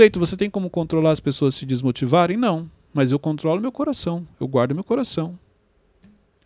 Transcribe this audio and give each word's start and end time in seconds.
Cleito, 0.00 0.18
você 0.18 0.34
tem 0.34 0.48
como 0.48 0.70
controlar 0.70 1.10
as 1.10 1.20
pessoas 1.20 1.54
se 1.54 1.66
desmotivarem? 1.66 2.34
Não. 2.34 2.70
Mas 2.90 3.12
eu 3.12 3.18
controlo 3.18 3.60
meu 3.60 3.70
coração. 3.70 4.26
Eu 4.40 4.48
guardo 4.48 4.74
meu 4.74 4.82
coração. 4.82 5.38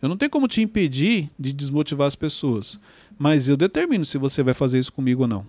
Eu 0.01 0.09
não 0.09 0.17
tenho 0.17 0.29
como 0.29 0.45
te 0.45 0.61
impedir 0.61 1.31
de 1.39 1.53
desmotivar 1.53 2.05
as 2.05 2.17
pessoas. 2.17 2.77
Mas 3.17 3.47
eu 3.47 3.55
determino 3.55 4.03
se 4.03 4.17
você 4.17 4.43
vai 4.43 4.53
fazer 4.53 4.77
isso 4.77 4.91
comigo 4.91 5.21
ou 5.21 5.27
não. 5.29 5.45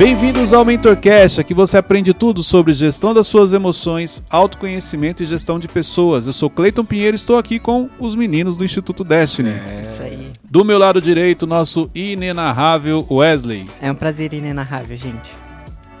Bem-vindos 0.00 0.54
ao 0.54 0.64
MentorCast, 0.64 1.42
aqui 1.42 1.52
você 1.52 1.76
aprende 1.76 2.14
tudo 2.14 2.42
sobre 2.42 2.72
gestão 2.72 3.12
das 3.12 3.26
suas 3.26 3.52
emoções, 3.52 4.22
autoconhecimento 4.30 5.22
e 5.22 5.26
gestão 5.26 5.58
de 5.58 5.68
pessoas. 5.68 6.26
Eu 6.26 6.32
sou 6.32 6.48
Cleiton 6.48 6.86
Pinheiro 6.86 7.14
e 7.14 7.16
estou 7.16 7.36
aqui 7.36 7.58
com 7.58 7.90
os 7.98 8.16
meninos 8.16 8.56
do 8.56 8.64
Instituto 8.64 9.04
Destiny. 9.04 9.50
É 9.50 9.82
isso 9.82 10.02
aí. 10.02 10.32
Do 10.42 10.64
meu 10.64 10.78
lado 10.78 11.02
direito, 11.02 11.46
nosso 11.46 11.90
inenarrável 11.94 13.06
Wesley. 13.10 13.68
É 13.78 13.92
um 13.92 13.94
prazer 13.94 14.32
inenarrável, 14.32 14.96
gente. 14.96 15.34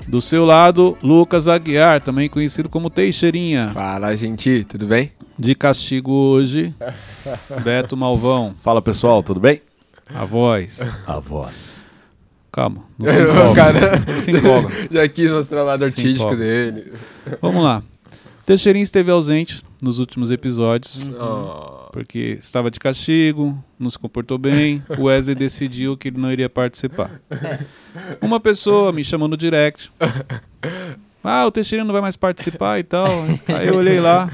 Do 0.08 0.22
seu 0.22 0.46
lado, 0.46 0.96
Lucas 1.02 1.46
Aguiar, 1.46 2.00
também 2.00 2.30
conhecido 2.30 2.70
como 2.70 2.88
Teixeirinha. 2.88 3.68
Fala, 3.74 4.16
gente, 4.16 4.64
tudo 4.64 4.86
bem? 4.86 5.12
De 5.38 5.54
castigo 5.54 6.10
hoje, 6.10 6.74
Beto 7.62 7.98
Malvão. 7.98 8.54
Fala 8.62 8.80
pessoal, 8.80 9.22
tudo 9.22 9.40
bem? 9.40 9.60
A 10.08 10.24
voz. 10.24 11.04
A 11.06 11.20
voz. 11.20 11.89
Calma, 12.52 12.82
não 12.98 13.06
se 13.12 13.20
empolga. 13.22 13.54
Cara, 13.54 14.04
Não 14.06 14.20
se 14.20 14.30
empolga. 14.32 14.68
já 14.90 15.08
quis 15.08 15.30
mostrar 15.30 15.62
o 15.62 15.66
lado 15.66 15.84
artístico 15.84 16.16
empolga. 16.16 16.36
dele. 16.36 16.92
Vamos 17.40 17.62
lá. 17.62 17.82
Teixeirinha 18.44 18.82
esteve 18.82 19.10
ausente 19.12 19.62
nos 19.80 20.00
últimos 20.00 20.30
episódios, 20.30 21.06
Oh, 21.20 21.88
porque 21.92 22.38
estava 22.42 22.68
de 22.70 22.80
castigo, 22.80 23.56
não 23.78 23.88
se 23.88 23.96
comportou 23.98 24.36
bem. 24.38 24.82
O 24.98 25.04
Wesley 25.04 25.34
decidiu 25.36 25.96
que 25.96 26.08
ele 26.08 26.18
não 26.18 26.32
iria 26.32 26.48
participar. 26.48 27.20
Uma 28.20 28.40
pessoa 28.40 28.90
me 28.92 29.04
chamou 29.04 29.28
no 29.28 29.36
direct. 29.36 29.92
Ah, 31.22 31.46
o 31.46 31.50
Teixeirinha 31.50 31.84
não 31.84 31.92
vai 31.92 32.02
mais 32.02 32.16
participar 32.16 32.78
e 32.78 32.82
tal. 32.82 33.06
Aí 33.48 33.68
eu 33.68 33.76
olhei 33.76 34.00
lá, 34.00 34.28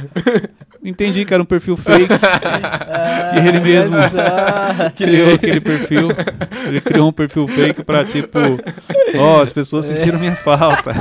entendi 0.82 1.24
que 1.24 1.34
era 1.34 1.42
um 1.42 1.46
perfil 1.46 1.76
fake, 1.76 2.06
que 2.08 3.48
ele 3.48 3.60
mesmo 3.60 3.96
criou 4.96 5.34
aquele 5.34 5.60
perfil. 5.60 6.08
Ele 6.66 6.80
criou 6.80 7.08
um 7.08 7.12
perfil 7.12 7.48
fake 7.48 7.82
pra 7.82 8.04
tipo, 8.04 8.38
ó, 9.18 9.42
as 9.42 9.52
pessoas 9.52 9.86
sentiram 9.86 10.18
minha 10.18 10.36
falta. 10.36 10.94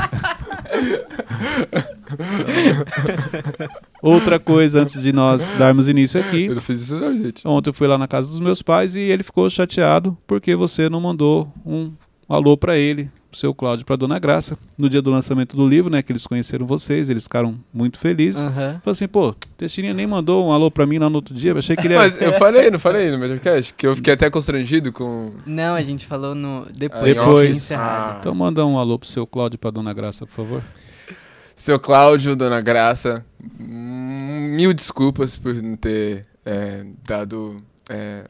Outra 4.01 4.39
coisa 4.39 4.81
antes 4.81 5.01
de 5.01 5.11
nós 5.11 5.53
darmos 5.53 5.87
início 5.87 6.19
aqui. 6.19 6.45
eu 6.45 6.55
não 6.55 6.61
fiz 6.61 6.81
isso 6.81 6.99
não, 6.99 7.19
gente. 7.19 7.47
Ontem 7.47 7.69
eu 7.69 7.73
fui 7.73 7.87
lá 7.87 7.97
na 7.97 8.07
casa 8.07 8.29
dos 8.29 8.39
meus 8.39 8.61
pais 8.61 8.95
e 8.95 9.01
ele 9.01 9.23
ficou 9.23 9.49
chateado 9.49 10.17
porque 10.27 10.55
você 10.55 10.89
não 10.89 11.01
mandou 11.01 11.51
um 11.65 11.91
alô 12.27 12.57
pra 12.57 12.77
ele, 12.77 13.09
pro 13.35 13.39
seu 13.39 13.53
Cláudio, 13.53 13.85
pra 13.85 13.97
Dona 13.97 14.17
Graça, 14.17 14.57
no 14.77 14.89
dia 14.89 15.01
do 15.01 15.11
lançamento 15.11 15.57
do 15.57 15.67
livro, 15.67 15.91
né, 15.91 16.01
que 16.01 16.11
eles 16.11 16.25
conheceram 16.25 16.65
vocês, 16.65 17.09
eles 17.09 17.23
ficaram 17.23 17.59
muito 17.73 17.99
felizes. 17.99 18.45
Aham. 18.45 18.79
Falei 18.83 18.91
assim, 18.91 19.07
pô, 19.07 19.35
Teixeirinha 19.57 19.93
nem 19.93 20.07
mandou 20.07 20.47
um 20.47 20.51
alô 20.51 20.71
pra 20.71 20.85
mim 20.85 20.97
lá 20.97 21.09
no 21.09 21.17
outro 21.17 21.35
dia, 21.35 21.51
eu 21.51 21.57
achei 21.57 21.75
que 21.75 21.85
ele 21.85 21.93
ia... 21.93 21.99
Mas 21.99 22.19
eu 22.19 22.33
falei, 22.33 22.71
não 22.71 22.79
falei 22.79 23.11
no 23.11 23.17
Mediocast? 23.17 23.73
Que 23.73 23.85
eu 23.85 23.95
fiquei 23.95 24.13
até 24.13 24.29
constrangido 24.29 24.91
com... 24.91 25.33
Não, 25.45 25.75
a 25.75 25.81
gente 25.81 26.05
falou 26.05 26.33
no 26.33 26.65
depois. 26.73 27.03
Depois. 27.03 27.49
de 27.49 27.57
encerrado. 27.57 28.19
Então 28.19 28.33
manda 28.33 28.65
um 28.65 28.79
alô 28.79 28.97
pro 28.97 29.07
seu 29.07 29.27
Cláudio 29.27 29.55
e 29.55 29.59
pra 29.59 29.69
Dona 29.69 29.93
Graça, 29.93 30.25
por 30.25 30.33
favor. 30.33 30.63
Seu 31.55 31.79
Cláudio, 31.79 32.35
Dona 32.35 32.61
Graça, 32.61 33.25
hum, 33.59 34.49
mil 34.55 34.73
desculpas 34.73 35.37
por 35.37 35.53
não 35.53 35.75
ter 35.75 36.25
é, 36.45 36.85
dado... 37.05 37.61
É... 37.89 38.23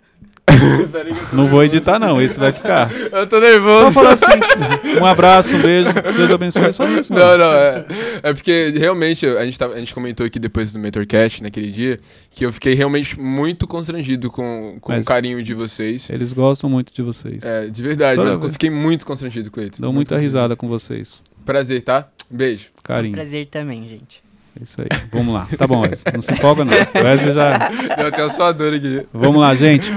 Tô 1.31 1.35
Não 1.35 1.47
vou 1.47 1.63
editar 1.63 1.99
não, 1.99 2.21
esse 2.21 2.39
vai 2.39 2.51
ficar. 2.51 2.91
Eu 2.91 3.27
tô 3.27 3.37
Só 3.37 3.41
nervoso. 3.41 3.91
falar 3.91 4.13
assim, 4.13 4.99
um 5.01 5.05
abraço, 5.05 5.55
um 5.55 5.61
beijo, 5.61 5.89
Deus 6.15 6.31
abençoe, 6.31 6.73
só 6.73 6.87
isso, 6.87 7.13
mano. 7.13 7.25
Não, 7.25 7.37
não, 7.37 7.53
é, 7.53 7.85
é 8.23 8.33
porque 8.33 8.73
realmente 8.77 9.25
a 9.25 9.45
gente, 9.45 9.57
tava, 9.57 9.73
a 9.73 9.79
gente 9.79 9.93
comentou 9.93 10.25
aqui 10.25 10.39
depois 10.39 10.71
do 10.71 10.79
Mentorcast, 10.79 11.43
naquele 11.43 11.71
dia, 11.71 11.99
que 12.29 12.45
eu 12.45 12.53
fiquei 12.53 12.73
realmente 12.73 13.19
muito 13.19 13.67
constrangido 13.67 14.31
com, 14.31 14.77
com 14.79 14.91
Mas- 14.91 15.03
o 15.03 15.05
carinho 15.05 15.41
de 15.43 15.53
vocês. 15.53 16.09
Eles 16.09 16.33
gostam 16.33 16.69
muito 16.69 16.93
de 16.93 17.01
vocês. 17.01 17.43
É, 17.43 17.67
de 17.67 17.81
verdade, 17.81 18.19
eu 18.19 18.49
fiquei 18.49 18.69
muito 18.69 19.05
constrangido, 19.05 19.51
Cleiton. 19.51 19.81
Muito 19.81 19.93
muita 19.95 20.17
risada 20.17 20.55
com 20.55 20.67
vocês. 20.67 21.21
Prazer, 21.45 21.81
tá? 21.81 22.07
Beijo. 22.29 22.67
Carinho. 22.83 23.13
Prazer 23.13 23.45
também, 23.47 23.87
gente. 23.87 24.24
É 24.59 24.63
Isso 24.63 24.81
aí. 24.81 24.87
Vamos 25.11 25.33
lá. 25.33 25.47
Tá 25.57 25.67
bom, 25.67 25.81
Wesley. 25.81 26.13
Não 26.13 26.21
se 26.21 26.31
empolga, 26.31 26.63
não. 26.63 26.73
Wesley 26.73 27.33
já. 27.33 27.69
Deu 27.95 28.07
até 28.07 28.23
uma 28.23 28.29
suadora 28.29 28.75
aqui. 28.75 29.05
Vamos 29.13 29.41
lá, 29.41 29.53
gente. 29.53 29.91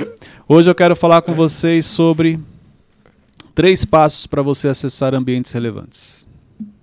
Hoje 0.49 0.69
eu 0.69 0.75
quero 0.75 0.97
falar 0.97 1.23
com 1.23 1.33
vocês 1.33 1.87
sobre 1.87 2.41
três 3.55 3.85
passos 3.85 4.27
para 4.27 4.43
você 4.43 4.69
acessar 4.69 5.15
ambientes 5.15 5.53
relevantes. 5.53 6.27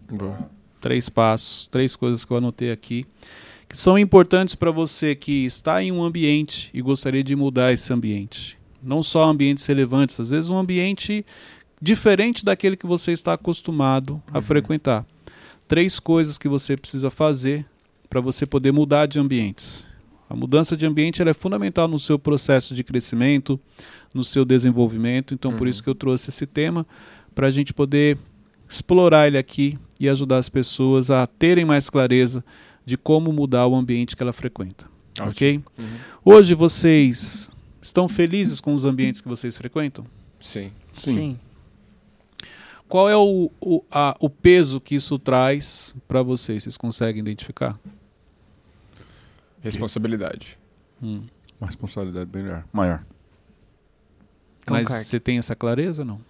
Boa. 0.09 0.49
Três 0.79 1.09
passos, 1.09 1.67
três 1.67 1.95
coisas 1.95 2.23
que 2.23 2.31
eu 2.31 2.37
anotei 2.37 2.71
aqui, 2.71 3.05
que 3.67 3.77
são 3.77 3.97
importantes 3.97 4.55
para 4.55 4.71
você 4.71 5.15
que 5.15 5.45
está 5.45 5.81
em 5.81 5.91
um 5.91 6.03
ambiente 6.03 6.69
e 6.73 6.81
gostaria 6.81 7.23
de 7.23 7.35
mudar 7.35 7.73
esse 7.73 7.91
ambiente. 7.91 8.57
Não 8.81 9.01
só 9.01 9.23
ambientes 9.25 9.65
relevantes, 9.65 10.19
às 10.19 10.29
vezes 10.29 10.49
um 10.49 10.57
ambiente 10.57 11.25
diferente 11.81 12.45
daquele 12.45 12.77
que 12.77 12.85
você 12.85 13.11
está 13.11 13.33
acostumado 13.33 14.21
a 14.31 14.39
frequentar. 14.39 15.05
Três 15.67 15.99
coisas 15.99 16.37
que 16.37 16.47
você 16.47 16.77
precisa 16.77 17.09
fazer 17.09 17.65
para 18.09 18.21
você 18.21 18.45
poder 18.45 18.71
mudar 18.71 19.07
de 19.07 19.19
ambientes. 19.19 19.85
A 20.29 20.35
mudança 20.35 20.75
de 20.75 20.85
ambiente 20.85 21.21
ela 21.21 21.31
é 21.31 21.33
fundamental 21.33 21.87
no 21.87 21.99
seu 21.99 22.17
processo 22.17 22.73
de 22.73 22.83
crescimento, 22.83 23.59
no 24.13 24.23
seu 24.23 24.43
desenvolvimento. 24.45 25.33
Então, 25.33 25.51
por 25.51 25.61
Uhum. 25.63 25.67
isso 25.69 25.83
que 25.83 25.89
eu 25.89 25.95
trouxe 25.95 26.29
esse 26.29 26.45
tema, 26.45 26.85
para 27.33 27.47
a 27.47 27.51
gente 27.51 27.73
poder 27.73 28.17
explorar 28.69 29.27
ele 29.27 29.37
aqui 29.37 29.77
e 29.99 30.09
ajudar 30.09 30.37
as 30.37 30.49
pessoas 30.49 31.11
a 31.11 31.25
terem 31.27 31.65
mais 31.65 31.89
clareza 31.89 32.43
de 32.85 32.97
como 32.97 33.31
mudar 33.31 33.67
o 33.67 33.75
ambiente 33.75 34.15
que 34.15 34.23
ela 34.23 34.33
frequenta. 34.33 34.85
Ok? 35.21 35.61
Uhum. 35.79 35.85
Hoje 36.23 36.53
vocês 36.53 37.49
estão 37.81 38.07
felizes 38.07 38.59
com 38.59 38.73
os 38.73 38.83
ambientes 38.83 39.21
que 39.21 39.27
vocês 39.27 39.55
frequentam? 39.57 40.05
Sim. 40.41 40.71
Sim. 40.97 41.39
Qual 42.95 43.09
é 43.09 43.17
o, 43.17 43.51
o, 43.59 43.83
a- 43.91 44.15
o 44.21 44.29
peso 44.29 44.79
que 44.79 44.95
isso 44.95 45.19
traz 45.19 45.93
para 46.07 46.23
vocês? 46.23 46.63
Vocês 46.63 46.77
conseguem 46.77 47.19
identificar? 47.19 47.77
Responsabilidade. 49.59 50.57
Hum. 51.03 51.23
Uma 51.59 51.67
responsabilidade 51.67 52.29
bem 52.29 52.43
maior. 52.43 52.63
maior. 52.71 53.03
Mas 54.69 54.83
Concordo. 54.85 55.03
você 55.03 55.19
tem 55.19 55.37
essa 55.37 55.53
clareza 55.57 56.05
não? 56.05 56.21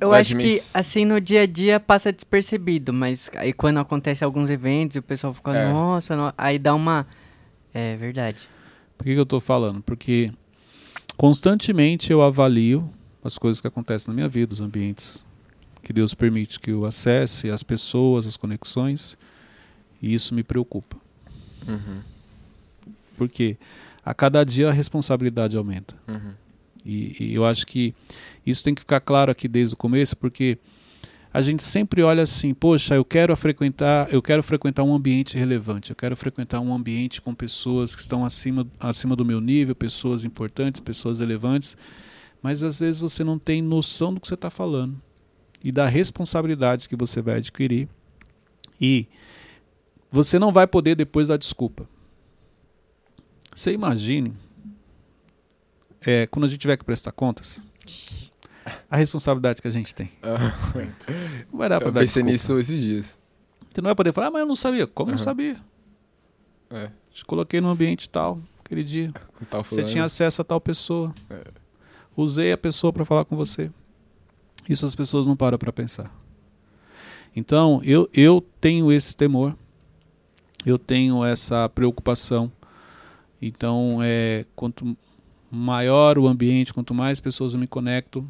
Eu 0.00 0.10
Vai 0.10 0.20
acho 0.20 0.36
que, 0.36 0.62
assim, 0.72 1.04
no 1.04 1.20
dia 1.20 1.42
a 1.42 1.46
dia 1.46 1.80
passa 1.80 2.12
despercebido, 2.12 2.92
mas 2.92 3.28
aí 3.34 3.52
quando 3.52 3.78
acontece 3.80 4.22
alguns 4.22 4.48
eventos 4.50 4.94
e 4.94 5.00
o 5.00 5.02
pessoal 5.02 5.34
fica, 5.34 5.52
É. 5.52 5.68
nossa, 5.72 6.14
no- 6.16 6.32
aí 6.38 6.60
dá 6.60 6.76
uma. 6.76 7.08
É 7.74 7.96
verdade. 7.96 8.48
Por 8.96 9.02
que, 9.04 9.14
que 9.14 9.18
eu 9.18 9.24
estou 9.24 9.40
falando? 9.40 9.82
Porque 9.82 10.32
constantemente 11.16 12.12
eu 12.12 12.22
avalio 12.22 12.88
as 13.24 13.38
coisas 13.38 13.60
que 13.60 13.66
acontecem 13.66 14.08
na 14.08 14.14
minha 14.14 14.28
vida, 14.28 14.52
os 14.52 14.60
ambientes 14.60 15.24
que 15.82 15.92
Deus 15.92 16.14
permite 16.14 16.60
que 16.60 16.70
eu 16.70 16.84
acesse, 16.84 17.50
as 17.50 17.62
pessoas, 17.62 18.26
as 18.26 18.36
conexões, 18.36 19.18
e 20.00 20.14
isso 20.14 20.34
me 20.34 20.42
preocupa. 20.42 20.96
Uhum. 21.66 22.00
Porque 23.16 23.56
a 24.04 24.14
cada 24.14 24.44
dia 24.44 24.68
a 24.68 24.72
responsabilidade 24.72 25.56
aumenta. 25.56 25.94
Uhum. 26.06 26.32
E, 26.84 27.16
e 27.18 27.34
eu 27.34 27.44
acho 27.44 27.66
que 27.66 27.94
isso 28.44 28.62
tem 28.62 28.74
que 28.74 28.80
ficar 28.80 29.00
claro 29.00 29.30
aqui 29.30 29.48
desde 29.48 29.74
o 29.74 29.76
começo, 29.76 30.16
porque 30.16 30.58
a 31.32 31.42
gente 31.42 31.62
sempre 31.62 32.02
olha 32.02 32.22
assim, 32.22 32.54
poxa, 32.54 32.94
eu 32.94 33.04
quero 33.04 33.34
frequentar, 33.36 34.12
eu 34.12 34.22
quero 34.22 34.42
frequentar 34.42 34.84
um 34.84 34.94
ambiente 34.94 35.36
relevante, 35.36 35.90
eu 35.90 35.96
quero 35.96 36.16
frequentar 36.16 36.60
um 36.60 36.72
ambiente 36.74 37.20
com 37.20 37.34
pessoas 37.34 37.94
que 37.94 38.00
estão 38.00 38.24
acima, 38.24 38.66
acima 38.78 39.16
do 39.16 39.24
meu 39.24 39.40
nível, 39.40 39.74
pessoas 39.74 40.24
importantes, 40.24 40.80
pessoas 40.80 41.20
relevantes, 41.20 41.76
mas 42.44 42.62
às 42.62 42.78
vezes 42.78 43.00
você 43.00 43.24
não 43.24 43.38
tem 43.38 43.62
noção 43.62 44.12
do 44.12 44.20
que 44.20 44.28
você 44.28 44.34
está 44.34 44.50
falando 44.50 45.00
e 45.62 45.72
da 45.72 45.86
responsabilidade 45.86 46.90
que 46.90 46.94
você 46.94 47.22
vai 47.22 47.36
adquirir 47.38 47.88
e 48.78 49.08
você 50.12 50.38
não 50.38 50.52
vai 50.52 50.66
poder 50.66 50.94
depois 50.94 51.28
dar 51.28 51.38
desculpa. 51.38 51.88
Você 53.56 53.72
imagine 53.72 54.36
é, 56.02 56.26
quando 56.26 56.44
a 56.44 56.48
gente 56.48 56.60
tiver 56.60 56.76
que 56.76 56.84
prestar 56.84 57.12
contas, 57.12 57.66
a 58.90 58.96
responsabilidade 58.98 59.62
que 59.62 59.68
a 59.68 59.70
gente 59.70 59.94
tem. 59.94 60.10
Ah, 60.22 60.52
Não 61.50 61.58
vai 61.58 61.68
dar 61.70 61.78
pra 61.78 61.88
eu 61.88 61.92
dar 61.92 62.00
pensei 62.00 62.22
desculpa. 62.22 62.30
nisso 62.32 62.58
esses 62.58 62.78
dias. 62.82 63.18
Você 63.72 63.80
não 63.80 63.88
vai 63.88 63.94
poder 63.94 64.12
falar, 64.12 64.26
ah, 64.26 64.30
mas 64.32 64.40
eu 64.40 64.46
não 64.46 64.54
sabia. 64.56 64.86
Como 64.86 65.10
não 65.10 65.16
Aham. 65.16 65.24
sabia? 65.24 65.56
É, 66.68 66.90
Te 67.10 67.24
coloquei 67.24 67.60
no 67.62 67.70
ambiente 67.70 68.06
tal, 68.06 68.38
aquele 68.62 68.84
dia. 68.84 69.10
tal 69.48 69.64
Você 69.64 69.82
tinha 69.82 70.04
acesso 70.04 70.42
a 70.42 70.44
tal 70.44 70.60
pessoa. 70.60 71.14
É. 71.30 71.63
Usei 72.16 72.52
a 72.52 72.58
pessoa 72.58 72.92
para 72.92 73.04
falar 73.04 73.24
com 73.24 73.36
você. 73.36 73.70
Isso 74.68 74.86
as 74.86 74.94
pessoas 74.94 75.26
não 75.26 75.36
param 75.36 75.58
para 75.58 75.72
pensar. 75.72 76.14
Então, 77.36 77.80
eu, 77.84 78.08
eu 78.14 78.44
tenho 78.60 78.92
esse 78.92 79.16
temor. 79.16 79.56
Eu 80.64 80.78
tenho 80.78 81.24
essa 81.24 81.68
preocupação. 81.68 82.50
Então, 83.42 83.98
é, 84.02 84.46
quanto 84.54 84.96
maior 85.50 86.18
o 86.18 86.26
ambiente, 86.26 86.72
quanto 86.72 86.94
mais 86.94 87.20
pessoas 87.20 87.54
eu 87.54 87.60
me 87.60 87.66
conecto, 87.66 88.26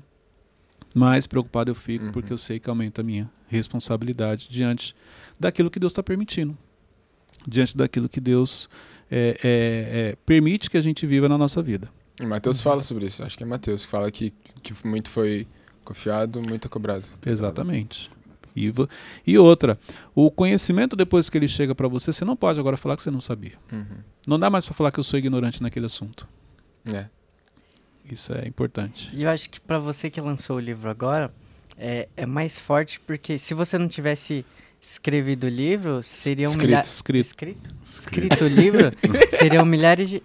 mais 0.95 1.27
preocupado 1.27 1.71
eu 1.71 1.75
fico 1.75 2.07
Uhum. 2.07 2.13
porque 2.13 2.33
eu 2.33 2.39
sei 2.39 2.59
que 2.59 2.69
aumenta 2.69 3.01
a 3.01 3.05
minha 3.05 3.31
responsabilidade 3.49 4.49
diante 4.51 4.95
daquilo 5.39 5.71
que 5.71 5.79
Deus 5.79 5.93
está 5.93 6.03
permitindo, 6.03 6.57
diante 7.47 7.77
daquilo 7.77 8.09
que 8.09 8.21
Deus 8.21 8.69
é, 9.11 9.37
é, 9.43 10.11
é, 10.13 10.17
permite 10.27 10.71
que 10.71 10.77
a 10.77 10.83
gente 10.83 11.07
viva 11.07 11.29
na 11.29 11.39
nossa 11.39 11.63
vida. 11.63 11.89
E 12.21 12.27
Mateus 12.27 12.61
fala 12.61 12.81
sobre 12.81 13.07
isso. 13.07 13.23
Acho 13.23 13.37
que 13.37 13.43
é 13.43 13.47
Mateus 13.47 13.85
que 13.85 13.91
fala 13.91 14.11
que, 14.11 14.33
que 14.63 14.75
muito 14.87 15.11
foi 15.11 15.47
confiado, 15.85 16.41
muito 16.41 16.67
é 16.67 16.69
cobrado. 16.69 17.07
Exatamente. 17.27 18.11
E, 18.57 18.73
e 19.27 19.37
outra, 19.37 19.79
o 20.15 20.31
conhecimento 20.31 20.95
depois 20.95 21.29
que 21.29 21.37
ele 21.37 21.49
chega 21.49 21.75
para 21.75 21.89
você, 21.89 22.13
você 22.13 22.25
não 22.25 22.37
pode 22.37 22.61
agora 22.61 22.77
falar 22.77 22.97
que 22.97 23.03
você 23.03 23.11
não 23.11 23.21
sabia. 23.21 23.55
Uhum. 23.73 23.99
Não 24.27 24.39
dá 24.39 24.49
mais 24.49 24.65
para 24.65 24.75
falar 24.75 24.93
que 24.93 25.01
eu 25.01 25.05
sou 25.05 25.19
ignorante 25.19 25.61
naquele 25.61 25.87
assunto. 25.87 26.29
É. 26.87 27.07
Isso 28.05 28.33
é 28.33 28.47
importante. 28.47 29.11
E 29.13 29.25
eu 29.25 29.31
acho 29.31 29.51
que 29.51 29.61
pra 29.61 29.79
você 29.79 30.09
que 30.09 30.21
lançou 30.21 30.57
o 30.57 30.61
livro 30.61 30.89
agora, 30.89 31.33
é, 31.77 32.09
é 32.17 32.27
mais 32.27 32.61
forte 32.61 33.01
porque 33.01 33.39
se 33.39 33.55
você 33.55 33.77
não 33.79 33.89
tivesse 33.89 34.45
escrevido 34.85 35.47
o 35.47 35.51
livro, 35.51 36.01
seriam 36.03 36.51
Escrito, 36.51 36.67
milhares... 36.67 36.91
escrito. 36.91 37.25
Escrito? 37.27 37.75
Escrito 37.83 38.45
o 38.45 38.49
livro, 38.49 38.91
seriam 39.39 39.65
milhares 39.65 40.09
de... 40.11 40.23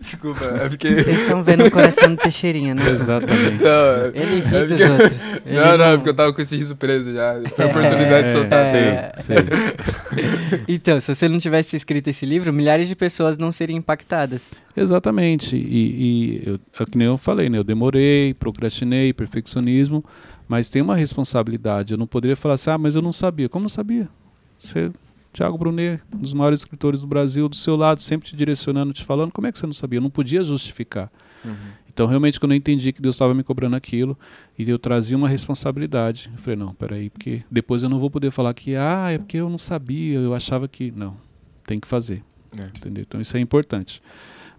Desculpa, 0.00 0.44
é 0.46 0.68
porque. 0.68 0.88
Vocês 0.94 1.20
estão 1.20 1.44
vendo 1.44 1.66
o 1.66 1.70
coração 1.70 2.14
do 2.14 2.16
Teixeirinha, 2.16 2.74
né? 2.74 2.88
Exatamente. 2.88 3.62
Não, 3.62 4.06
Ele 4.14 4.40
ri 4.40 4.56
é 4.56 4.64
dos 4.66 4.78
porque- 4.78 4.84
outros. 4.84 5.22
Ele 5.44 5.56
Não, 5.56 5.78
não, 5.78 5.84
é 5.84 5.96
porque 5.96 6.08
eu 6.08 6.14
tava 6.14 6.32
com 6.32 6.40
esse 6.40 6.56
riso 6.56 6.74
preso 6.74 7.12
já. 7.12 7.34
Foi 7.54 7.64
a 7.66 7.68
É, 7.68 7.70
oportunidade 7.70 8.26
de 8.28 8.32
soltar. 8.32 8.74
é. 8.74 9.12
sei, 9.16 9.36
sei. 9.36 9.46
Então, 10.68 10.98
se 11.00 11.14
você 11.14 11.28
não 11.28 11.38
tivesse 11.38 11.76
escrito 11.76 12.08
esse 12.08 12.24
livro, 12.24 12.50
milhares 12.52 12.88
de 12.88 12.96
pessoas 12.96 13.36
não 13.36 13.52
seriam 13.52 13.76
impactadas. 13.76 14.42
Exatamente. 14.74 15.54
E, 15.54 16.40
e 16.40 16.42
eu, 16.46 16.58
é 16.80 16.84
que 16.86 16.96
nem 16.96 17.06
eu 17.08 17.18
falei, 17.18 17.50
né? 17.50 17.58
Eu 17.58 17.64
demorei, 17.64 18.32
procrastinei, 18.34 19.12
perfeccionismo, 19.12 20.02
mas 20.48 20.68
tem 20.68 20.82
uma 20.82 20.94
responsabilidade. 20.94 21.94
Eu 21.94 21.98
não 21.98 22.06
poderia 22.06 22.36
falar 22.36 22.54
assim, 22.54 22.70
ah, 22.70 22.78
mas 22.78 22.94
eu 22.94 23.02
não 23.02 23.12
sabia. 23.12 23.48
Como 23.48 23.64
não 23.64 23.68
sabia? 23.68 24.08
Você, 24.58 24.90
Tiago 25.32 25.58
Brunet, 25.58 26.02
um 26.14 26.18
dos 26.18 26.32
maiores 26.32 26.60
escritores 26.60 27.00
do 27.00 27.06
Brasil, 27.06 27.48
do 27.48 27.56
seu 27.56 27.76
lado, 27.76 28.00
sempre 28.00 28.28
te 28.28 28.36
direcionando, 28.36 28.92
te 28.92 29.04
falando, 29.04 29.32
como 29.32 29.46
é 29.46 29.52
que 29.52 29.58
você 29.58 29.66
não 29.66 29.74
sabia? 29.74 29.98
Eu 29.98 30.02
não 30.02 30.10
podia 30.10 30.42
justificar. 30.42 31.10
Uhum. 31.44 31.54
Então, 31.88 32.06
realmente, 32.06 32.38
quando 32.38 32.52
eu 32.52 32.56
entendi 32.58 32.92
que 32.92 33.00
Deus 33.00 33.14
estava 33.14 33.34
me 33.34 33.42
cobrando 33.42 33.74
aquilo 33.74 34.18
e 34.58 34.68
eu 34.68 34.78
trazia 34.78 35.16
uma 35.16 35.28
responsabilidade, 35.28 36.30
eu 36.32 36.38
falei, 36.38 36.58
não, 36.58 36.74
peraí, 36.74 37.08
porque 37.08 37.42
depois 37.50 37.82
eu 37.82 37.88
não 37.88 37.98
vou 37.98 38.10
poder 38.10 38.30
falar 38.30 38.52
que, 38.52 38.76
ah, 38.76 39.12
é 39.12 39.18
porque 39.18 39.38
eu 39.38 39.48
não 39.48 39.58
sabia, 39.58 40.18
eu 40.18 40.34
achava 40.34 40.68
que. 40.68 40.90
Não, 40.90 41.16
tem 41.66 41.80
que 41.80 41.88
fazer. 41.88 42.22
É. 42.56 42.66
Entendeu? 42.66 43.04
Então, 43.06 43.20
isso 43.20 43.36
é 43.36 43.40
importante. 43.40 44.02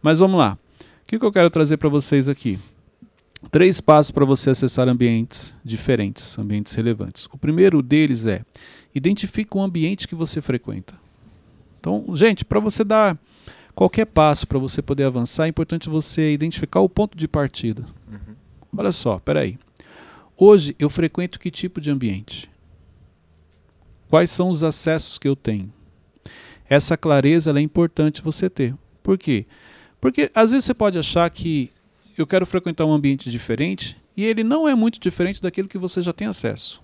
Mas 0.01 0.19
vamos 0.19 0.39
lá. 0.39 0.57
O 0.81 1.07
que, 1.07 1.19
que 1.19 1.25
eu 1.25 1.31
quero 1.31 1.49
trazer 1.49 1.77
para 1.77 1.89
vocês 1.89 2.27
aqui? 2.27 2.59
Três 3.51 3.79
passos 3.79 4.11
para 4.11 4.25
você 4.25 4.49
acessar 4.49 4.87
ambientes 4.87 5.55
diferentes, 5.63 6.37
ambientes 6.37 6.73
relevantes. 6.73 7.27
O 7.31 7.37
primeiro 7.37 7.81
deles 7.81 8.25
é 8.25 8.43
identifique 8.93 9.55
o 9.55 9.61
ambiente 9.61 10.07
que 10.07 10.15
você 10.15 10.41
frequenta. 10.41 10.95
Então, 11.79 12.03
gente, 12.15 12.43
para 12.43 12.59
você 12.59 12.83
dar 12.83 13.17
qualquer 13.75 14.05
passo, 14.05 14.47
para 14.47 14.57
você 14.57 14.81
poder 14.81 15.03
avançar, 15.03 15.45
é 15.45 15.49
importante 15.49 15.87
você 15.87 16.33
identificar 16.33 16.79
o 16.79 16.89
ponto 16.89 17.15
de 17.15 17.27
partida. 17.27 17.85
Uhum. 18.11 18.35
Olha 18.75 18.91
só, 18.91 19.19
peraí. 19.19 19.57
Hoje 20.35 20.75
eu 20.79 20.89
frequento 20.89 21.39
que 21.39 21.51
tipo 21.51 21.79
de 21.79 21.91
ambiente? 21.91 22.49
Quais 24.09 24.31
são 24.31 24.49
os 24.49 24.63
acessos 24.63 25.17
que 25.17 25.27
eu 25.27 25.35
tenho? 25.35 25.71
Essa 26.69 26.97
clareza 26.97 27.51
é 27.51 27.61
importante 27.61 28.21
você 28.21 28.49
ter. 28.49 28.75
Por 29.01 29.17
quê? 29.17 29.45
Porque 30.01 30.31
às 30.33 30.51
vezes 30.51 30.65
você 30.65 30.73
pode 30.73 30.97
achar 30.97 31.29
que 31.29 31.71
eu 32.21 32.27
quero 32.27 32.45
frequentar 32.45 32.85
um 32.85 32.91
ambiente 32.91 33.29
diferente 33.29 33.97
e 34.15 34.23
ele 34.25 34.43
não 34.43 34.67
é 34.67 34.73
muito 34.73 34.99
diferente 34.99 35.41
daquilo 35.41 35.67
que 35.67 35.77
você 35.77 36.01
já 36.01 36.11
tem 36.11 36.27
acesso. 36.27 36.81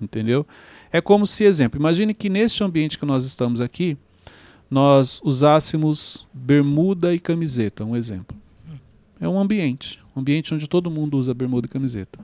Entendeu? 0.00 0.46
É 0.92 1.00
como 1.00 1.26
se, 1.26 1.44
exemplo, 1.44 1.80
imagine 1.80 2.12
que 2.12 2.28
neste 2.28 2.62
ambiente 2.62 2.98
que 2.98 3.06
nós 3.06 3.24
estamos 3.24 3.60
aqui, 3.60 3.96
nós 4.70 5.20
usássemos 5.24 6.26
bermuda 6.32 7.14
e 7.14 7.18
camiseta, 7.18 7.84
um 7.84 7.96
exemplo. 7.96 8.36
É 9.18 9.26
um 9.26 9.38
ambiente, 9.38 10.00
um 10.14 10.20
ambiente 10.20 10.54
onde 10.54 10.68
todo 10.68 10.90
mundo 10.90 11.16
usa 11.16 11.32
bermuda 11.32 11.66
e 11.66 11.70
camiseta. 11.70 12.18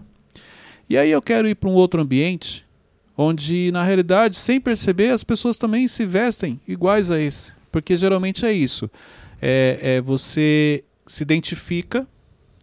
E 0.89 0.99
aí 0.99 1.11
eu 1.11 1.23
quero 1.23 1.49
ir 1.49 1.55
para 1.55 1.71
um 1.71 1.75
outro 1.75 2.03
ambiente 2.03 2.67
onde, 3.17 3.71
na 3.73 3.83
realidade, 3.83 4.37
sem 4.37 4.61
perceber, 4.61 5.11
as 5.11 5.25
pessoas 5.25 5.57
também 5.57 5.89
se 5.89 6.05
vestem 6.05 6.61
iguais 6.69 7.11
a 7.11 7.19
esse. 7.19 7.55
Porque 7.71 7.97
geralmente 7.97 8.45
é 8.45 8.53
isso. 8.53 8.91
É, 9.41 9.79
é 9.81 10.01
você 10.01 10.85
se 11.13 11.23
identifica 11.23 12.09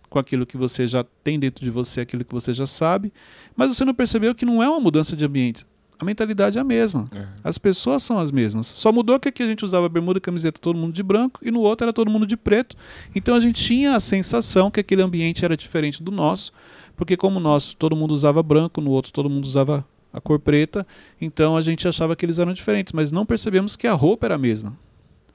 com 0.10 0.18
aquilo 0.18 0.44
que 0.44 0.58
você 0.58 0.88
já 0.88 1.06
tem 1.24 1.40
dentro 1.40 1.64
de 1.64 1.70
você, 1.70 2.02
aquilo 2.02 2.26
que 2.26 2.34
você 2.34 2.52
já 2.52 2.66
sabe, 2.66 3.14
mas 3.56 3.78
você 3.78 3.86
não 3.86 3.94
percebeu 3.94 4.34
que 4.34 4.44
não 4.44 4.64
é 4.64 4.68
uma 4.68 4.80
mudança 4.80 5.16
de 5.16 5.24
ambiente. 5.24 5.68
A 6.00 6.04
mentalidade 6.04 6.58
é 6.58 6.62
a 6.62 6.64
mesma. 6.64 7.08
É. 7.14 7.28
As 7.44 7.60
pessoas 7.60 8.02
são 8.02 8.18
as 8.18 8.32
mesmas. 8.32 8.66
Só 8.66 8.92
mudou 8.92 9.20
que 9.20 9.30
aqui 9.30 9.44
a 9.44 9.46
gente 9.46 9.64
usava 9.64 9.88
bermuda 9.88 10.18
e 10.18 10.22
camiseta 10.22 10.60
todo 10.60 10.80
mundo 10.80 10.94
de 10.94 11.04
branco 11.04 11.40
e 11.44 11.52
no 11.52 11.60
outro 11.60 11.86
era 11.86 11.94
todo 11.94 12.10
mundo 12.10 12.26
de 12.26 12.36
preto. 12.36 12.76
Então 13.14 13.36
a 13.36 13.40
gente 13.40 13.64
tinha 13.64 13.96
a 13.96 14.00
sensação 14.00 14.72
que 14.72 14.80
aquele 14.80 15.04
ambiente 15.04 15.46
era 15.46 15.56
diferente 15.56 16.02
do 16.02 16.10
nosso, 16.10 16.52
porque 16.98 17.16
como 17.16 17.38
o 17.38 17.40
nosso 17.40 17.78
todo 17.78 17.96
mundo 17.96 18.14
usava 18.14 18.42
branco, 18.42 18.82
no 18.82 18.90
outro 18.90 19.14
todo 19.14 19.30
mundo 19.30 19.46
usava 19.46 19.86
a 20.12 20.20
cor 20.20 20.40
preta, 20.40 20.88
então 21.22 21.56
a 21.56 21.62
gente 21.62 21.88
achava 21.88 22.16
que 22.16 22.26
eles 22.26 22.40
eram 22.40 22.52
diferentes, 22.52 22.94
mas 22.94 23.12
não 23.12 23.28
percebemos 23.28 23.76
que 23.76 23.86
a 23.86 23.94
roupa 23.94 24.26
era 24.26 24.34
a 24.34 24.40
mesma. 24.40 24.76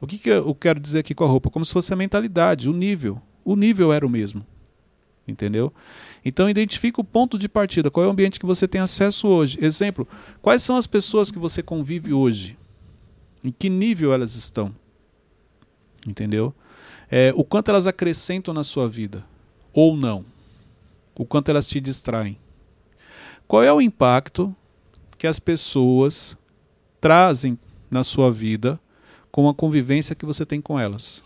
O 0.00 0.06
que, 0.06 0.18
que 0.18 0.28
eu 0.28 0.54
quero 0.54 0.80
dizer 0.80 1.00
aqui 1.00 1.14
com 1.14 1.24
a 1.24 1.28
roupa? 1.28 1.50
Como 1.50 1.64
se 1.64 1.72
fosse 1.72 1.92
a 1.92 1.96
mentalidade, 1.96 2.68
o 2.68 2.72
nível. 2.72 3.20
O 3.44 3.56
nível 3.56 3.92
era 3.92 4.06
o 4.06 4.10
mesmo. 4.10 4.44
Entendeu? 5.26 5.72
Então 6.24 6.50
identifica 6.50 7.00
o 7.00 7.04
ponto 7.04 7.38
de 7.38 7.48
partida, 7.48 7.90
qual 7.90 8.04
é 8.04 8.06
o 8.06 8.10
ambiente 8.10 8.38
que 8.38 8.44
você 8.44 8.68
tem 8.68 8.80
acesso 8.80 9.26
hoje. 9.26 9.58
Exemplo, 9.60 10.06
quais 10.42 10.62
são 10.62 10.76
as 10.76 10.86
pessoas 10.86 11.30
que 11.30 11.38
você 11.38 11.62
convive 11.62 12.12
hoje? 12.12 12.58
Em 13.42 13.50
que 13.50 13.70
nível 13.70 14.12
elas 14.12 14.34
estão? 14.34 14.74
Entendeu? 16.06 16.54
É, 17.10 17.32
o 17.36 17.44
quanto 17.44 17.70
elas 17.70 17.86
acrescentam 17.86 18.52
na 18.52 18.64
sua 18.64 18.88
vida 18.88 19.24
ou 19.72 19.96
não? 19.96 20.24
O 21.14 21.24
quanto 21.24 21.48
elas 21.48 21.66
te 21.66 21.80
distraem? 21.80 22.38
Qual 23.46 23.62
é 23.62 23.72
o 23.72 23.80
impacto 23.80 24.54
que 25.16 25.26
as 25.26 25.38
pessoas 25.38 26.36
trazem 27.00 27.58
na 27.90 28.02
sua 28.02 28.30
vida 28.30 28.80
com 29.34 29.48
a 29.48 29.54
convivência 29.54 30.14
que 30.14 30.24
você 30.24 30.46
tem 30.46 30.60
com 30.60 30.78
elas? 30.78 31.24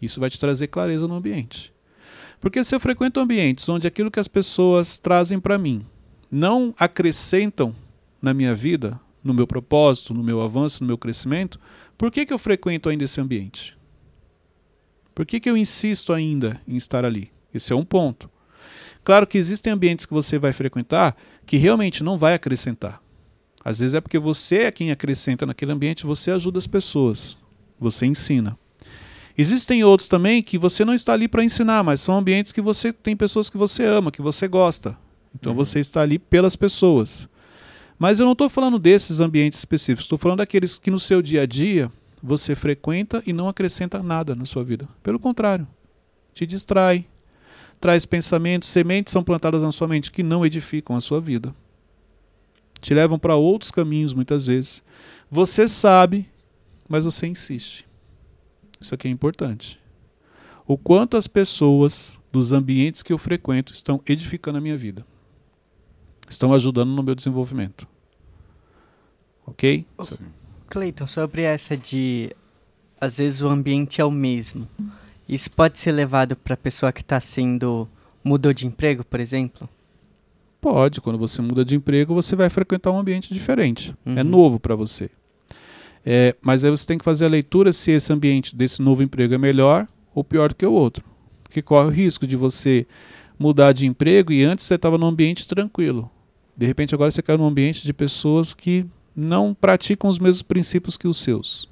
Isso 0.00 0.18
vai 0.18 0.30
te 0.30 0.40
trazer 0.40 0.68
clareza 0.68 1.06
no 1.06 1.16
ambiente. 1.16 1.70
Porque 2.40 2.64
se 2.64 2.74
eu 2.74 2.80
frequento 2.80 3.20
ambientes 3.20 3.68
onde 3.68 3.86
aquilo 3.86 4.10
que 4.10 4.18
as 4.18 4.26
pessoas 4.26 4.96
trazem 4.96 5.38
para 5.38 5.58
mim 5.58 5.84
não 6.30 6.74
acrescentam 6.78 7.76
na 8.22 8.32
minha 8.32 8.54
vida, 8.54 8.98
no 9.22 9.34
meu 9.34 9.46
propósito, 9.46 10.14
no 10.14 10.24
meu 10.24 10.40
avanço, 10.40 10.82
no 10.82 10.86
meu 10.86 10.96
crescimento, 10.96 11.60
por 11.98 12.10
que, 12.10 12.24
que 12.24 12.32
eu 12.32 12.38
frequento 12.38 12.88
ainda 12.88 13.04
esse 13.04 13.20
ambiente? 13.20 13.76
Por 15.14 15.26
que, 15.26 15.38
que 15.38 15.50
eu 15.50 15.54
insisto 15.54 16.10
ainda 16.14 16.58
em 16.66 16.76
estar 16.76 17.04
ali? 17.04 17.30
Esse 17.52 17.70
é 17.70 17.76
um 17.76 17.84
ponto. 17.84 18.30
Claro 19.04 19.26
que 19.26 19.36
existem 19.36 19.70
ambientes 19.70 20.06
que 20.06 20.14
você 20.14 20.38
vai 20.38 20.54
frequentar 20.54 21.14
que 21.44 21.58
realmente 21.58 22.02
não 22.02 22.16
vai 22.16 22.32
acrescentar. 22.32 23.02
Às 23.62 23.80
vezes 23.80 23.92
é 23.92 24.00
porque 24.00 24.18
você 24.18 24.62
é 24.62 24.70
quem 24.72 24.90
acrescenta 24.90 25.44
naquele 25.44 25.72
ambiente, 25.72 26.06
você 26.06 26.30
ajuda 26.30 26.58
as 26.58 26.66
pessoas, 26.66 27.36
você 27.82 28.06
ensina. 28.06 28.56
Existem 29.36 29.82
outros 29.82 30.08
também 30.08 30.42
que 30.42 30.58
você 30.58 30.84
não 30.84 30.92
está 30.94 31.12
ali 31.14 31.26
para 31.26 31.42
ensinar, 31.44 31.82
mas 31.82 32.00
são 32.00 32.16
ambientes 32.16 32.52
que 32.52 32.60
você 32.60 32.92
tem 32.92 33.16
pessoas 33.16 33.48
que 33.48 33.56
você 33.56 33.84
ama, 33.84 34.10
que 34.12 34.20
você 34.22 34.46
gosta. 34.46 34.96
Então 35.34 35.52
Uhum. 35.52 35.56
você 35.56 35.80
está 35.80 36.02
ali 36.02 36.18
pelas 36.18 36.54
pessoas. 36.54 37.28
Mas 37.98 38.18
eu 38.20 38.26
não 38.26 38.32
estou 38.32 38.48
falando 38.48 38.78
desses 38.78 39.20
ambientes 39.20 39.58
específicos, 39.58 40.04
estou 40.04 40.18
falando 40.18 40.38
daqueles 40.38 40.78
que 40.78 40.90
no 40.90 40.98
seu 40.98 41.22
dia 41.22 41.42
a 41.42 41.46
dia 41.46 41.90
você 42.22 42.54
frequenta 42.54 43.22
e 43.26 43.32
não 43.32 43.48
acrescenta 43.48 44.02
nada 44.02 44.34
na 44.34 44.44
sua 44.44 44.62
vida. 44.62 44.88
Pelo 45.02 45.18
contrário, 45.18 45.66
te 46.34 46.46
distrai, 46.46 47.06
traz 47.80 48.04
pensamentos, 48.04 48.68
sementes 48.68 49.12
são 49.12 49.24
plantadas 49.24 49.62
na 49.62 49.72
sua 49.72 49.88
mente 49.88 50.12
que 50.12 50.22
não 50.22 50.44
edificam 50.44 50.94
a 50.94 51.00
sua 51.00 51.20
vida. 51.20 51.54
Te 52.80 52.92
levam 52.92 53.18
para 53.18 53.36
outros 53.36 53.70
caminhos 53.70 54.12
muitas 54.12 54.46
vezes. 54.46 54.82
Você 55.30 55.66
sabe, 55.68 56.28
mas 56.88 57.04
você 57.04 57.26
insiste. 57.26 57.86
Isso 58.80 58.94
aqui 58.94 59.08
é 59.08 59.10
importante. 59.10 59.78
O 60.66 60.76
quanto 60.76 61.16
as 61.16 61.26
pessoas 61.26 62.16
dos 62.32 62.52
ambientes 62.52 63.02
que 63.02 63.12
eu 63.12 63.18
frequento 63.18 63.72
estão 63.72 64.00
edificando 64.06 64.58
a 64.58 64.60
minha 64.60 64.76
vida. 64.76 65.04
Estão 66.28 66.52
ajudando 66.54 66.90
no 66.90 67.02
meu 67.02 67.14
desenvolvimento. 67.14 67.86
Ok? 69.46 69.84
Cleiton, 70.68 71.06
sobre 71.06 71.42
essa 71.42 71.76
de 71.76 72.34
às 73.00 73.18
vezes 73.18 73.42
o 73.42 73.48
ambiente 73.48 74.00
é 74.00 74.04
o 74.04 74.10
mesmo. 74.10 74.68
Isso 75.28 75.50
pode 75.50 75.78
ser 75.78 75.92
levado 75.92 76.36
para 76.36 76.54
a 76.54 76.56
pessoa 76.56 76.92
que 76.92 77.00
está 77.00 77.18
sendo 77.20 77.88
mudou 78.24 78.52
de 78.52 78.66
emprego, 78.66 79.04
por 79.04 79.18
exemplo? 79.20 79.68
Pode, 80.60 81.00
quando 81.00 81.18
você 81.18 81.42
muda 81.42 81.64
de 81.64 81.74
emprego, 81.74 82.14
você 82.14 82.36
vai 82.36 82.48
frequentar 82.48 82.92
um 82.92 82.98
ambiente 82.98 83.34
diferente. 83.34 83.94
É 84.06 84.22
Uhum. 84.22 84.24
novo 84.24 84.60
para 84.60 84.76
você. 84.76 85.10
É, 86.04 86.34
mas 86.42 86.64
aí 86.64 86.70
você 86.70 86.86
tem 86.86 86.98
que 86.98 87.04
fazer 87.04 87.26
a 87.26 87.28
leitura 87.28 87.72
se 87.72 87.92
esse 87.92 88.12
ambiente 88.12 88.56
desse 88.56 88.82
novo 88.82 89.02
emprego 89.02 89.34
é 89.34 89.38
melhor 89.38 89.86
ou 90.14 90.24
pior 90.24 90.48
do 90.48 90.54
que 90.54 90.66
o 90.66 90.72
outro. 90.72 91.04
Porque 91.42 91.62
corre 91.62 91.86
o 91.86 91.90
risco 91.90 92.26
de 92.26 92.36
você 92.36 92.86
mudar 93.38 93.72
de 93.72 93.86
emprego 93.86 94.32
e 94.32 94.44
antes 94.44 94.64
você 94.64 94.74
estava 94.74 94.98
num 94.98 95.06
ambiente 95.06 95.46
tranquilo. 95.46 96.10
De 96.56 96.66
repente 96.66 96.94
agora 96.94 97.10
você 97.10 97.22
caiu 97.22 97.38
num 97.38 97.46
ambiente 97.46 97.84
de 97.84 97.92
pessoas 97.92 98.52
que 98.52 98.86
não 99.14 99.54
praticam 99.54 100.08
os 100.08 100.18
mesmos 100.18 100.42
princípios 100.42 100.96
que 100.96 101.06
os 101.06 101.18
seus. 101.18 101.70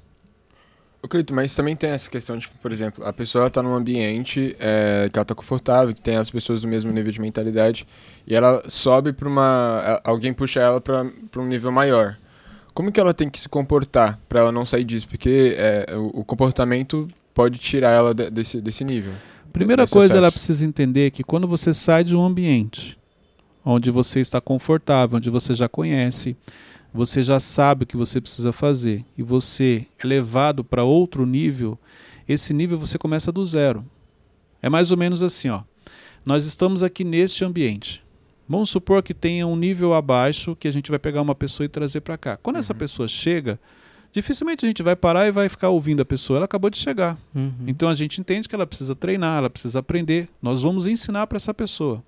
Ô, 1.03 1.07
Cleito, 1.07 1.33
mas 1.33 1.55
também 1.55 1.75
tem 1.75 1.89
essa 1.89 2.09
questão, 2.09 2.37
tipo, 2.37 2.55
por 2.59 2.71
exemplo, 2.71 3.03
a 3.03 3.11
pessoa 3.11 3.47
está 3.47 3.63
num 3.63 3.73
ambiente 3.73 4.55
é, 4.59 5.09
que 5.11 5.17
ela 5.17 5.25
tá 5.25 5.33
confortável, 5.33 5.95
que 5.95 6.01
tem 6.01 6.15
as 6.15 6.29
pessoas 6.29 6.61
do 6.61 6.67
mesmo 6.67 6.91
nível 6.91 7.11
de 7.11 7.19
mentalidade, 7.19 7.87
e 8.27 8.35
ela 8.35 8.61
sobe 8.69 9.11
para 9.11 9.27
uma. 9.27 9.99
Alguém 10.03 10.31
puxa 10.31 10.59
ela 10.59 10.79
para 10.79 11.01
um 11.37 11.47
nível 11.47 11.71
maior. 11.71 12.17
Como 12.81 12.91
que 12.91 12.99
ela 12.99 13.13
tem 13.13 13.29
que 13.29 13.39
se 13.39 13.47
comportar 13.47 14.19
para 14.27 14.39
ela 14.39 14.51
não 14.51 14.65
sair 14.65 14.83
disso? 14.83 15.07
Porque 15.07 15.53
é, 15.55 15.85
o, 15.95 16.21
o 16.21 16.25
comportamento 16.25 17.07
pode 17.31 17.59
tirar 17.59 17.91
ela 17.91 18.11
de- 18.11 18.31
desse, 18.31 18.59
desse 18.59 18.83
nível. 18.83 19.13
Primeira 19.53 19.83
desse 19.83 19.93
coisa, 19.93 20.17
ela 20.17 20.29
acesso. 20.29 20.43
precisa 20.47 20.65
entender 20.65 21.11
que 21.11 21.23
quando 21.23 21.47
você 21.47 21.75
sai 21.75 22.03
de 22.03 22.15
um 22.15 22.23
ambiente 22.25 22.97
onde 23.63 23.91
você 23.91 24.19
está 24.19 24.41
confortável, 24.41 25.17
onde 25.17 25.29
você 25.29 25.53
já 25.53 25.69
conhece, 25.69 26.35
você 26.91 27.21
já 27.21 27.39
sabe 27.39 27.83
o 27.83 27.85
que 27.85 27.95
você 27.95 28.19
precisa 28.19 28.51
fazer 28.51 29.05
e 29.15 29.21
você 29.21 29.85
é 30.03 30.07
levado 30.07 30.63
para 30.63 30.83
outro 30.83 31.23
nível, 31.23 31.77
esse 32.27 32.51
nível 32.51 32.79
você 32.79 32.97
começa 32.97 33.31
do 33.31 33.45
zero. 33.45 33.85
É 34.59 34.69
mais 34.69 34.89
ou 34.89 34.97
menos 34.97 35.21
assim, 35.21 35.49
ó. 35.49 35.61
Nós 36.25 36.47
estamos 36.47 36.81
aqui 36.81 37.03
neste 37.03 37.45
ambiente. 37.45 38.03
Vamos 38.51 38.69
supor 38.69 39.01
que 39.01 39.13
tenha 39.13 39.47
um 39.47 39.55
nível 39.55 39.93
abaixo 39.93 40.57
que 40.57 40.67
a 40.67 40.73
gente 40.73 40.89
vai 40.89 40.99
pegar 40.99 41.21
uma 41.21 41.33
pessoa 41.33 41.63
e 41.63 41.69
trazer 41.69 42.01
para 42.01 42.17
cá. 42.17 42.35
Quando 42.35 42.57
essa 42.57 42.75
pessoa 42.75 43.07
chega, 43.07 43.57
dificilmente 44.11 44.65
a 44.65 44.67
gente 44.67 44.83
vai 44.83 44.93
parar 44.93 45.25
e 45.25 45.31
vai 45.31 45.47
ficar 45.47 45.69
ouvindo 45.69 46.01
a 46.01 46.05
pessoa. 46.05 46.35
Ela 46.35 46.45
acabou 46.45 46.69
de 46.69 46.77
chegar. 46.77 47.17
Uhum. 47.33 47.53
Então 47.65 47.87
a 47.87 47.95
gente 47.95 48.19
entende 48.19 48.49
que 48.49 48.53
ela 48.53 48.67
precisa 48.67 48.93
treinar, 48.93 49.37
ela 49.37 49.49
precisa 49.49 49.79
aprender. 49.79 50.27
Nós 50.41 50.61
vamos 50.63 50.85
ensinar 50.85 51.27
para 51.27 51.37
essa 51.37 51.53
pessoa. 51.53 52.03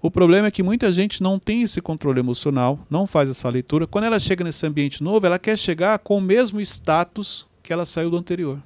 O 0.00 0.10
problema 0.10 0.46
é 0.46 0.50
que 0.50 0.62
muita 0.62 0.90
gente 0.94 1.22
não 1.22 1.38
tem 1.38 1.60
esse 1.60 1.82
controle 1.82 2.18
emocional, 2.20 2.80
não 2.88 3.06
faz 3.06 3.28
essa 3.28 3.50
leitura. 3.50 3.86
Quando 3.86 4.04
ela 4.04 4.18
chega 4.18 4.42
nesse 4.42 4.66
ambiente 4.66 5.04
novo, 5.04 5.26
ela 5.26 5.38
quer 5.38 5.58
chegar 5.58 5.98
com 5.98 6.16
o 6.16 6.22
mesmo 6.22 6.58
status 6.62 7.46
que 7.62 7.70
ela 7.70 7.84
saiu 7.84 8.08
do 8.08 8.16
anterior. 8.16 8.62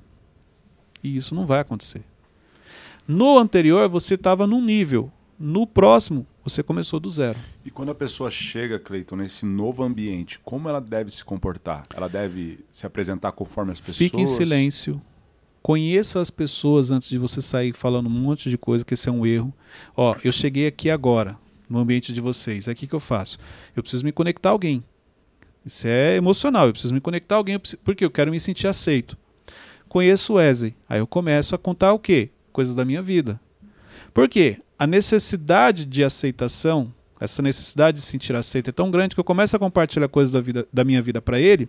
E 1.02 1.16
isso 1.16 1.34
não 1.34 1.44
vai 1.44 1.58
acontecer. 1.58 2.04
No 3.06 3.36
anterior, 3.36 3.88
você 3.88 4.14
estava 4.14 4.46
num 4.46 4.62
nível. 4.62 5.10
No 5.36 5.66
próximo, 5.66 6.24
você 6.44 6.62
começou 6.62 7.00
do 7.00 7.08
zero. 7.08 7.38
E 7.64 7.70
quando 7.70 7.90
a 7.90 7.94
pessoa 7.94 8.30
chega, 8.30 8.78
Cleiton, 8.78 9.16
nesse 9.16 9.46
novo 9.46 9.82
ambiente, 9.82 10.38
como 10.44 10.68
ela 10.68 10.80
deve 10.80 11.10
se 11.10 11.24
comportar? 11.24 11.84
Ela 11.94 12.08
deve 12.08 12.60
se 12.70 12.86
apresentar 12.86 13.32
conforme 13.32 13.72
as 13.72 13.80
pessoas? 13.80 13.96
Fique 13.96 14.20
em 14.20 14.26
silêncio. 14.26 15.00
Conheça 15.62 16.20
as 16.20 16.28
pessoas 16.28 16.90
antes 16.90 17.08
de 17.08 17.16
você 17.16 17.40
sair 17.40 17.72
falando 17.72 18.06
um 18.06 18.10
monte 18.10 18.50
de 18.50 18.58
coisa, 18.58 18.84
que 18.84 18.92
esse 18.92 19.08
é 19.08 19.12
um 19.12 19.24
erro. 19.24 19.52
Ó, 19.96 20.14
eu 20.22 20.30
cheguei 20.30 20.66
aqui 20.66 20.90
agora, 20.90 21.38
no 21.66 21.78
ambiente 21.78 22.12
de 22.12 22.20
vocês. 22.20 22.68
É 22.68 22.72
aqui 22.72 22.86
que 22.86 22.94
eu 22.94 23.00
faço. 23.00 23.38
Eu 23.74 23.82
preciso 23.82 24.04
me 24.04 24.12
conectar 24.12 24.50
a 24.50 24.52
alguém. 24.52 24.84
Isso 25.64 25.88
é 25.88 26.16
emocional. 26.16 26.66
Eu 26.66 26.72
preciso 26.72 26.92
me 26.92 27.00
conectar 27.00 27.36
a 27.36 27.38
alguém, 27.38 27.58
porque 27.82 28.04
eu 28.04 28.10
quero 28.10 28.30
me 28.30 28.38
sentir 28.38 28.66
aceito. 28.66 29.16
Conheço 29.88 30.34
o 30.34 30.36
Wesley. 30.36 30.74
Aí 30.86 30.98
eu 30.98 31.06
começo 31.06 31.54
a 31.54 31.58
contar 31.58 31.94
o 31.94 31.98
quê? 31.98 32.28
Coisas 32.52 32.76
da 32.76 32.84
minha 32.84 33.00
vida. 33.00 33.40
Por 34.12 34.28
quê? 34.28 34.58
A 34.78 34.86
necessidade 34.86 35.84
de 35.84 36.02
aceitação, 36.02 36.92
essa 37.20 37.40
necessidade 37.40 37.96
de 37.98 38.02
se 38.02 38.10
sentir 38.10 38.34
aceito 38.34 38.70
é 38.70 38.72
tão 38.72 38.90
grande 38.90 39.14
que 39.14 39.20
eu 39.20 39.24
começo 39.24 39.54
a 39.54 39.58
compartilhar 39.58 40.08
coisas 40.08 40.32
da, 40.32 40.40
vida, 40.40 40.66
da 40.72 40.84
minha 40.84 41.00
vida 41.00 41.22
para 41.22 41.38
ele, 41.38 41.68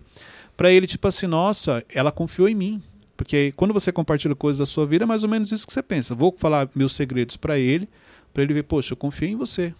para 0.56 0.70
ele, 0.70 0.86
tipo 0.86 1.06
assim, 1.06 1.26
nossa, 1.26 1.84
ela 1.88 2.10
confiou 2.10 2.48
em 2.48 2.54
mim. 2.54 2.82
Porque 3.16 3.52
quando 3.56 3.72
você 3.72 3.90
compartilha 3.90 4.34
coisas 4.34 4.58
da 4.58 4.66
sua 4.66 4.86
vida, 4.86 5.04
é 5.04 5.06
mais 5.06 5.22
ou 5.22 5.28
menos 5.30 5.50
isso 5.52 5.66
que 5.66 5.72
você 5.72 5.82
pensa. 5.82 6.14
Vou 6.14 6.34
falar 6.36 6.68
meus 6.74 6.94
segredos 6.94 7.36
para 7.36 7.58
ele, 7.58 7.88
para 8.34 8.42
ele 8.42 8.52
ver, 8.52 8.64
poxa, 8.64 8.92
eu 8.92 8.96
confio 8.96 9.28
em 9.28 9.36
você. 9.36 9.72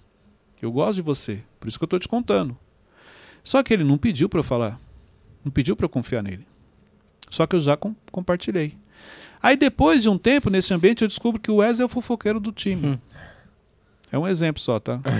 Eu 0.63 0.73
gosto 0.73 0.97
de 0.97 1.03
você. 1.03 1.43
Por 1.61 1.69
isso 1.69 1.79
que 1.79 1.83
eu 1.85 1.87
estou 1.87 1.99
te 1.99 2.09
contando. 2.09 2.57
Só 3.45 3.63
que 3.63 3.75
ele 3.75 3.85
não 3.85 3.99
pediu 3.99 4.29
para 4.29 4.41
eu 4.41 4.45
falar. 4.45 4.81
Não 5.45 5.53
pediu 5.53 5.77
para 5.77 5.85
eu 5.85 5.91
confiar 5.91 6.23
nele. 6.23 6.47
Só 7.29 7.47
que 7.47 7.57
eu 7.57 7.61
já 7.61 7.77
com- 7.77 7.95
compartilhei. 8.11 8.75
Aí 9.43 9.57
depois 9.57 10.03
de 10.03 10.09
um 10.09 10.19
tempo 10.19 10.51
nesse 10.51 10.73
ambiente 10.73 11.03
eu 11.03 11.09
descubro 11.09 11.41
que 11.41 11.51
o 11.51 11.57
Wesley 11.57 11.83
é 11.83 11.87
o 11.87 11.89
fofoqueiro 11.89 12.41
do 12.41 12.53
time. 12.53 12.87
Hum. 12.87 12.99
É 14.11 14.19
um 14.19 14.27
exemplo 14.27 14.61
só, 14.61 14.79
tá? 14.81 15.01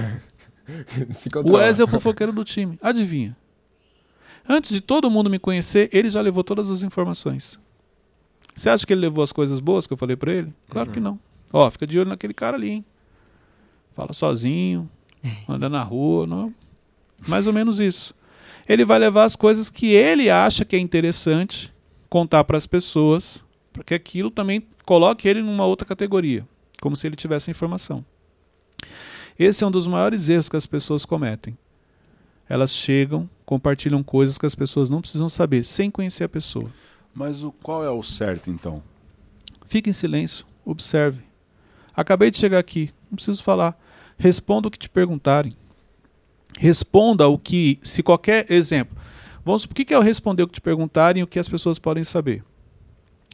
O. 1.45 1.53
Wesley 1.53 1.83
é 1.83 1.85
o 1.85 1.89
fofoqueiro 1.89 2.33
do 2.33 2.43
time. 2.43 2.77
Adivinha? 2.83 3.37
Antes 4.49 4.73
de 4.73 4.81
todo 4.81 5.09
mundo 5.09 5.31
me 5.31 5.39
conhecer, 5.39 5.89
ele 5.93 6.11
já 6.11 6.21
levou 6.21 6.43
todas 6.43 6.69
as 6.71 6.83
informações. 6.83 7.57
Você 8.55 8.71
acha 8.71 8.87
que 8.87 8.93
ele 8.93 9.03
levou 9.03 9.23
as 9.23 9.31
coisas 9.31 9.61
boas 9.61 9.87
que 9.87 9.93
eu 9.93 9.97
falei 9.97 10.17
pra 10.17 10.33
ele? 10.33 10.53
Claro 10.69 10.91
que 10.91 10.99
não. 10.99 11.21
Ó, 11.53 11.71
fica 11.71 11.87
de 11.87 11.99
olho 11.99 12.09
naquele 12.09 12.35
cara 12.35 12.57
ali, 12.57 12.71
hein? 12.71 12.85
Fala 13.95 14.13
sozinho, 14.13 14.91
anda 15.49 15.69
na 15.69 15.83
rua, 15.83 16.27
não. 16.27 16.55
Mais 17.29 17.47
ou 17.47 17.53
menos 17.53 17.79
isso. 17.79 18.15
Ele 18.69 18.85
vai 18.85 18.99
levar 18.99 19.25
as 19.25 19.37
coisas 19.37 19.71
que 19.71 19.95
ele 19.95 20.29
acha 20.29 20.65
que 20.65 20.75
é 20.75 20.79
interessante 20.79 21.73
contar 22.09 22.45
para 22.45 22.57
as 22.57 22.67
pessoas, 22.67 23.45
para 23.77 23.85
que 23.85 23.95
aquilo 23.95 24.31
também 24.31 24.67
coloque 24.87 25.29
ele 25.29 25.43
numa 25.43 25.67
outra 25.67 25.87
categoria, 25.87 26.49
como 26.81 26.97
se 26.97 27.07
ele 27.07 27.15
tivesse 27.15 27.51
informação. 27.51 28.03
Esse 29.39 29.63
é 29.63 29.67
um 29.67 29.71
dos 29.71 29.87
maiores 29.87 30.31
erros 30.31 30.49
que 30.49 30.57
as 30.57 30.67
pessoas 30.67 31.05
cometem. 31.05 31.57
Elas 32.49 32.73
chegam, 32.73 33.29
compartilham 33.45 34.03
coisas 34.03 34.39
que 34.39 34.47
as 34.47 34.55
pessoas 34.55 34.89
não 34.89 35.03
precisam 35.03 35.29
saber, 35.29 35.63
sem 35.63 35.91
conhecer 35.91 36.25
a 36.25 36.29
pessoa. 36.29 36.71
Mas 37.15 37.45
o, 37.45 37.53
qual 37.53 37.85
é 37.85 37.91
o 37.91 38.03
certo, 38.03 38.51
então? 38.51 38.83
Fique 39.67 39.91
em 39.91 39.93
silêncio, 39.93 40.47
observe. 40.65 41.23
Acabei 41.95 42.31
de 42.31 42.39
chegar 42.39 42.59
aqui, 42.59 42.91
não 43.11 43.17
preciso 43.17 43.43
falar. 43.43 43.79
Responda 44.17 44.69
o 44.69 44.71
que 44.71 44.79
te 44.79 44.89
perguntarem. 44.89 45.53
Responda 46.59 47.29
o 47.29 47.37
que, 47.37 47.79
se 47.83 48.03
qualquer 48.03 48.51
exemplo. 48.51 48.97
Vamos 49.45 49.65
o 49.65 49.69
que 49.69 49.85
que 49.85 49.93
é 49.93 49.99
o 49.99 50.03
responder 50.03 50.45
o 50.45 50.49
que 50.49 50.55
te 50.55 50.61
perguntarem 50.63 51.21
e 51.21 51.25
o 51.25 51.27
que 51.27 51.39
as 51.39 51.49
pessoas 51.49 51.79
podem 51.79 52.05
saber? 52.05 52.43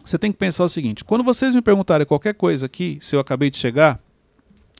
Você 0.05 0.19
tem 0.19 0.33
que 0.33 0.39
pensar 0.39 0.65
o 0.65 0.69
seguinte: 0.69 1.05
quando 1.05 1.25
vocês 1.25 1.55
me 1.55 1.63
perguntarem 1.63 2.07
qualquer 2.07 2.35
coisa 2.35 2.67
aqui, 2.67 2.99
se 3.01 3.15
eu 3.15 3.21
acabei 3.21 3.51
de 3.51 3.59
chegar, 3.59 4.01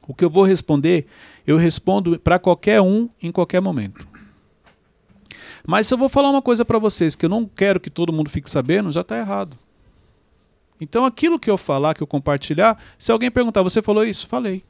o 0.07 0.13
que 0.13 0.25
eu 0.25 0.29
vou 0.29 0.43
responder, 0.43 1.05
eu 1.47 1.57
respondo 1.57 2.19
para 2.19 2.37
qualquer 2.37 2.81
um 2.81 3.09
em 3.21 3.31
qualquer 3.31 3.61
momento. 3.61 4.07
Mas 5.65 5.87
se 5.87 5.93
eu 5.93 5.97
vou 5.97 6.09
falar 6.09 6.29
uma 6.29 6.41
coisa 6.41 6.65
para 6.65 6.77
vocês 6.77 7.15
que 7.15 7.25
eu 7.25 7.29
não 7.29 7.45
quero 7.45 7.79
que 7.79 7.89
todo 7.89 8.11
mundo 8.11 8.29
fique 8.29 8.49
sabendo, 8.49 8.91
já 8.91 9.01
está 9.01 9.17
errado. 9.17 9.57
Então 10.79 11.05
aquilo 11.05 11.39
que 11.39 11.49
eu 11.49 11.57
falar, 11.57 11.93
que 11.93 12.03
eu 12.03 12.07
compartilhar, 12.07 12.77
se 12.97 13.11
alguém 13.11 13.31
perguntar, 13.31 13.61
você 13.61 13.81
falou 13.81 14.03
isso? 14.03 14.27
Falei. 14.27 14.63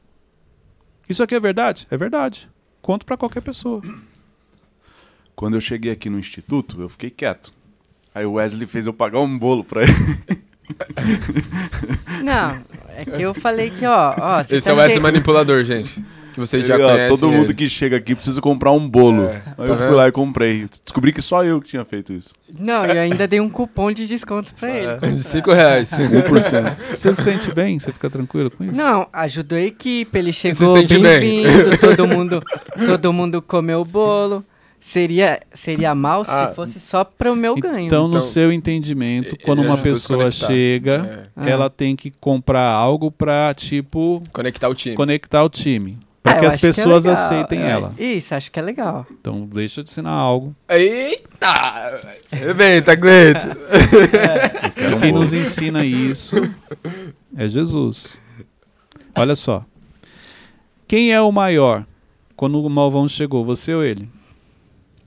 Isso 1.08 1.22
aqui 1.22 1.34
é 1.34 1.40
verdade? 1.40 1.86
É 1.90 1.96
verdade. 1.96 2.48
Conto 2.80 3.04
para 3.04 3.16
qualquer 3.16 3.40
pessoa. 3.40 3.82
Quando 5.34 5.54
eu 5.54 5.60
cheguei 5.60 5.90
aqui 5.90 6.08
no 6.08 6.18
instituto, 6.18 6.80
eu 6.80 6.88
fiquei 6.88 7.10
quieto. 7.10 7.52
Aí 8.14 8.24
o 8.24 8.32
Wesley 8.34 8.66
fez 8.66 8.86
eu 8.86 8.92
pagar 8.92 9.20
um 9.20 9.38
bolo 9.38 9.64
pra 9.64 9.82
ele. 9.82 9.92
Não, 12.22 12.52
é 12.96 13.04
que 13.04 13.22
eu 13.22 13.34
falei 13.34 13.70
que, 13.70 13.84
ó, 13.86 14.14
ó, 14.18 14.40
Esse 14.40 14.60
tá 14.60 14.70
é 14.70 14.74
o 14.74 14.76
Wesley 14.76 15.00
manipulador, 15.00 15.64
gente. 15.64 16.02
Que 16.32 16.40
vocês 16.40 16.66
já 16.66 16.74
Ele, 16.74 16.82
ó, 16.82 16.90
conhecem. 16.90 17.16
todo 17.16 17.30
mundo 17.30 17.44
ele. 17.46 17.54
que 17.54 17.68
chega 17.68 17.96
aqui 17.96 18.12
precisa 18.12 18.40
comprar 18.40 18.72
um 18.72 18.88
bolo. 18.88 19.22
É, 19.22 19.36
Aí 19.36 19.42
tá 19.56 19.62
eu 19.64 19.76
fui 19.76 19.86
vendo? 19.86 19.94
lá 19.94 20.08
e 20.08 20.12
comprei. 20.12 20.66
Descobri 20.84 21.12
que 21.12 21.22
só 21.22 21.44
eu 21.44 21.60
que 21.60 21.68
tinha 21.68 21.84
feito 21.84 22.12
isso. 22.12 22.30
Não, 22.58 22.84
eu 22.84 23.00
ainda 23.00 23.28
dei 23.28 23.40
um 23.40 23.48
cupom 23.48 23.92
de 23.92 24.04
desconto 24.04 24.52
pra 24.54 24.68
ele. 24.76 24.96
De 25.14 25.22
5 25.22 25.52
reais. 25.52 25.90
Você 26.90 27.14
se 27.14 27.22
sente 27.22 27.54
bem? 27.54 27.78
Você 27.78 27.92
fica 27.92 28.10
tranquilo 28.10 28.50
com 28.50 28.64
isso? 28.64 28.74
Não, 28.74 29.06
ajudou 29.12 29.56
a 29.56 29.62
equipe, 29.62 30.18
ele 30.18 30.32
chegou 30.32 30.76
sente 30.76 30.98
bem? 30.98 31.44
bem-vindo, 31.44 31.78
todo 31.78 32.08
mundo, 32.08 32.42
todo 32.84 33.12
mundo 33.12 33.40
comeu 33.40 33.82
o 33.82 33.84
bolo. 33.84 34.44
Seria, 34.86 35.40
seria 35.54 35.94
mal 35.94 36.24
Ah. 36.28 36.48
se 36.48 36.54
fosse 36.54 36.78
só 36.78 37.04
para 37.04 37.32
o 37.32 37.34
meu 37.34 37.54
ganho. 37.56 37.86
Então, 37.86 38.02
no 38.02 38.08
Então, 38.10 38.20
seu 38.20 38.52
entendimento, 38.52 39.34
quando 39.42 39.60
uma 39.60 39.72
ajudou 39.72 39.80
a 39.80 39.94
pessoa 39.94 40.30
chega, 40.30 41.30
É. 41.34 41.50
ela 41.50 41.70
tem 41.70 41.96
que 41.96 42.10
comprar 42.10 42.68
algo 42.70 43.10
pra, 43.10 43.54
tipo, 43.56 44.22
Conectar 44.30 44.68
o 44.68 44.74
time. 44.74 44.94
conectar 44.94 45.42
o 45.42 45.48
time. 45.48 45.96
Ah, 46.02 46.04
Para 46.22 46.38
que 46.38 46.44
eu 46.44 46.48
as 46.48 46.54
é 46.56 46.58
pessoas 46.58 47.04
legal. 47.06 47.24
aceitem 47.24 47.62
É, 47.62 47.70
ela. 47.70 47.94
Isso, 47.98 48.34
acho 48.34 48.50
que 48.52 48.58
é 48.58 48.62
legal. 48.62 49.06
Então, 49.10 49.46
deixa 49.46 49.80
eu 49.80 49.84
te 49.84 49.90
ensinar 49.90 50.10
algo. 50.10 50.54
Eita! 50.68 52.00
Rebenta, 52.30 52.94
Cleito. 52.94 53.40
E 54.76 55.00
quem 55.00 55.12
nos 55.12 55.32
ensina 55.32 55.82
isso 55.82 56.36
é 57.34 57.48
Jesus. 57.48 58.20
Olha 59.16 59.34
só. 59.34 59.64
Quem 60.86 61.10
é 61.10 61.20
o 61.22 61.32
maior 61.32 61.86
quando 62.36 62.62
o 62.62 62.68
malvão 62.68 63.08
chegou? 63.08 63.46
Você 63.46 63.72
ou 63.74 63.82
ele? 63.82 64.08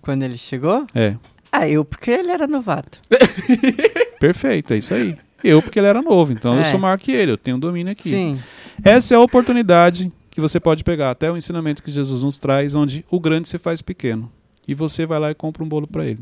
Quando 0.08 0.24
ele 0.24 0.38
chegou? 0.38 0.88
É. 0.96 1.18
Ah, 1.52 1.68
eu, 1.68 1.84
porque 1.84 2.10
ele 2.12 2.32
era 2.32 2.48
novato. 2.48 3.02
Perfeito, 4.22 4.74
é 4.74 4.78
isso 4.78 4.94
aí. 4.94 5.18
Eu, 5.44 5.62
porque 5.62 5.78
ele 5.78 5.88
era 5.88 6.02
novo, 6.02 6.32
então 6.32 6.56
eu 6.56 6.62
É. 6.62 6.64
sou 6.64 6.80
maior 6.80 6.98
que 6.98 7.12
ele, 7.12 7.34
eu 7.34 7.38
tenho 7.38 7.58
domínio 7.58 7.92
aqui. 7.92 8.10
Sim. 8.10 8.42
Essa 8.82 9.16
é 9.16 9.18
a 9.18 9.20
oportunidade 9.20 10.10
que 10.32 10.40
você 10.40 10.62
pode 10.62 10.82
pegar, 10.86 11.12
até 11.12 11.30
o 11.30 11.36
ensinamento 11.36 11.84
que 11.84 11.92
Jesus 11.92 12.24
nos 12.24 12.40
traz, 12.40 12.74
onde 12.74 13.04
o 13.12 13.20
grande 13.20 13.50
se 13.50 13.58
faz 13.58 13.82
pequeno. 13.82 14.32
E 14.66 14.74
você 14.74 15.06
vai 15.06 15.20
lá 15.20 15.30
e 15.30 15.36
compra 15.36 15.62
um 15.62 15.68
bolo 15.68 15.86
para 15.86 16.06
ele. 16.06 16.22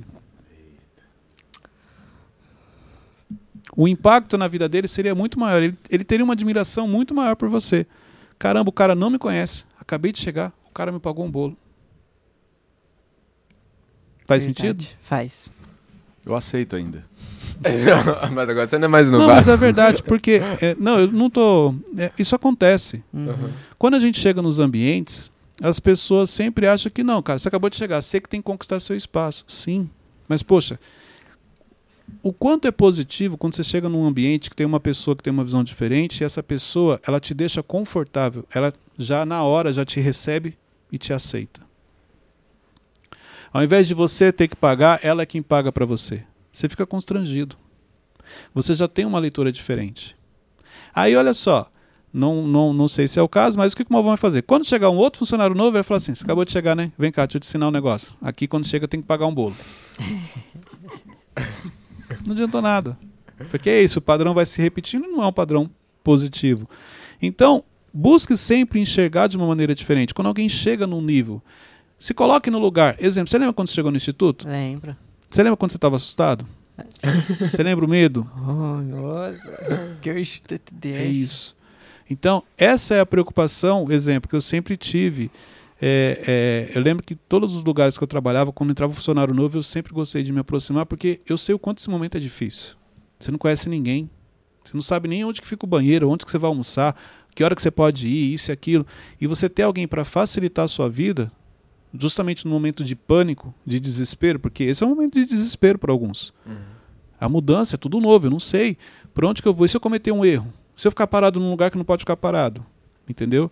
O 3.78 3.88
impacto 3.88 4.40
na 4.40 4.48
vida 4.48 4.68
dele 4.68 4.88
seria 4.88 5.14
muito 5.14 5.40
maior. 5.40 5.62
Ele, 5.62 5.78
ele 5.92 6.04
teria 6.04 6.24
uma 6.24 6.34
admiração 6.34 6.88
muito 6.88 7.14
maior 7.14 7.36
por 7.36 7.50
você. 7.50 7.86
Caramba, 8.40 8.70
o 8.70 8.74
cara 8.74 8.96
não 8.96 9.12
me 9.12 9.20
conhece. 9.20 9.64
Acabei 9.80 10.12
de 10.12 10.18
chegar, 10.20 10.52
o 10.68 10.72
cara 10.74 10.92
me 10.92 11.00
pagou 11.00 11.24
um 11.24 11.30
bolo. 11.30 11.56
Faz 14.26 14.46
Verdade. 14.46 14.68
sentido? 14.68 14.88
Faz. 15.02 15.34
Eu 16.26 16.36
aceito 16.36 16.76
ainda. 16.76 17.04
mas 18.34 18.50
agora 18.50 18.68
você 18.68 18.78
não 18.78 18.86
é 18.86 18.90
mais 18.90 19.10
Não, 19.10 19.20
no 19.20 19.28
mas 19.28 19.48
é 19.48 19.56
verdade, 19.56 20.04
porque. 20.04 20.42
é, 20.62 20.76
não, 20.80 21.00
eu 21.00 21.12
não 21.12 21.30
tô. 21.30 21.74
é, 21.98 22.12
isso 22.18 22.36
acontece. 22.36 23.04
Uhum. 23.14 23.50
Quando 23.78 23.96
a 23.96 24.00
gente 24.00 24.20
chega 24.20 24.42
nos 24.42 24.60
ambientes, 24.60 25.32
as 25.62 25.80
pessoas 25.80 26.30
sempre 26.30 26.68
acham 26.68 26.92
que 26.92 27.04
não, 27.04 27.22
cara, 27.22 27.40
você 27.40 27.48
acabou 27.48 27.70
de 27.70 27.78
chegar, 27.78 28.02
você 28.02 28.20
que 28.20 28.28
tem 28.28 28.42
que 28.42 28.46
conquistar 28.46 28.80
seu 28.80 28.96
espaço. 28.96 29.46
Sim. 29.48 29.90
Mas, 30.28 30.42
poxa, 30.44 30.80
o 32.22 32.34
quanto 32.34 32.68
é 32.68 32.72
positivo 32.72 33.38
quando 33.38 33.56
você 33.56 33.64
chega 33.64 33.88
num 33.88 34.06
ambiente 34.06 34.50
que 34.50 34.56
tem 34.56 34.66
uma 34.66 34.80
pessoa 34.80 35.16
que 35.16 35.24
tem 35.24 35.32
uma 35.32 35.44
visão 35.44 35.64
diferente 35.64 36.22
e 36.22 36.24
essa 36.24 36.42
pessoa, 36.42 37.00
ela 37.08 37.20
te 37.20 37.34
deixa 37.34 37.62
confortável, 37.64 38.46
ela 38.54 38.74
já 38.98 39.26
na 39.26 39.44
hora 39.44 39.72
já 39.72 39.86
te 39.86 40.00
recebe 40.00 40.58
e 40.92 40.98
te 40.98 41.14
aceita. 41.14 41.62
Ao 43.56 43.64
invés 43.64 43.88
de 43.88 43.94
você 43.94 44.34
ter 44.34 44.50
que 44.50 44.56
pagar, 44.58 45.00
ela 45.02 45.22
é 45.22 45.26
quem 45.26 45.42
paga 45.42 45.72
para 45.72 45.86
você. 45.86 46.26
Você 46.52 46.68
fica 46.68 46.86
constrangido. 46.86 47.56
Você 48.54 48.74
já 48.74 48.86
tem 48.86 49.06
uma 49.06 49.18
leitura 49.18 49.50
diferente. 49.50 50.14
Aí 50.94 51.16
olha 51.16 51.34
só, 51.34 51.72
não, 52.12 52.46
não, 52.46 52.74
não 52.74 52.86
sei 52.86 53.08
se 53.08 53.18
é 53.18 53.22
o 53.22 53.30
caso, 53.30 53.58
mas 53.58 53.72
o 53.72 53.78
que 53.78 53.84
o 53.84 53.86
Malvão 53.90 54.10
vai 54.10 54.18
fazer? 54.18 54.42
Quando 54.42 54.68
chegar 54.68 54.90
um 54.90 54.98
outro 54.98 55.20
funcionário 55.20 55.56
novo, 55.56 55.70
ele 55.70 55.76
vai 55.76 55.84
falar 55.84 56.00
assim: 56.00 56.14
você 56.14 56.26
acabou 56.26 56.44
de 56.44 56.52
chegar, 56.52 56.76
né? 56.76 56.92
Vem 57.00 57.14
cá, 57.14 57.26
deixa 57.26 57.38
eu 57.38 57.40
te 57.40 57.48
ensinar 57.48 57.70
um 57.70 57.72
negócio. 57.72 58.14
Aqui, 58.22 58.46
quando 58.46 58.68
chega, 58.68 58.90
tem 58.90 59.00
que 59.00 59.08
pagar 59.08 59.26
um 59.26 59.34
bolo. 59.34 59.56
não 62.28 62.34
adiantou 62.34 62.62
nada. 62.62 62.98
Porque 63.52 63.70
é 63.70 63.82
isso, 63.82 64.00
o 64.00 64.02
padrão 64.02 64.34
vai 64.34 64.46
se 64.46 64.62
repetindo 64.62 65.06
e 65.06 65.08
não 65.08 65.24
é 65.24 65.28
um 65.28 65.32
padrão 65.32 65.72
positivo. 66.04 66.70
Então, 67.22 67.64
busque 67.94 68.36
sempre 68.36 68.82
enxergar 68.82 69.28
de 69.28 69.38
uma 69.38 69.48
maneira 69.48 69.74
diferente. 69.74 70.14
Quando 70.14 70.28
alguém 70.28 70.50
chega 70.50 70.86
num 70.86 71.00
nível, 71.00 71.42
se 72.06 72.14
coloque 72.14 72.52
no 72.52 72.60
lugar. 72.60 72.96
Exemplo, 73.00 73.32
você 73.32 73.40
lembra 73.40 73.52
quando 73.52 73.68
você 73.68 73.74
chegou 73.74 73.90
no 73.90 73.98
instituto? 73.98 74.48
Lembra? 74.48 74.96
Você 75.28 75.42
lembra 75.42 75.58
quando 75.58 75.72
você 75.72 75.78
estava 75.78 75.96
assustado? 75.96 76.46
Você 77.50 77.64
lembra 77.64 77.84
o 77.84 77.90
medo? 77.90 78.30
Oh, 78.38 78.82
nossa. 78.82 79.98
Que 80.04 80.10
eu 80.10 80.16
É 80.18 81.06
isso. 81.06 81.56
Então, 82.08 82.44
essa 82.58 82.94
é 82.94 83.00
a 83.00 83.06
preocupação, 83.08 83.90
exemplo, 83.90 84.30
que 84.30 84.36
eu 84.36 84.42
sempre 84.42 84.78
tive. 84.78 85.32
É, 85.82 86.70
é, 86.72 86.78
eu 86.78 86.82
lembro 86.84 87.04
que 87.04 87.16
todos 87.16 87.56
os 87.56 87.64
lugares 87.64 87.98
que 87.98 88.04
eu 88.04 88.08
trabalhava, 88.08 88.52
quando 88.52 88.70
entrava 88.70 88.92
um 88.92 88.96
funcionário 88.96 89.34
novo, 89.34 89.58
eu 89.58 89.64
sempre 89.64 89.92
gostei 89.92 90.22
de 90.22 90.32
me 90.32 90.42
aproximar, 90.42 90.86
porque 90.86 91.22
eu 91.28 91.38
sei 91.38 91.56
o 91.56 91.60
quanto 91.60 91.80
esse 91.80 91.90
momento 91.90 92.18
é 92.18 92.20
difícil. 92.20 92.76
Você 93.18 93.32
não 93.32 93.40
conhece 93.40 93.68
ninguém. 93.68 94.08
Você 94.64 94.76
não 94.76 94.82
sabe 94.82 95.08
nem 95.08 95.26
onde 95.26 95.42
que 95.42 95.48
fica 95.48 95.66
o 95.66 95.70
banheiro, 95.70 96.08
onde 96.08 96.24
que 96.24 96.30
você 96.30 96.38
vai 96.38 96.50
almoçar, 96.50 96.96
que 97.34 97.44
hora 97.44 97.56
que 97.56 97.62
você 97.64 97.72
pode 97.72 98.08
ir, 98.08 98.34
isso 98.34 98.52
e 98.52 98.54
aquilo. 98.54 98.86
E 99.20 99.26
você 99.26 99.50
ter 99.50 99.64
alguém 99.64 99.88
para 99.88 100.04
facilitar 100.06 100.66
a 100.66 100.68
sua 100.68 100.88
vida, 100.88 101.32
justamente 102.00 102.46
no 102.46 102.52
momento 102.52 102.84
de 102.84 102.96
pânico, 102.96 103.54
de 103.66 103.80
desespero, 103.80 104.40
porque 104.40 104.64
esse 104.64 104.84
é 104.84 104.88
um 104.88 104.90
momento 104.90 105.14
de 105.16 105.26
desespero 105.26 105.80
para 105.80 105.92
alguns. 105.92 106.34
A 107.20 107.30
mudança 107.30 107.76
é 107.76 107.78
tudo 107.78 108.00
novo, 108.00 108.28
eu 108.28 108.32
não 108.32 108.40
sei 108.40 108.78
por 109.14 109.26
onde 109.26 109.42
que 109.42 109.48
eu 109.48 109.54
vou. 109.54 109.66
E 109.66 109.70
se 109.70 109.78
eu 109.78 109.82
cometer 109.82 110.12
um 110.12 110.26
erro? 110.26 110.54
Se 110.76 110.88
eu 110.88 110.92
ficar 110.92 111.08
parado 111.08 111.40
num 111.40 111.50
lugar 111.50 111.72
que 111.72 111.78
não 111.78 111.86
pode 111.86 112.02
ficar 112.02 112.18
parado? 112.18 112.66
Entendeu? 113.08 113.50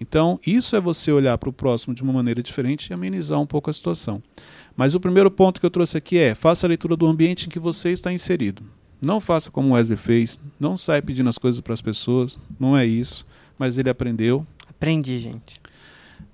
Então, 0.00 0.40
isso 0.44 0.74
é 0.74 0.80
você 0.80 1.12
olhar 1.12 1.36
para 1.38 1.48
o 1.48 1.52
próximo 1.52 1.94
de 1.94 2.02
uma 2.02 2.12
maneira 2.12 2.42
diferente 2.42 2.88
e 2.88 2.94
amenizar 2.94 3.38
um 3.38 3.46
pouco 3.46 3.70
a 3.70 3.72
situação. 3.72 4.22
Mas 4.74 4.94
o 4.94 5.00
primeiro 5.00 5.30
ponto 5.30 5.60
que 5.60 5.66
eu 5.66 5.70
trouxe 5.70 5.96
aqui 5.96 6.18
é: 6.18 6.34
faça 6.34 6.66
a 6.66 6.68
leitura 6.68 6.96
do 6.96 7.06
ambiente 7.06 7.46
em 7.46 7.48
que 7.48 7.58
você 7.58 7.90
está 7.90 8.12
inserido. 8.12 8.62
Não 9.00 9.20
faça 9.20 9.50
como 9.50 9.68
o 9.68 9.72
Wesley 9.72 9.96
fez, 9.96 10.40
não 10.58 10.76
saia 10.76 11.02
pedindo 11.02 11.28
as 11.28 11.38
coisas 11.38 11.60
para 11.60 11.74
as 11.74 11.80
pessoas, 11.80 12.38
não 12.58 12.76
é 12.76 12.86
isso. 12.86 13.26
Mas 13.58 13.76
ele 13.76 13.90
aprendeu 13.90 14.46
Aprendi, 14.82 15.16
gente. 15.20 15.60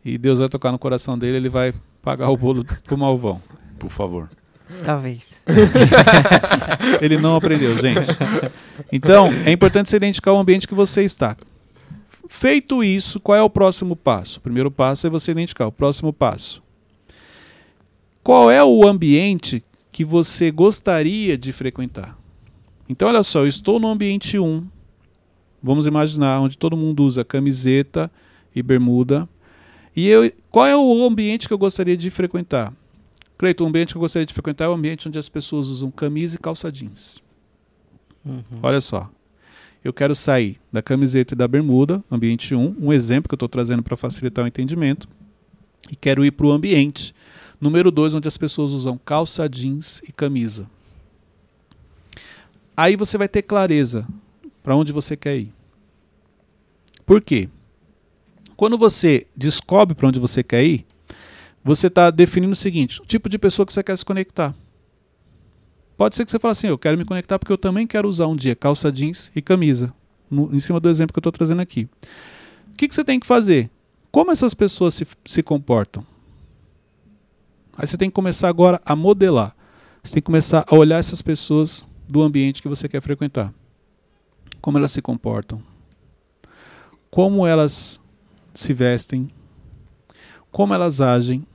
E 0.08 0.18
Deus 0.18 0.38
vai 0.38 0.48
tocar 0.48 0.72
no 0.72 0.78
coração 0.78 1.18
dele, 1.18 1.36
ele 1.36 1.48
vai 1.48 1.74
pagar 2.02 2.30
o 2.30 2.36
bolo 2.36 2.64
pro 2.84 2.96
malvão. 2.96 3.40
Por 3.78 3.90
favor. 3.90 4.28
Talvez. 4.84 5.30
Ele 7.00 7.16
não 7.16 7.36
aprendeu, 7.36 7.76
gente. 7.78 8.08
Então, 8.92 9.28
é 9.44 9.50
importante 9.50 9.88
você 9.88 9.96
identificar 9.96 10.32
o 10.32 10.38
ambiente 10.38 10.68
que 10.68 10.74
você 10.74 11.04
está. 11.04 11.36
Feito 12.28 12.84
isso, 12.84 13.18
qual 13.18 13.38
é 13.38 13.42
o 13.42 13.48
próximo 13.48 13.96
passo? 13.96 14.38
O 14.38 14.42
primeiro 14.42 14.70
passo 14.70 15.06
é 15.06 15.10
você 15.10 15.30
identificar. 15.30 15.66
O 15.66 15.72
próximo 15.72 16.12
passo. 16.12 16.62
Qual 18.22 18.50
é 18.50 18.62
o 18.62 18.86
ambiente 18.86 19.64
que 19.90 20.04
você 20.04 20.50
gostaria 20.50 21.38
de 21.38 21.52
frequentar? 21.52 22.16
Então, 22.88 23.08
olha 23.08 23.22
só, 23.22 23.40
eu 23.40 23.48
estou 23.48 23.80
no 23.80 23.88
ambiente 23.88 24.38
1. 24.38 24.66
Vamos 25.62 25.86
imaginar 25.86 26.40
onde 26.40 26.58
todo 26.58 26.76
mundo 26.76 27.04
usa 27.04 27.24
camiseta 27.24 28.10
e 28.54 28.62
bermuda. 28.62 29.28
E 29.98 30.06
eu, 30.06 30.32
qual 30.48 30.64
é 30.64 30.76
o 30.76 31.04
ambiente 31.04 31.48
que 31.48 31.52
eu 31.52 31.58
gostaria 31.58 31.96
de 31.96 32.08
frequentar? 32.08 32.72
Cleiton, 33.36 33.64
o 33.64 33.66
ambiente 33.66 33.92
que 33.92 33.96
eu 33.96 34.00
gostaria 34.00 34.24
de 34.24 34.32
frequentar 34.32 34.66
é 34.66 34.68
o 34.68 34.72
ambiente 34.72 35.08
onde 35.08 35.18
as 35.18 35.28
pessoas 35.28 35.66
usam 35.66 35.90
camisa 35.90 36.36
e 36.36 36.38
calça 36.38 36.70
jeans. 36.70 37.20
Uhum. 38.24 38.60
Olha 38.62 38.80
só. 38.80 39.10
Eu 39.82 39.92
quero 39.92 40.14
sair 40.14 40.56
da 40.72 40.80
camiseta 40.80 41.34
e 41.34 41.36
da 41.36 41.48
bermuda, 41.48 42.00
ambiente 42.08 42.54
1, 42.54 42.76
um 42.80 42.92
exemplo 42.92 43.28
que 43.28 43.34
eu 43.34 43.36
estou 43.36 43.48
trazendo 43.48 43.82
para 43.82 43.96
facilitar 43.96 44.44
o 44.44 44.46
entendimento, 44.46 45.08
e 45.90 45.96
quero 45.96 46.24
ir 46.24 46.30
para 46.30 46.46
o 46.46 46.52
ambiente 46.52 47.12
número 47.60 47.90
2, 47.90 48.14
onde 48.14 48.28
as 48.28 48.38
pessoas 48.38 48.70
usam 48.70 48.96
calça 49.04 49.48
jeans 49.48 50.00
e 50.08 50.12
camisa. 50.12 50.70
Aí 52.76 52.94
você 52.94 53.18
vai 53.18 53.26
ter 53.26 53.42
clareza 53.42 54.06
para 54.62 54.76
onde 54.76 54.92
você 54.92 55.16
quer 55.16 55.38
ir. 55.38 55.52
Por 57.04 57.20
quê? 57.20 57.48
Quando 58.58 58.76
você 58.76 59.24
descobre 59.36 59.94
para 59.94 60.08
onde 60.08 60.18
você 60.18 60.42
quer 60.42 60.64
ir, 60.64 60.84
você 61.62 61.86
está 61.86 62.10
definindo 62.10 62.54
o 62.54 62.56
seguinte: 62.56 63.00
o 63.00 63.06
tipo 63.06 63.28
de 63.28 63.38
pessoa 63.38 63.64
que 63.64 63.72
você 63.72 63.84
quer 63.84 63.96
se 63.96 64.04
conectar. 64.04 64.52
Pode 65.96 66.16
ser 66.16 66.24
que 66.24 66.30
você 66.32 66.40
fale 66.40 66.50
assim: 66.50 66.66
eu 66.66 66.76
quero 66.76 66.98
me 66.98 67.04
conectar 67.04 67.38
porque 67.38 67.52
eu 67.52 67.56
também 67.56 67.86
quero 67.86 68.08
usar 68.08 68.26
um 68.26 68.34
dia 68.34 68.56
calça 68.56 68.90
jeans 68.90 69.30
e 69.32 69.40
camisa, 69.40 69.94
no- 70.28 70.52
em 70.52 70.58
cima 70.58 70.80
do 70.80 70.88
exemplo 70.88 71.12
que 71.14 71.18
eu 71.18 71.20
estou 71.20 71.30
trazendo 71.30 71.62
aqui. 71.62 71.88
O 72.72 72.76
que, 72.76 72.88
que 72.88 72.94
você 72.96 73.04
tem 73.04 73.20
que 73.20 73.26
fazer? 73.28 73.70
Como 74.10 74.32
essas 74.32 74.54
pessoas 74.54 74.92
se, 74.94 75.06
se 75.24 75.40
comportam? 75.40 76.04
Aí 77.76 77.86
você 77.86 77.96
tem 77.96 78.10
que 78.10 78.14
começar 78.14 78.48
agora 78.48 78.82
a 78.84 78.96
modelar. 78.96 79.54
Você 80.02 80.14
tem 80.14 80.20
que 80.20 80.26
começar 80.26 80.64
a 80.66 80.74
olhar 80.74 80.98
essas 80.98 81.22
pessoas 81.22 81.86
do 82.08 82.20
ambiente 82.22 82.60
que 82.60 82.66
você 82.66 82.88
quer 82.88 83.00
frequentar. 83.00 83.54
Como 84.60 84.78
elas 84.78 84.90
se 84.90 85.00
comportam. 85.00 85.62
Como 87.08 87.46
elas 87.46 88.00
se 88.58 88.72
vestem. 88.72 89.30
Como 90.50 90.74
elas 90.74 91.00
agem. 91.00 91.46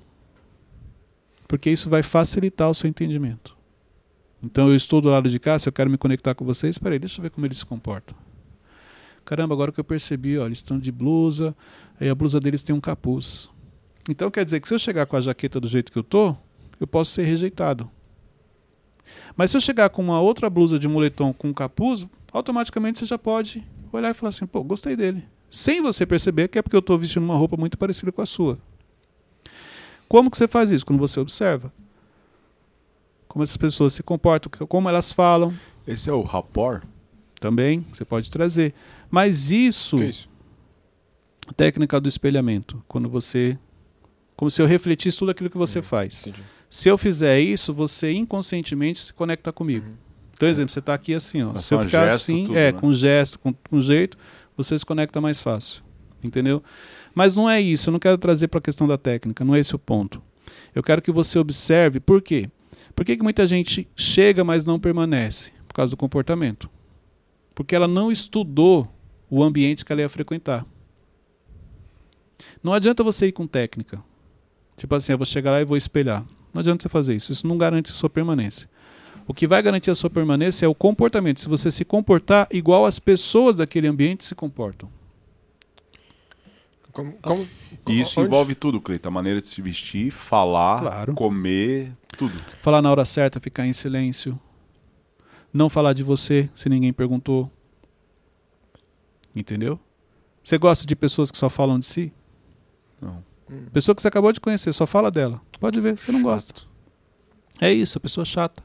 Porque 1.47 1.69
isso 1.69 1.89
vai 1.89 2.01
facilitar 2.01 2.69
o 2.69 2.73
seu 2.73 2.89
entendimento. 2.89 3.57
Então 4.41 4.69
eu 4.69 4.75
estou 4.75 5.01
do 5.01 5.09
lado 5.09 5.29
de 5.29 5.39
cá, 5.39 5.59
se 5.59 5.67
eu 5.67 5.73
quero 5.73 5.89
me 5.89 5.97
conectar 5.97 6.33
com 6.33 6.45
vocês, 6.45 6.75
espera 6.75 6.95
aí, 6.95 6.99
deixa 6.99 7.19
eu 7.19 7.23
ver 7.23 7.29
como 7.29 7.45
eles 7.45 7.59
se 7.59 7.65
comportam. 7.65 8.15
Caramba, 9.23 9.53
agora 9.53 9.71
que 9.71 9.79
eu 9.79 9.83
percebi, 9.83 10.37
ó, 10.37 10.45
eles 10.45 10.59
estão 10.59 10.79
de 10.79 10.91
blusa, 10.91 11.55
aí 11.99 12.09
a 12.09 12.15
blusa 12.15 12.39
deles 12.39 12.63
tem 12.63 12.75
um 12.75 12.81
capuz. 12.81 13.49
Então 14.09 14.31
quer 14.31 14.43
dizer 14.43 14.59
que 14.59 14.67
se 14.67 14.73
eu 14.73 14.79
chegar 14.79 15.05
com 15.05 15.15
a 15.15 15.21
jaqueta 15.21 15.59
do 15.59 15.67
jeito 15.67 15.91
que 15.91 15.99
eu 15.99 16.03
tô, 16.03 16.35
eu 16.79 16.87
posso 16.87 17.11
ser 17.11 17.23
rejeitado. 17.23 17.89
Mas 19.35 19.51
se 19.51 19.57
eu 19.57 19.61
chegar 19.61 19.89
com 19.89 20.01
uma 20.01 20.19
outra 20.19 20.49
blusa 20.49 20.79
de 20.79 20.87
moletom 20.87 21.31
com 21.33 21.53
capuz, 21.53 22.07
automaticamente 22.31 22.99
você 22.99 23.05
já 23.05 23.17
pode 23.17 23.63
olhar 23.91 24.09
e 24.09 24.13
falar 24.13 24.29
assim, 24.29 24.45
pô, 24.45 24.63
gostei 24.63 24.95
dele. 24.95 25.32
Sem 25.53 25.83
você 25.83 26.03
perceber 26.03 26.47
que 26.47 26.57
é 26.57 26.63
porque 26.63 26.75
eu 26.75 26.79
estou 26.79 26.97
vestindo 26.97 27.21
uma 27.23 27.35
roupa 27.35 27.55
muito 27.55 27.77
parecida 27.77 28.11
com 28.11 28.23
a 28.23 28.25
sua. 28.25 28.57
Como 30.07 30.31
que 30.31 30.35
você 30.35 30.47
faz 30.47 30.71
isso? 30.71 30.83
Quando 30.83 30.97
você 30.97 31.19
observa. 31.19 31.71
Como 33.27 33.43
essas 33.43 33.55
pessoas 33.55 33.93
se 33.93 34.01
comportam, 34.01 34.51
como 34.67 34.89
elas 34.89 35.11
falam, 35.11 35.53
Esse 35.85 36.09
é 36.09 36.13
o 36.13 36.23
rapport? 36.23 36.83
também 37.39 37.85
você 37.93 38.03
pode 38.03 38.31
trazer. 38.31 38.73
Mas 39.11 39.51
isso, 39.51 39.97
Que 39.97 40.05
isso? 40.05 40.27
técnica 41.55 42.01
do 42.01 42.09
espelhamento, 42.09 42.83
quando 42.87 43.07
você 43.07 43.55
como 44.35 44.49
se 44.49 44.59
eu 44.59 44.65
refletisse 44.65 45.19
tudo 45.19 45.29
aquilo 45.29 45.51
que 45.51 45.57
você 45.57 45.83
faz. 45.83 46.25
Entendi. 46.25 46.43
Se 46.67 46.89
eu 46.89 46.97
fizer 46.97 47.39
isso, 47.39 47.71
você 47.71 48.11
inconscientemente 48.11 48.99
se 49.03 49.13
conecta 49.13 49.53
comigo. 49.53 49.85
Então, 50.35 50.49
exemplo, 50.49 50.73
você 50.73 50.79
está 50.79 50.95
aqui 50.95 51.13
assim, 51.13 51.43
ó. 51.43 51.51
Mas 51.53 51.65
Se 51.65 51.75
eu 51.75 51.79
ficar 51.81 52.09
gesto, 52.09 52.15
assim, 52.15 52.45
tudo, 52.47 52.57
é, 52.57 52.71
né? 52.71 52.79
com 52.79 52.91
gesto, 52.91 53.37
com, 53.37 53.53
com 53.53 53.79
jeito, 53.79 54.17
você 54.55 54.77
se 54.77 54.85
conecta 54.85 55.19
mais 55.19 55.41
fácil. 55.41 55.83
Entendeu? 56.23 56.63
Mas 57.13 57.35
não 57.35 57.49
é 57.49 57.59
isso, 57.59 57.89
eu 57.89 57.91
não 57.91 57.99
quero 57.99 58.17
trazer 58.17 58.47
para 58.47 58.59
a 58.59 58.61
questão 58.61 58.87
da 58.87 58.97
técnica, 58.97 59.43
não 59.43 59.53
é 59.53 59.59
esse 59.59 59.75
o 59.75 59.79
ponto. 59.79 60.21
Eu 60.73 60.81
quero 60.81 61.01
que 61.01 61.11
você 61.11 61.37
observe 61.37 61.99
por 61.99 62.21
quê? 62.21 62.49
Por 62.95 63.05
que, 63.05 63.17
que 63.17 63.23
muita 63.23 63.45
gente 63.45 63.87
chega, 63.95 64.43
mas 64.43 64.65
não 64.65 64.79
permanece? 64.79 65.51
Por 65.67 65.75
causa 65.75 65.91
do 65.91 65.97
comportamento. 65.97 66.69
Porque 67.53 67.75
ela 67.75 67.87
não 67.87 68.11
estudou 68.11 68.91
o 69.29 69.43
ambiente 69.43 69.83
que 69.83 69.91
ela 69.91 70.01
ia 70.01 70.09
frequentar. 70.09 70.65
Não 72.61 72.73
adianta 72.73 73.03
você 73.03 73.27
ir 73.27 73.31
com 73.31 73.47
técnica. 73.47 74.03
Tipo 74.77 74.95
assim, 74.95 75.11
eu 75.11 75.17
vou 75.17 75.25
chegar 75.25 75.51
lá 75.51 75.61
e 75.61 75.65
vou 75.65 75.77
espelhar. 75.77 76.25
Não 76.53 76.59
adianta 76.59 76.83
você 76.83 76.89
fazer 76.89 77.15
isso. 77.15 77.31
Isso 77.31 77.47
não 77.47 77.57
garante 77.57 77.91
sua 77.91 78.09
permanência. 78.09 78.69
O 79.27 79.33
que 79.33 79.47
vai 79.47 79.61
garantir 79.61 79.89
a 79.91 79.95
sua 79.95 80.09
permanência 80.09 80.65
é 80.65 80.69
o 80.69 80.75
comportamento. 80.75 81.39
Se 81.39 81.47
você 81.47 81.71
se 81.71 81.85
comportar 81.85 82.47
igual 82.51 82.85
as 82.85 82.99
pessoas 82.99 83.55
daquele 83.55 83.87
ambiente 83.87 84.25
se 84.25 84.35
comportam. 84.35 84.89
Como, 86.91 87.13
como, 87.21 87.47
E 87.89 87.99
isso 87.99 88.19
onde? 88.19 88.27
envolve 88.27 88.53
tudo, 88.53 88.79
Cleiton. 88.79 89.07
A 89.07 89.11
maneira 89.11 89.41
de 89.41 89.49
se 89.49 89.61
vestir, 89.61 90.11
falar, 90.11 90.81
Claro. 90.81 91.13
comer, 91.15 91.91
tudo. 92.17 92.33
Falar 92.61 92.81
na 92.81 92.91
hora 92.91 93.03
certa, 93.05 93.39
ficar 93.39 93.65
em 93.65 93.73
silêncio. 93.73 94.39
Não 95.51 95.69
falar 95.69 95.93
de 95.93 96.03
você 96.03 96.49
se 96.53 96.69
ninguém 96.69 96.93
perguntou. 96.93 97.49
Entendeu? 99.35 99.79
Você 100.43 100.57
gosta 100.57 100.85
de 100.85 100.95
pessoas 100.95 101.31
que 101.31 101.37
só 101.37 101.49
falam 101.49 101.79
de 101.79 101.85
si? 101.85 102.13
Não. 103.01 103.23
Pessoa 103.71 103.95
que 103.95 104.01
você 104.01 104.07
acabou 104.07 104.31
de 104.31 104.39
conhecer, 104.39 104.71
só 104.73 104.85
fala 104.85 105.09
dela. 105.09 105.41
Pode 105.59 105.79
ver, 105.79 105.97
você 105.97 106.11
não 106.11 106.21
gosta. 106.21 106.61
É 107.59 107.71
isso, 107.71 107.97
a 107.97 108.01
pessoa 108.01 108.25
chata. 108.25 108.63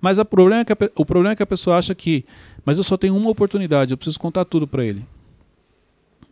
Mas 0.00 0.22
problema 0.24 0.60
é 0.60 0.64
que 0.64 0.72
a 0.72 0.76
o 0.94 1.04
problema 1.04 1.32
é 1.32 1.36
que 1.36 1.42
a 1.42 1.46
pessoa 1.46 1.76
acha 1.78 1.94
que, 1.94 2.24
mas 2.64 2.78
eu 2.78 2.84
só 2.84 2.96
tenho 2.96 3.16
uma 3.16 3.30
oportunidade, 3.30 3.92
eu 3.92 3.96
preciso 3.96 4.18
contar 4.18 4.44
tudo 4.44 4.66
pra 4.66 4.84
ele. 4.84 5.04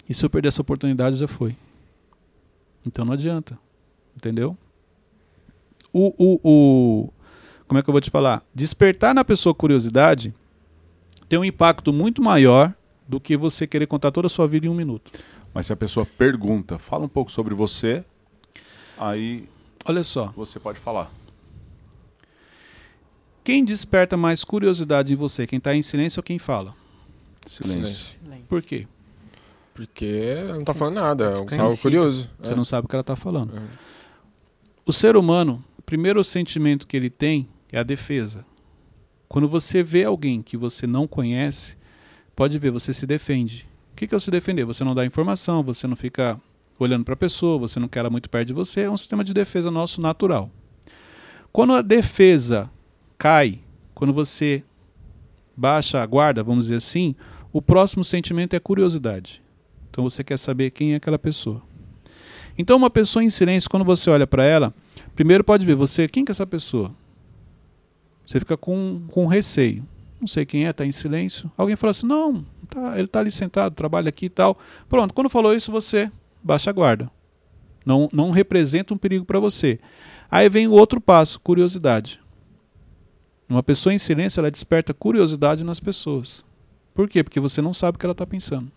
E 0.09 0.15
se 0.15 0.25
eu 0.25 0.31
perder 0.31 0.49
essa 0.49 0.61
oportunidade, 0.63 1.17
já 1.17 1.27
foi. 1.27 1.57
Então 2.87 3.05
não 3.05 3.13
adianta. 3.13 3.59
Entendeu? 4.17 4.57
O, 5.93 6.15
o, 6.17 6.41
o, 6.43 7.13
como 7.67 7.79
é 7.79 7.83
que 7.83 7.89
eu 7.89 7.93
vou 7.93 8.01
te 8.01 8.11
falar? 8.11 8.43
Despertar 8.55 9.15
na 9.15 9.25
pessoa 9.25 9.55
curiosidade 9.55 10.33
tem 11.29 11.39
um 11.39 11.45
impacto 11.45 11.93
muito 11.93 12.23
maior 12.23 12.73
do 13.09 13.21
que 13.21 13.37
você 13.37 13.67
querer 13.67 13.87
contar 13.87 14.11
toda 14.11 14.27
a 14.27 14.31
sua 14.31 14.47
vida 14.47 14.67
em 14.67 14.69
um 14.69 14.75
minuto. 14.75 15.13
Mas 15.53 15.67
se 15.67 15.73
a 15.73 15.77
pessoa 15.77 16.07
pergunta, 16.07 16.79
fala 16.79 17.05
um 17.05 17.09
pouco 17.09 17.33
sobre 17.33 17.55
você, 17.55 18.05
aí 18.99 19.49
Olha 19.85 20.05
só. 20.05 20.33
você 20.37 20.61
pode 20.61 20.79
falar. 20.79 21.11
Quem 23.47 23.65
desperta 23.65 24.17
mais 24.17 24.43
curiosidade 24.43 25.13
em 25.13 25.17
você? 25.17 25.47
Quem 25.47 25.59
está 25.59 25.73
em 25.73 25.81
silêncio 25.81 26.19
ou 26.19 26.23
quem 26.25 26.37
fala? 26.37 26.75
Silêncio. 27.47 28.09
Por 28.49 28.61
quê? 28.61 28.89
Porque 29.73 30.35
não 30.49 30.65
tá 30.65 30.75
falando 30.75 30.95
nada, 30.97 31.35
é 31.53 31.59
algo 31.61 31.79
curioso. 31.79 32.29
Você 32.41 32.53
É. 32.53 32.57
não 32.57 32.65
sabe 32.65 32.87
o 32.87 32.89
que 32.89 32.97
ela 32.97 33.03
está 33.03 33.15
falando. 33.15 33.53
Uhum. 33.53 33.69
O 34.85 34.93
ser 34.93 35.17
humano, 35.17 35.65
o 35.79 35.83
primeiro 35.83 36.25
sentimento 36.25 36.89
que 36.89 36.97
ele 36.97 37.09
tem 37.09 37.49
é 37.71 37.79
a 37.79 37.85
defesa. 37.85 38.45
Quando 39.29 39.49
você 39.49 39.81
vê 39.81 40.03
alguém 40.03 40.43
que 40.43 40.57
você 40.57 40.85
não 40.85 41.07
conhece, 41.07 41.77
pode 42.35 42.59
ver, 42.59 42.73
você 42.73 42.93
se 42.93 43.07
defende. 43.07 43.65
O 43.93 43.95
que 43.95 44.09
que 44.09 44.15
é 44.15 44.17
o 44.17 44.21
se 44.21 44.29
defender? 44.33 44.65
Você 44.65 44.83
não 44.83 44.93
dá 44.93 45.07
informação, 45.07 45.63
você 45.63 45.87
não 45.87 45.95
fica 45.95 46.37
olhando 46.81 47.05
para 47.05 47.15
a 47.15 47.17
pessoa, 47.17 47.59
você 47.61 47.79
não 47.79 47.87
quer 47.87 48.01
ela 48.01 48.11
muito 48.11 48.29
perto 48.29 48.49
de 48.49 48.53
você. 48.53 48.81
É 48.81 48.91
um 48.91 48.97
sistema 48.97 49.23
de 49.23 49.33
defesa 49.33 49.71
nosso 49.71 50.01
natural. 50.01 50.51
Quando 51.53 51.75
a 51.75 51.81
defesa 51.81 52.69
cai, 53.19 53.61
quando 53.95 54.13
você 54.13 54.63
baixa 55.57 56.03
a 56.03 56.07
guarda, 56.07 56.43
vamos 56.43 56.67
dizer 56.67 56.77
assim, 56.77 57.15
o 57.53 57.63
próximo 57.63 58.05
sentimento 58.05 58.55
é 58.55 58.61
curiosidade. 58.61 59.43
Então 59.91 60.05
você 60.05 60.23
quer 60.23 60.37
saber 60.37 60.71
quem 60.71 60.93
é 60.93 60.97
aquela 60.97 61.19
pessoa. 61.19 61.63
Então 62.59 62.77
uma 62.77 62.91
pessoa 62.91 63.25
em 63.25 63.31
silêncio, 63.31 63.71
quando 63.71 63.85
você 63.85 64.11
olha 64.11 64.27
para 64.27 64.45
ela, 64.45 64.75
primeiro 65.15 65.43
pode 65.43 65.65
ver 65.65 65.75
você, 65.75 66.09
quem 66.09 66.25
que 66.25 66.31
é 66.31 66.33
essa 66.33 66.47
pessoa? 66.47 66.95
Você 68.27 68.41
fica 68.41 68.57
com, 68.57 69.03
com 69.09 69.27
receio. 69.27 69.87
Não 70.21 70.27
sei 70.27 70.45
quem 70.45 70.67
é, 70.67 70.71
está 70.71 70.85
em 70.85 70.93
silêncio. 70.93 71.51
Alguém 71.57 71.77
fala 71.77 71.93
assim, 71.93 72.07
não, 72.07 72.45
tá, 72.69 72.95
ele 72.95 73.05
está 73.05 73.21
ali 73.21 73.31
sentado, 73.31 73.75
trabalha 73.75 74.09
aqui 74.09 74.27
e 74.27 74.31
tal. 74.31 74.59
Pronto, 74.89 75.15
quando 75.15 75.31
falou 75.31 75.55
isso, 75.55 75.71
você 75.71 76.11
baixa 76.43 76.71
a 76.71 76.73
guarda. 76.73 77.11
Não, 77.85 78.09
não 78.13 78.31
representa 78.31 78.93
um 78.93 78.99
perigo 78.99 79.25
para 79.25 79.39
você. 79.39 79.79
Aí 80.31 80.49
vem 80.49 80.67
o 80.67 80.73
outro 80.73 81.01
passo, 81.01 81.41
curiosidade. 81.41 82.21
Uma 83.49 83.63
pessoa 83.63 83.95
em 83.95 83.99
silêncio, 83.99 84.41
ela 84.41 84.51
desperta 84.51 84.93
curiosidade 84.93 85.63
nas 85.63 85.79
pessoas. 85.79 86.45
Por 86.93 87.09
quê? 87.09 87.23
Porque 87.23 87.39
você 87.39 87.63
não 87.63 87.73
sabe 87.73 87.97
o 87.97 87.99
que 87.99 88.07
ela 88.07 88.13
está 88.13 88.27
pensando. 88.27 88.71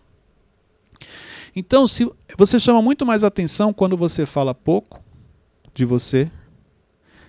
Então, 1.54 1.86
se 1.86 2.08
você 2.38 2.60
chama 2.60 2.80
muito 2.80 3.04
mais 3.04 3.24
atenção 3.24 3.72
quando 3.72 3.96
você 3.96 4.24
fala 4.24 4.54
pouco 4.54 5.02
de 5.74 5.84
você, 5.84 6.30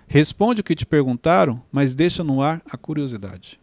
responde 0.07 0.61
o 0.61 0.63
que 0.63 0.75
te 0.75 0.85
perguntaram, 0.85 1.63
mas 1.71 1.95
deixa 1.95 2.23
no 2.23 2.41
ar 2.41 2.61
a 2.69 2.77
curiosidade. 2.77 3.59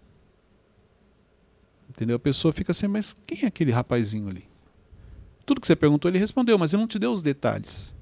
Entendeu? 1.88 2.16
A 2.16 2.20
pessoa 2.20 2.52
fica 2.52 2.72
assim, 2.72 2.88
mas 2.88 3.14
quem 3.26 3.40
é 3.42 3.46
aquele 3.46 3.70
rapazinho 3.70 4.28
ali? 4.28 4.48
Tudo 5.46 5.60
que 5.60 5.66
você 5.66 5.76
perguntou, 5.76 6.10
ele 6.10 6.18
respondeu, 6.18 6.58
mas 6.58 6.72
ele 6.72 6.82
não 6.82 6.88
te 6.88 6.98
deu 6.98 7.12
os 7.12 7.22
detalhes. 7.22 7.94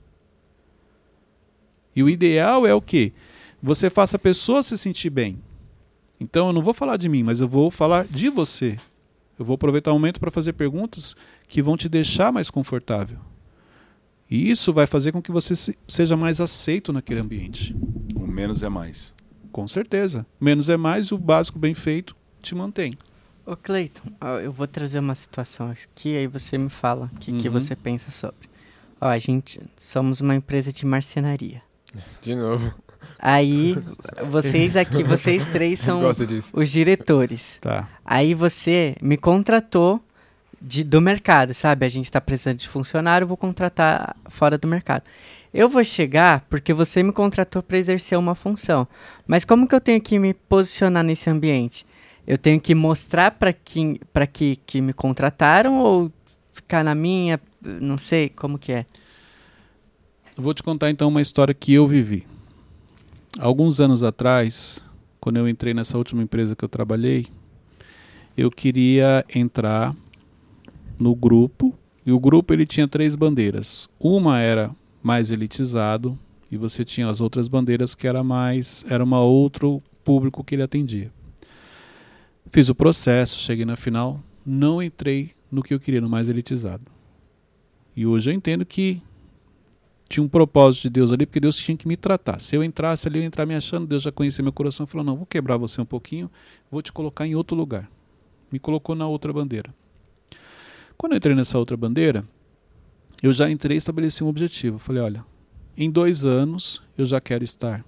E 1.95 2.03
o 2.03 2.09
ideal 2.09 2.67
é 2.67 2.75
o 2.75 2.81
quê? 2.81 3.13
Você 3.63 3.89
faça 3.89 4.17
a 4.17 4.21
pessoa 4.21 4.63
se 4.63 4.77
sentir 4.77 5.11
bem. 5.11 5.43
Então 6.19 6.47
eu 6.49 6.53
não 6.53 6.63
vou 6.63 6.73
falar 6.75 6.97
de 6.97 7.09
mim, 7.09 7.23
mas 7.23 7.41
eu 7.41 7.49
vou 7.49 7.71
falar 7.71 8.07
de 8.07 8.29
você. 8.29 8.77
Eu 9.39 9.45
vou 9.45 9.55
aproveitar 9.55 9.91
o 9.93 9.95
momento 9.95 10.19
para 10.19 10.31
fazer 10.31 10.55
perguntas 10.55 11.15
que 11.47 11.61
vão 11.61 11.77
te 11.77 11.89
deixar 11.89 12.33
mais 12.33 12.49
confortável. 12.51 13.19
E 14.31 14.51
isso 14.51 14.73
vai 14.73 14.87
fazer 14.87 15.13
com 15.13 15.21
que 15.23 15.31
você 15.31 15.55
se- 15.55 15.79
seja 15.87 16.17
mais 16.17 16.41
aceito 16.41 16.93
naquele 16.93 17.21
ambiente. 17.21 17.77
O 18.17 18.27
menos 18.27 18.63
é 18.63 18.69
mais. 18.69 19.15
Com 19.53 19.69
certeza. 19.69 20.27
Menos 20.41 20.69
é 20.69 20.77
mais, 20.77 21.13
o 21.13 21.19
básico 21.19 21.59
bem 21.59 21.75
feito 21.75 22.17
te 22.43 22.55
mantém. 22.55 22.95
Ô 23.45 23.55
Cleiton, 23.57 24.03
eu 24.43 24.51
vou 24.51 24.67
trazer 24.67 24.99
uma 24.99 25.15
situação 25.15 25.71
aqui, 25.71 26.17
aí 26.17 26.27
você 26.27 26.59
me 26.59 26.69
fala 26.69 27.11
o 27.15 27.19
que, 27.21 27.33
que 27.33 27.47
Uhum. 27.49 27.53
você 27.55 27.77
pensa 27.77 28.11
sobre. 28.11 28.49
Ó, 29.01 29.07
a 29.07 29.19
gente 29.19 29.61
somos 29.79 30.21
uma 30.21 30.35
empresa 30.35 30.73
de 30.73 30.85
marcenaria. 30.85 31.63
De 32.21 32.35
novo. 32.35 32.75
Aí, 33.19 33.77
vocês 34.31 34.77
aqui, 34.77 35.03
vocês 35.03 35.45
três 35.47 35.81
são 35.81 36.03
os 36.53 36.71
diretores. 36.71 37.59
Tá. 37.61 37.89
Aí 38.05 38.35
você 38.35 38.97
me 39.01 39.17
contratou 39.17 40.01
de, 40.61 40.83
do 40.83 41.01
mercado, 41.01 41.55
sabe? 41.55 41.87
A 41.87 41.89
gente 41.89 42.11
tá 42.11 42.21
precisando 42.21 42.59
de 42.59 42.69
funcionário, 42.69 43.27
vou 43.27 43.37
contratar 43.37 44.17
fora 44.29 44.59
do 44.59 44.67
mercado. 44.67 45.03
Eu 45.53 45.69
vou 45.69 45.83
chegar 45.85 46.45
porque 46.51 46.75
você 46.75 47.03
me 47.03 47.13
contratou 47.13 47.63
para 47.63 47.79
exercer 47.79 48.19
uma 48.19 48.35
função. 48.35 48.87
Mas 49.27 49.45
como 49.45 49.67
que 49.67 49.75
eu 49.75 49.81
tenho 49.81 50.01
que 50.01 50.19
me 50.19 50.35
posicionar 50.35 51.03
nesse 51.03 51.31
ambiente? 51.31 51.87
Eu 52.27 52.37
tenho 52.37 52.61
que 52.61 52.75
mostrar 52.75 53.31
para 53.31 53.53
quem, 53.53 54.01
para 54.13 54.27
que, 54.27 54.57
que 54.67 54.81
me 54.81 54.93
contrataram 54.93 55.79
ou 55.79 56.13
ficar 56.53 56.83
na 56.83 56.95
minha, 56.95 57.41
não 57.63 57.97
sei 57.97 58.29
como 58.29 58.59
que 58.59 58.73
é. 58.73 58.87
Eu 60.37 60.43
vou 60.43 60.53
te 60.53 60.63
contar 60.63 60.91
então 60.91 61.09
uma 61.09 61.23
história 61.23 61.55
que 61.55 61.73
eu 61.73 61.87
vivi. 61.87 62.27
Alguns 63.39 63.81
anos 63.81 64.03
atrás, 64.03 64.83
quando 65.21 65.37
eu 65.37 65.47
entrei 65.47 65.75
nessa 65.75 65.99
última 65.99 66.23
empresa 66.23 66.57
que 66.57 66.65
eu 66.65 66.69
trabalhei, 66.69 67.27
eu 68.35 68.51
queria 68.51 69.25
entrar 69.35 69.95
no 70.99 71.15
grupo 71.15 71.75
e 72.05 72.13
o 72.13 72.19
grupo 72.19 72.55
ele 72.55 72.65
tinha 72.65 72.89
três 72.89 73.15
bandeiras. 73.15 73.91
Uma 74.01 74.41
era 74.41 74.75
mais 75.03 75.31
elitizado 75.31 76.19
e 76.51 76.57
você 76.57 76.83
tinha 76.83 77.11
as 77.11 77.21
outras 77.21 77.47
bandeiras 77.47 77.95
que 77.95 78.07
era 78.07 78.25
mais 78.25 78.87
era 78.89 79.05
uma 79.05 79.21
outro 79.21 79.83
público 80.03 80.43
que 80.43 80.55
ele 80.55 80.63
atendia. 80.63 81.13
Fiz 82.51 82.71
o 82.71 82.75
processo, 82.75 83.39
cheguei 83.39 83.67
na 83.67 83.77
final, 83.77 84.23
não 84.47 84.83
entrei 84.83 85.33
no 85.53 85.63
que 85.63 85.75
eu 85.75 85.81
queria, 85.81 86.01
no 86.01 86.09
mais 86.09 86.31
elitizado. 86.31 86.85
E 87.95 88.07
hoje 88.07 88.31
eu 88.31 88.35
entendo 88.35 88.65
que 88.65 89.03
tinha 90.09 90.23
um 90.23 90.29
propósito 90.29 90.83
de 90.83 90.91
Deus 90.91 91.11
ali, 91.13 91.27
porque 91.27 91.41
Deus 91.41 91.57
tinha 91.57 91.77
que 91.77 91.87
me 91.89 91.97
tratar. 91.97 92.41
Se 92.41 92.55
eu 92.57 92.63
entrasse 92.63 93.09
ali, 93.09 93.19
eu 93.19 93.25
entrar 93.25 93.45
me 93.47 93.55
achando, 93.55 93.87
Deus 93.87 94.03
já 94.03 94.13
conhecia 94.13 94.43
meu 94.43 94.53
coração 94.53 94.85
e 94.85 94.87
falou: 94.89 95.05
Não, 95.05 95.17
vou 95.17 95.27
quebrar 95.27 95.57
você 95.57 95.81
um 95.81 95.85
pouquinho, 95.85 96.31
vou 96.71 96.81
te 96.83 96.93
colocar 96.93 97.27
em 97.27 97.35
outro 97.35 97.57
lugar. 97.57 97.91
Me 98.51 98.59
colocou 98.59 98.95
na 98.95 99.07
outra 99.09 99.33
bandeira. 99.33 99.75
Quando 100.97 101.13
eu 101.13 101.17
entrei 101.17 101.35
nessa 101.35 101.59
outra 101.59 101.77
bandeira, 101.77 102.25
eu 103.23 103.33
já 103.33 103.51
entrei 103.51 103.77
e 103.77 103.79
estabeleci 103.79 104.23
um 104.23 104.29
objetivo. 104.29 104.79
Falei: 104.79 105.03
Olha, 105.03 105.25
em 105.77 105.91
dois 105.91 106.25
anos 106.25 106.83
eu 106.97 107.05
já 107.05 107.21
quero 107.21 107.43
estar 107.45 107.85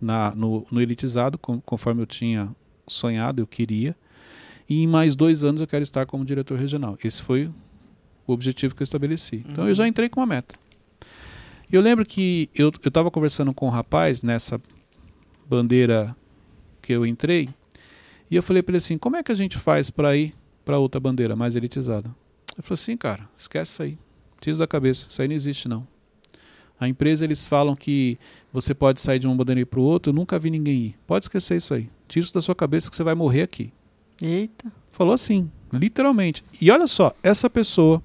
na, 0.00 0.34
no, 0.34 0.66
no 0.70 0.80
elitizado, 0.80 1.38
com- 1.38 1.60
conforme 1.60 2.02
eu 2.02 2.06
tinha 2.06 2.54
sonhado, 2.88 3.40
eu 3.40 3.46
queria. 3.46 3.96
E 4.68 4.82
em 4.82 4.86
mais 4.86 5.14
dois 5.14 5.44
anos 5.44 5.60
eu 5.60 5.66
quero 5.66 5.82
estar 5.84 6.06
como 6.06 6.24
diretor 6.24 6.58
regional. 6.58 6.98
Esse 7.02 7.22
foi 7.22 7.48
o 8.26 8.32
objetivo 8.32 8.74
que 8.74 8.82
eu 8.82 8.84
estabeleci. 8.84 9.44
Então 9.48 9.68
eu 9.68 9.74
já 9.74 9.86
entrei 9.86 10.08
com 10.08 10.18
uma 10.20 10.26
meta. 10.26 10.56
E 11.70 11.74
eu 11.74 11.82
lembro 11.82 12.04
que 12.04 12.48
eu 12.54 12.68
estava 12.68 13.10
conversando 13.10 13.52
com 13.52 13.66
um 13.66 13.70
rapaz 13.70 14.22
nessa 14.22 14.60
bandeira 15.48 16.16
que 16.80 16.92
eu 16.92 17.04
entrei, 17.04 17.48
e 18.30 18.36
eu 18.36 18.42
falei 18.42 18.62
para 18.62 18.72
ele 18.72 18.78
assim: 18.78 18.98
como 18.98 19.16
é 19.16 19.22
que 19.22 19.32
a 19.32 19.34
gente 19.34 19.58
faz 19.58 19.90
para 19.90 20.16
ir 20.16 20.34
para 20.64 20.78
outra 20.78 21.00
bandeira 21.00 21.34
mais 21.34 21.56
elitizada? 21.56 22.08
Ele 22.54 22.62
falou 22.62 22.74
assim, 22.74 22.96
cara, 22.96 23.28
esquece 23.36 23.72
isso 23.72 23.82
aí. 23.82 23.98
Tira 24.40 24.52
isso 24.52 24.58
da 24.60 24.66
cabeça, 24.66 25.06
isso 25.08 25.20
aí 25.20 25.28
não 25.28 25.34
existe 25.34 25.68
não. 25.68 25.86
A 26.78 26.88
empresa 26.88 27.24
eles 27.24 27.46
falam 27.46 27.74
que 27.74 28.18
você 28.52 28.74
pode 28.74 29.00
sair 29.00 29.18
de 29.18 29.26
uma 29.26 29.34
bandeira 29.34 29.60
ir 29.60 29.64
para 29.64 29.80
o 29.80 29.82
outro, 29.82 30.10
eu 30.10 30.14
nunca 30.14 30.38
vi 30.38 30.50
ninguém 30.50 30.76
ir. 30.76 30.98
Pode 31.06 31.24
esquecer 31.24 31.56
isso 31.56 31.74
aí. 31.74 31.88
Tira 32.06 32.24
isso 32.24 32.34
da 32.34 32.40
sua 32.40 32.54
cabeça 32.54 32.90
que 32.90 32.96
você 32.96 33.02
vai 33.02 33.14
morrer 33.14 33.42
aqui. 33.42 33.72
Eita. 34.20 34.72
Falou 34.90 35.14
assim, 35.14 35.50
literalmente. 35.72 36.44
E 36.60 36.70
olha 36.70 36.86
só, 36.86 37.12
essa 37.22 37.50
pessoa 37.50 38.02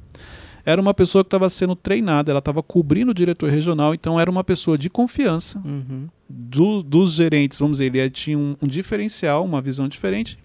era 0.65 0.79
uma 0.81 0.93
pessoa 0.93 1.23
que 1.23 1.27
estava 1.27 1.49
sendo 1.49 1.75
treinada, 1.75 2.31
ela 2.31 2.39
estava 2.39 2.61
cobrindo 2.61 3.11
o 3.11 3.13
diretor 3.13 3.49
regional, 3.49 3.93
então 3.93 4.19
era 4.19 4.29
uma 4.29 4.43
pessoa 4.43 4.77
de 4.77 4.89
confiança 4.89 5.59
Uhum. 5.65 6.07
do- 6.29 6.83
dos 6.83 7.13
gerentes, 7.13 7.59
vamos 7.59 7.77
dizer, 7.79 7.95
ele 7.95 8.09
tinha 8.09 8.37
um, 8.37 8.55
um 8.61 8.67
diferencial, 8.67 9.43
uma 9.43 9.61
visão 9.61 9.87
diferente. 9.87 10.37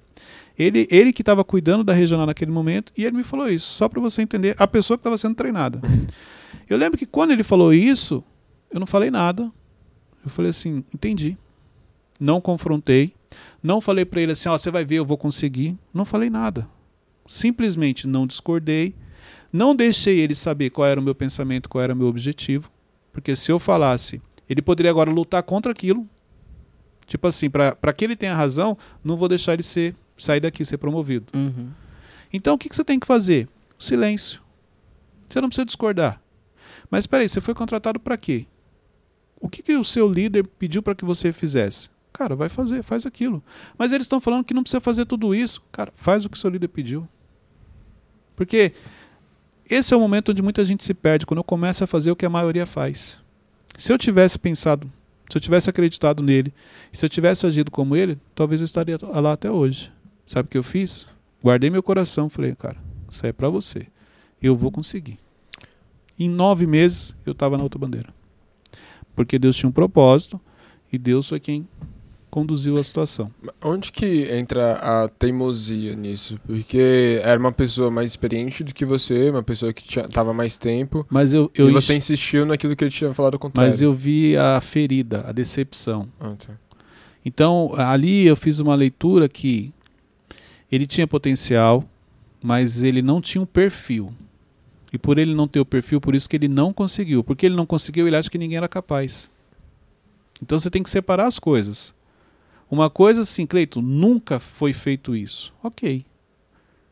Ele, 0.58 0.88
ele 0.90 1.12
que 1.12 1.20
estava 1.20 1.44
cuidando 1.44 1.84
da 1.84 1.92
regional 1.92 2.24
naquele 2.26 2.50
momento 2.50 2.90
e 2.96 3.04
ele 3.04 3.16
me 3.16 3.22
falou 3.22 3.48
isso, 3.50 3.66
só 3.72 3.88
para 3.88 4.00
você 4.00 4.22
entender 4.22 4.54
a 4.58 4.66
pessoa 4.66 4.96
que 4.96 5.00
estava 5.00 5.18
sendo 5.18 5.34
treinada. 5.34 5.80
Eu 6.68 6.78
lembro 6.78 6.96
que 6.98 7.04
quando 7.04 7.32
ele 7.32 7.42
falou 7.42 7.74
isso, 7.74 8.24
eu 8.70 8.80
não 8.80 8.86
falei 8.86 9.10
nada. 9.10 9.52
Eu 10.24 10.30
falei 10.30 10.48
assim, 10.50 10.82
entendi. 10.94 11.36
Não 12.18 12.40
confrontei. 12.40 13.12
Não 13.62 13.80
falei 13.82 14.04
para 14.06 14.20
ele 14.22 14.32
assim, 14.32 14.48
ó, 14.48 14.56
você 14.56 14.70
vai 14.70 14.84
ver, 14.84 14.96
eu 14.96 15.04
vou 15.04 15.18
conseguir. 15.18 15.76
Não 15.92 16.04
falei 16.06 16.30
nada. 16.30 16.66
Simplesmente 17.26 18.06
não 18.06 18.26
discordei. 18.26 18.94
Não 19.52 19.74
deixei 19.74 20.18
ele 20.18 20.34
saber 20.34 20.70
qual 20.70 20.86
era 20.86 21.00
o 21.00 21.02
meu 21.02 21.14
pensamento, 21.14 21.68
qual 21.68 21.82
era 21.82 21.92
o 21.92 21.96
meu 21.96 22.06
objetivo. 22.06 22.70
Porque 23.12 23.34
se 23.34 23.50
eu 23.50 23.58
falasse, 23.58 24.20
ele 24.48 24.60
poderia 24.60 24.90
agora 24.90 25.10
lutar 25.10 25.42
contra 25.42 25.72
aquilo. 25.72 26.08
Tipo 27.06 27.28
assim, 27.28 27.48
para 27.48 27.92
que 27.92 28.04
ele 28.04 28.16
tenha 28.16 28.34
razão, 28.34 28.76
não 29.02 29.16
vou 29.16 29.28
deixar 29.28 29.54
ele 29.54 29.62
ser, 29.62 29.94
sair 30.18 30.40
daqui, 30.40 30.64
ser 30.64 30.78
promovido. 30.78 31.26
Uhum. 31.34 31.70
Então 32.32 32.54
o 32.54 32.58
que, 32.58 32.68
que 32.68 32.76
você 32.76 32.84
tem 32.84 32.98
que 32.98 33.06
fazer? 33.06 33.48
Silêncio. 33.78 34.42
Você 35.28 35.40
não 35.40 35.48
precisa 35.48 35.64
discordar. 35.64 36.20
Mas 36.90 37.04
espera 37.04 37.22
aí, 37.22 37.28
você 37.28 37.40
foi 37.40 37.54
contratado 37.54 37.98
para 37.98 38.16
quê? 38.16 38.46
O 39.40 39.48
que, 39.48 39.62
que 39.62 39.76
o 39.76 39.84
seu 39.84 40.08
líder 40.08 40.46
pediu 40.58 40.82
para 40.82 40.94
que 40.94 41.04
você 41.04 41.32
fizesse? 41.32 41.88
Cara, 42.12 42.34
vai 42.34 42.48
fazer, 42.48 42.82
faz 42.82 43.04
aquilo. 43.04 43.42
Mas 43.76 43.92
eles 43.92 44.06
estão 44.06 44.20
falando 44.20 44.44
que 44.44 44.54
não 44.54 44.62
precisa 44.62 44.80
fazer 44.80 45.04
tudo 45.04 45.34
isso. 45.34 45.62
Cara, 45.70 45.92
faz 45.94 46.24
o 46.24 46.30
que 46.30 46.36
o 46.36 46.40
seu 46.40 46.50
líder 46.50 46.68
pediu. 46.68 47.06
Porque 48.34 48.72
esse 49.68 49.92
é 49.92 49.96
o 49.96 50.00
momento 50.00 50.30
onde 50.30 50.42
muita 50.42 50.64
gente 50.64 50.84
se 50.84 50.94
perde, 50.94 51.26
quando 51.26 51.38
eu 51.38 51.44
começo 51.44 51.82
a 51.82 51.86
fazer 51.86 52.10
o 52.10 52.16
que 52.16 52.26
a 52.26 52.30
maioria 52.30 52.66
faz. 52.66 53.20
Se 53.76 53.92
eu 53.92 53.98
tivesse 53.98 54.38
pensado, 54.38 54.90
se 55.28 55.36
eu 55.36 55.40
tivesse 55.40 55.68
acreditado 55.68 56.22
nele, 56.22 56.52
se 56.92 57.04
eu 57.04 57.08
tivesse 57.08 57.46
agido 57.46 57.70
como 57.70 57.96
ele, 57.96 58.18
talvez 58.34 58.60
eu 58.60 58.64
estaria 58.64 58.96
lá 59.02 59.32
até 59.32 59.50
hoje. 59.50 59.92
Sabe 60.26 60.46
o 60.46 60.50
que 60.50 60.58
eu 60.58 60.62
fiz? 60.62 61.08
Guardei 61.42 61.68
meu 61.68 61.82
coração, 61.82 62.30
falei, 62.30 62.54
cara, 62.54 62.76
isso 63.08 63.26
é 63.26 63.32
para 63.32 63.48
você. 63.48 63.86
Eu 64.40 64.56
vou 64.56 64.70
conseguir. 64.70 65.18
Em 66.18 66.28
nove 66.28 66.66
meses 66.66 67.14
eu 67.24 67.32
estava 67.32 67.56
na 67.56 67.64
outra 67.64 67.78
bandeira. 67.78 68.14
Porque 69.14 69.38
Deus 69.38 69.56
tinha 69.56 69.68
um 69.68 69.72
propósito 69.72 70.40
e 70.92 70.98
Deus 70.98 71.28
foi 71.28 71.40
quem 71.40 71.68
conduziu 72.30 72.76
a 72.78 72.84
situação. 72.84 73.30
Onde 73.62 73.90
que 73.90 74.24
entra 74.30 74.74
a 74.74 75.08
teimosia 75.08 75.94
nisso? 75.94 76.38
Porque 76.46 77.20
era 77.22 77.38
uma 77.38 77.52
pessoa 77.52 77.90
mais 77.90 78.10
experiente 78.10 78.62
do 78.62 78.74
que 78.74 78.84
você, 78.84 79.30
uma 79.30 79.42
pessoa 79.42 79.72
que 79.72 79.82
tinha, 79.82 80.06
tava 80.06 80.34
mais 80.34 80.58
tempo. 80.58 81.04
Mas 81.10 81.32
eu, 81.32 81.50
eu 81.54 81.70
e 81.70 81.72
você 81.72 81.94
insistiu 81.94 82.44
naquilo 82.44 82.76
que 82.76 82.84
ele 82.84 82.90
tinha 82.90 83.12
falado 83.14 83.38
contrário. 83.38 83.70
Mas 83.70 83.80
eu 83.80 83.94
vi 83.94 84.36
a 84.36 84.60
ferida, 84.60 85.24
a 85.26 85.32
decepção. 85.32 86.08
Ah, 86.20 86.34
tá. 86.34 86.52
Então, 87.24 87.72
ali 87.76 88.26
eu 88.26 88.36
fiz 88.36 88.60
uma 88.60 88.74
leitura 88.74 89.28
que 89.28 89.72
ele 90.70 90.86
tinha 90.86 91.06
potencial, 91.06 91.84
mas 92.42 92.82
ele 92.82 93.02
não 93.02 93.20
tinha 93.20 93.42
um 93.42 93.46
perfil. 93.46 94.12
E 94.92 94.98
por 94.98 95.18
ele 95.18 95.34
não 95.34 95.48
ter 95.48 95.58
o 95.58 95.64
perfil, 95.64 96.00
por 96.00 96.14
isso 96.14 96.28
que 96.28 96.36
ele 96.36 96.48
não 96.48 96.72
conseguiu. 96.72 97.24
Porque 97.24 97.46
ele 97.46 97.56
não 97.56 97.66
conseguiu, 97.66 98.06
ele 98.06 98.16
acha 98.16 98.30
que 98.30 98.38
ninguém 98.38 98.58
era 98.58 98.68
capaz. 98.68 99.30
Então 100.40 100.58
você 100.58 100.70
tem 100.70 100.82
que 100.82 100.90
separar 100.90 101.26
as 101.26 101.38
coisas. 101.38 101.94
Uma 102.70 102.90
coisa 102.90 103.22
assim, 103.22 103.46
Cleiton, 103.46 103.80
nunca 103.80 104.40
foi 104.40 104.72
feito 104.72 105.14
isso. 105.14 105.52
Ok. 105.62 106.04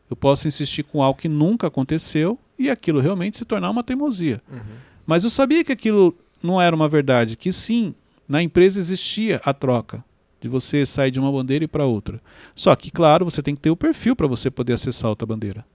Eu 0.09 0.15
posso 0.15 0.47
insistir 0.47 0.83
com 0.83 1.01
algo 1.01 1.19
que 1.19 1.27
nunca 1.27 1.67
aconteceu 1.67 2.39
e 2.57 2.69
aquilo 2.69 2.99
realmente 2.99 3.37
se 3.37 3.45
tornar 3.45 3.69
uma 3.69 3.83
teimosia. 3.83 4.41
Uhum. 4.49 4.59
Mas 5.05 5.23
eu 5.23 5.29
sabia 5.29 5.63
que 5.63 5.71
aquilo 5.71 6.15
não 6.41 6.61
era 6.61 6.75
uma 6.75 6.87
verdade, 6.87 7.35
que 7.35 7.51
sim, 7.51 7.93
na 8.27 8.41
empresa 8.41 8.79
existia 8.79 9.41
a 9.43 9.53
troca 9.53 10.03
de 10.39 10.47
você 10.47 10.85
sair 10.85 11.11
de 11.11 11.19
uma 11.19 11.31
bandeira 11.31 11.65
e 11.65 11.67
para 11.67 11.85
outra. 11.85 12.21
Só 12.53 12.75
que, 12.75 12.91
claro, 12.91 13.25
você 13.25 13.41
tem 13.41 13.55
que 13.55 13.61
ter 13.61 13.71
o 13.71 13.75
perfil 13.75 14.15
para 14.15 14.27
você 14.27 14.51
poder 14.51 14.73
acessar 14.73 15.09
outra 15.09 15.25
bandeira. 15.25 15.65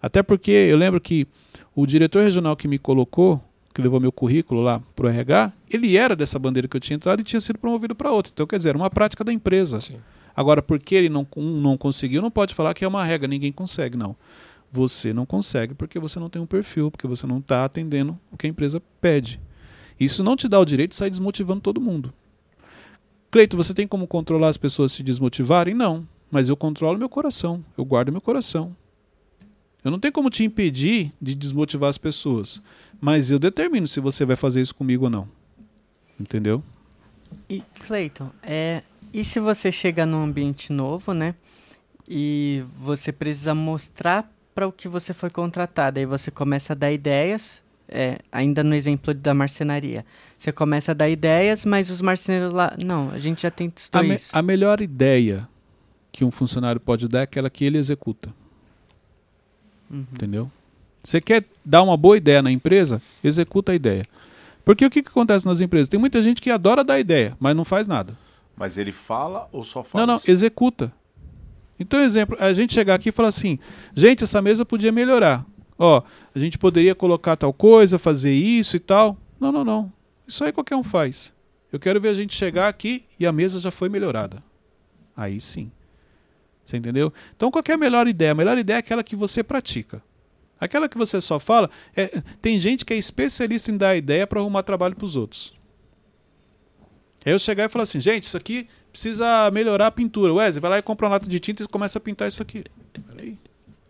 Até 0.00 0.22
porque 0.22 0.50
eu 0.50 0.76
lembro 0.76 1.00
que 1.00 1.26
o 1.74 1.86
diretor 1.86 2.22
regional 2.22 2.56
que 2.56 2.68
me 2.68 2.78
colocou, 2.78 3.42
que 3.72 3.82
levou 3.82 4.00
meu 4.00 4.12
currículo 4.12 4.60
lá 4.60 4.80
para 4.94 5.06
o 5.06 5.08
RH, 5.08 5.52
ele 5.70 5.96
era 5.96 6.14
dessa 6.14 6.38
bandeira 6.38 6.68
que 6.68 6.76
eu 6.76 6.80
tinha 6.80 6.96
entrado 6.96 7.20
e 7.20 7.24
tinha 7.24 7.40
sido 7.40 7.58
promovido 7.58 7.94
para 7.94 8.10
outra. 8.10 8.32
Então, 8.32 8.46
quer 8.46 8.56
dizer, 8.56 8.70
era 8.70 8.78
uma 8.78 8.90
prática 8.90 9.24
da 9.24 9.32
empresa. 9.32 9.80
Sim. 9.80 9.96
Agora, 10.34 10.62
porque 10.62 10.94
ele 10.94 11.08
não, 11.08 11.26
um 11.36 11.60
não 11.60 11.76
conseguiu, 11.76 12.22
não 12.22 12.30
pode 12.30 12.54
falar 12.54 12.74
que 12.74 12.84
é 12.84 12.88
uma 12.88 13.04
regra, 13.04 13.28
ninguém 13.28 13.52
consegue, 13.52 13.96
não. 13.96 14.16
Você 14.70 15.12
não 15.12 15.26
consegue 15.26 15.74
porque 15.74 15.98
você 15.98 16.18
não 16.18 16.30
tem 16.30 16.40
um 16.40 16.46
perfil, 16.46 16.90
porque 16.90 17.06
você 17.06 17.26
não 17.26 17.38
está 17.38 17.64
atendendo 17.64 18.18
o 18.30 18.36
que 18.36 18.46
a 18.46 18.50
empresa 18.50 18.82
pede. 19.00 19.40
Isso 20.00 20.24
não 20.24 20.34
te 20.34 20.48
dá 20.48 20.58
o 20.58 20.64
direito 20.64 20.90
de 20.90 20.96
sair 20.96 21.10
desmotivando 21.10 21.60
todo 21.60 21.80
mundo. 21.80 22.12
Cleito, 23.30 23.56
você 23.56 23.74
tem 23.74 23.86
como 23.86 24.06
controlar 24.06 24.48
as 24.48 24.56
pessoas 24.56 24.92
se 24.92 25.02
desmotivarem? 25.02 25.74
Não. 25.74 26.06
Mas 26.30 26.48
eu 26.48 26.56
controlo 26.56 26.98
meu 26.98 27.08
coração, 27.08 27.62
eu 27.76 27.84
guardo 27.84 28.10
meu 28.10 28.20
coração. 28.20 28.74
Eu 29.84 29.90
não 29.90 29.98
tenho 29.98 30.12
como 30.12 30.30
te 30.30 30.44
impedir 30.44 31.12
de 31.20 31.34
desmotivar 31.34 31.90
as 31.90 31.98
pessoas, 31.98 32.62
mas 33.00 33.30
eu 33.30 33.38
determino 33.38 33.86
se 33.86 33.98
você 34.00 34.24
vai 34.24 34.36
fazer 34.36 34.60
isso 34.60 34.74
comigo 34.74 35.04
ou 35.04 35.10
não. 35.10 35.28
Entendeu? 36.20 36.62
E, 37.48 37.62
Cleiton, 37.86 38.30
é, 38.42 38.82
e 39.12 39.24
se 39.24 39.40
você 39.40 39.72
chega 39.72 40.06
num 40.06 40.22
ambiente 40.22 40.72
novo, 40.72 41.12
né? 41.12 41.34
E 42.08 42.64
você 42.78 43.10
precisa 43.12 43.54
mostrar 43.54 44.30
para 44.54 44.66
o 44.68 44.72
que 44.72 44.86
você 44.86 45.12
foi 45.12 45.30
contratado. 45.30 45.98
Aí 45.98 46.06
você 46.06 46.30
começa 46.30 46.74
a 46.74 46.76
dar 46.76 46.92
ideias, 46.92 47.62
é, 47.88 48.18
ainda 48.30 48.62
no 48.62 48.74
exemplo 48.74 49.12
da 49.14 49.32
marcenaria. 49.34 50.04
Você 50.38 50.52
começa 50.52 50.92
a 50.92 50.94
dar 50.94 51.08
ideias, 51.08 51.64
mas 51.64 51.90
os 51.90 52.00
marceneiros 52.00 52.52
lá. 52.52 52.74
Não, 52.78 53.10
a 53.10 53.18
gente 53.18 53.42
já 53.42 53.50
tem 53.50 53.72
me- 54.02 54.14
isso. 54.16 54.30
a 54.32 54.42
melhor 54.42 54.80
ideia 54.80 55.48
que 56.12 56.24
um 56.24 56.30
funcionário 56.30 56.80
pode 56.80 57.08
dar 57.08 57.20
é 57.20 57.22
aquela 57.22 57.48
que 57.48 57.64
ele 57.64 57.78
executa. 57.78 58.32
Uhum. 59.92 60.06
Entendeu? 60.12 60.50
Você 61.04 61.20
quer 61.20 61.44
dar 61.64 61.82
uma 61.82 61.96
boa 61.96 62.16
ideia 62.16 62.40
na 62.40 62.50
empresa? 62.50 63.02
Executa 63.22 63.72
a 63.72 63.74
ideia. 63.74 64.04
Porque 64.64 64.86
o 64.86 64.90
que, 64.90 65.02
que 65.02 65.08
acontece 65.08 65.46
nas 65.46 65.60
empresas? 65.60 65.88
Tem 65.88 66.00
muita 66.00 66.22
gente 66.22 66.40
que 66.40 66.50
adora 66.50 66.82
dar 66.82 66.98
ideia, 66.98 67.36
mas 67.38 67.54
não 67.54 67.64
faz 67.64 67.88
nada. 67.88 68.16
Mas 68.56 68.78
ele 68.78 68.92
fala 68.92 69.48
ou 69.52 69.64
só 69.64 69.82
faz? 69.82 70.00
Não, 70.00 70.14
não, 70.14 70.20
executa. 70.26 70.92
Então, 71.78 72.00
exemplo, 72.00 72.36
a 72.38 72.52
gente 72.52 72.72
chegar 72.72 72.94
aqui 72.94 73.08
e 73.08 73.12
falar 73.12 73.28
assim: 73.28 73.58
gente, 73.94 74.22
essa 74.22 74.40
mesa 74.40 74.64
podia 74.64 74.92
melhorar. 74.92 75.44
Ó, 75.78 76.02
a 76.32 76.38
gente 76.38 76.56
poderia 76.58 76.94
colocar 76.94 77.36
tal 77.36 77.52
coisa, 77.52 77.98
fazer 77.98 78.32
isso 78.32 78.76
e 78.76 78.80
tal. 78.80 79.16
Não, 79.40 79.50
não, 79.50 79.64
não. 79.64 79.92
Isso 80.26 80.44
aí 80.44 80.52
qualquer 80.52 80.76
um 80.76 80.84
faz. 80.84 81.32
Eu 81.72 81.80
quero 81.80 82.00
ver 82.00 82.10
a 82.10 82.14
gente 82.14 82.36
chegar 82.36 82.68
aqui 82.68 83.04
e 83.18 83.26
a 83.26 83.32
mesa 83.32 83.58
já 83.58 83.70
foi 83.70 83.88
melhorada. 83.88 84.42
Aí 85.16 85.40
sim. 85.40 85.72
Você 86.64 86.76
entendeu? 86.76 87.12
Então, 87.36 87.50
qual 87.50 87.62
é 87.66 87.72
a 87.72 87.76
melhor 87.76 88.06
ideia? 88.06 88.32
A 88.32 88.34
melhor 88.34 88.56
ideia 88.56 88.76
é 88.76 88.80
aquela 88.80 89.02
que 89.02 89.16
você 89.16 89.42
pratica. 89.42 90.02
Aquela 90.60 90.88
que 90.88 90.96
você 90.96 91.20
só 91.20 91.40
fala. 91.40 91.68
é- 91.96 92.22
tem 92.40 92.58
gente 92.58 92.84
que 92.84 92.94
é 92.94 92.96
especialista 92.96 93.70
em 93.70 93.76
dar 93.76 93.96
ideia 93.96 94.26
para 94.26 94.40
arrumar 94.40 94.62
trabalho 94.62 94.94
para 94.94 95.04
os 95.04 95.16
outros. 95.16 95.52
Aí 97.24 97.32
eu 97.32 97.38
chegar 97.38 97.64
e 97.64 97.68
falar 97.68 97.84
assim, 97.84 98.00
gente, 98.00 98.24
isso 98.24 98.36
aqui 98.36 98.66
precisa 98.90 99.50
melhorar 99.50 99.88
a 99.88 99.90
pintura. 99.90 100.32
Wesley, 100.32 100.60
vai 100.60 100.70
lá 100.70 100.78
e 100.78 100.82
compra 100.82 101.06
uma 101.06 101.12
lata 101.12 101.28
de 101.28 101.38
tinta 101.40 101.62
e 101.62 101.68
começa 101.68 101.98
a 101.98 102.00
pintar 102.00 102.28
isso 102.28 102.42
aqui. 102.42 102.64
Peraí. 103.08 103.38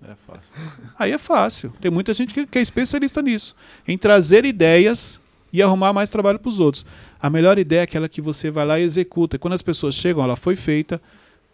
É 0.05 0.15
fácil. 0.27 0.53
Aí 0.99 1.13
é 1.13 1.19
fácil. 1.19 1.73
Tem 1.81 1.91
muita 1.91 2.13
gente 2.13 2.35
que, 2.35 2.47
que 2.47 2.59
é 2.59 2.63
especialista 2.63 3.23
nisso. 3.23 3.55
Em 3.87 3.97
trazer 3.97 4.45
ideias 4.45 5.21
e 5.53 5.63
arrumar 5.63 5.93
mais 5.93 6.11
trabalho 6.11 6.39
para 6.39 6.49
os 6.49 6.59
outros. 6.59 6.85
A 7.21 7.31
melhor 7.31 7.59
ideia 7.59 7.81
é 7.81 7.83
aquela 7.85 8.09
que 8.09 8.21
você 8.21 8.51
vai 8.51 8.65
lá 8.67 8.81
e 8.81 8.83
executa. 8.83 9.37
E 9.37 9.39
quando 9.39 9.53
as 9.55 9.63
pessoas 9.63 9.95
chegam, 9.95 10.25
ela 10.25 10.37
foi 10.37 10.57
feita. 10.57 11.01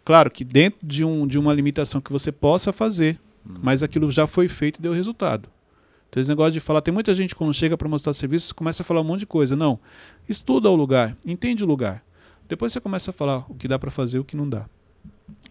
Claro 0.09 0.31
que 0.31 0.43
dentro 0.43 0.79
de, 0.81 1.05
um, 1.05 1.27
de 1.27 1.37
uma 1.37 1.53
limitação 1.53 2.01
que 2.01 2.11
você 2.11 2.31
possa 2.31 2.73
fazer, 2.73 3.19
mas 3.45 3.83
aquilo 3.83 4.09
já 4.09 4.25
foi 4.25 4.47
feito 4.47 4.79
e 4.79 4.81
deu 4.81 4.91
resultado. 4.91 5.47
Então, 6.09 6.19
esse 6.19 6.31
negócio 6.31 6.53
de 6.53 6.59
falar, 6.59 6.81
tem 6.81 6.91
muita 6.91 7.13
gente 7.13 7.35
quando 7.35 7.53
chega 7.53 7.77
para 7.77 7.87
mostrar 7.87 8.11
serviço, 8.13 8.55
começa 8.55 8.81
a 8.81 8.83
falar 8.83 9.01
um 9.01 9.03
monte 9.03 9.19
de 9.19 9.27
coisa. 9.27 9.55
Não. 9.55 9.79
Estuda 10.27 10.67
o 10.67 10.75
lugar, 10.75 11.15
entende 11.23 11.63
o 11.63 11.67
lugar. 11.67 12.03
Depois 12.47 12.73
você 12.73 12.79
começa 12.79 13.11
a 13.11 13.13
falar 13.13 13.45
o 13.49 13.53
que 13.53 13.67
dá 13.67 13.77
para 13.77 13.91
fazer 13.91 14.17
e 14.17 14.19
o 14.19 14.23
que 14.23 14.35
não 14.35 14.49
dá. 14.49 14.65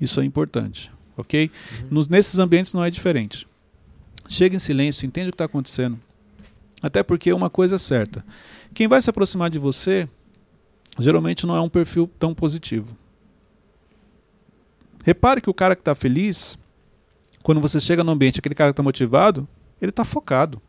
Isso 0.01 0.21
é 0.21 0.25
importante, 0.25 0.91
ok? 1.17 1.53
Nos, 1.89 2.09
nesses 2.09 2.41
ambientes 2.41 2.75
não 2.75 2.83
é 2.83 2.91
diferente. 2.91 3.47
Chega 4.29 4.57
em 4.57 4.59
silêncio, 4.59 5.07
entende 5.07 5.29
o 5.29 5.31
que 5.31 5.35
está 5.35 5.45
acontecendo. 5.45 5.97
Até 6.83 7.05
porque 7.05 7.33
uma 7.33 7.49
coisa 7.49 7.77
é 7.77 7.79
certa: 7.79 8.25
quem 8.75 8.89
vai 8.89 9.01
se 9.01 9.09
aproximar 9.09 9.51
de 9.51 9.59
você 9.61 10.09
geralmente 10.99 11.47
não 11.47 11.55
é 11.55 11.61
um 11.61 11.69
perfil 11.69 12.11
tão 12.19 12.35
positivo. 12.35 12.89
Repare 15.09 15.41
que 15.41 15.49
o 15.49 15.55
cara 15.55 15.75
que 15.75 15.81
está 15.81 15.95
feliz, 15.95 16.59
quando 17.43 17.63
você 17.63 17.81
chega 17.81 18.05
no 18.05 18.13
ambiente, 18.13 18.41
aquele 18.41 18.55
cara 18.55 18.69
que 18.69 18.73
está 18.75 18.83
motivado, 18.83 19.49
ele 19.81 19.89
está 19.89 20.05
focado. 20.05 20.61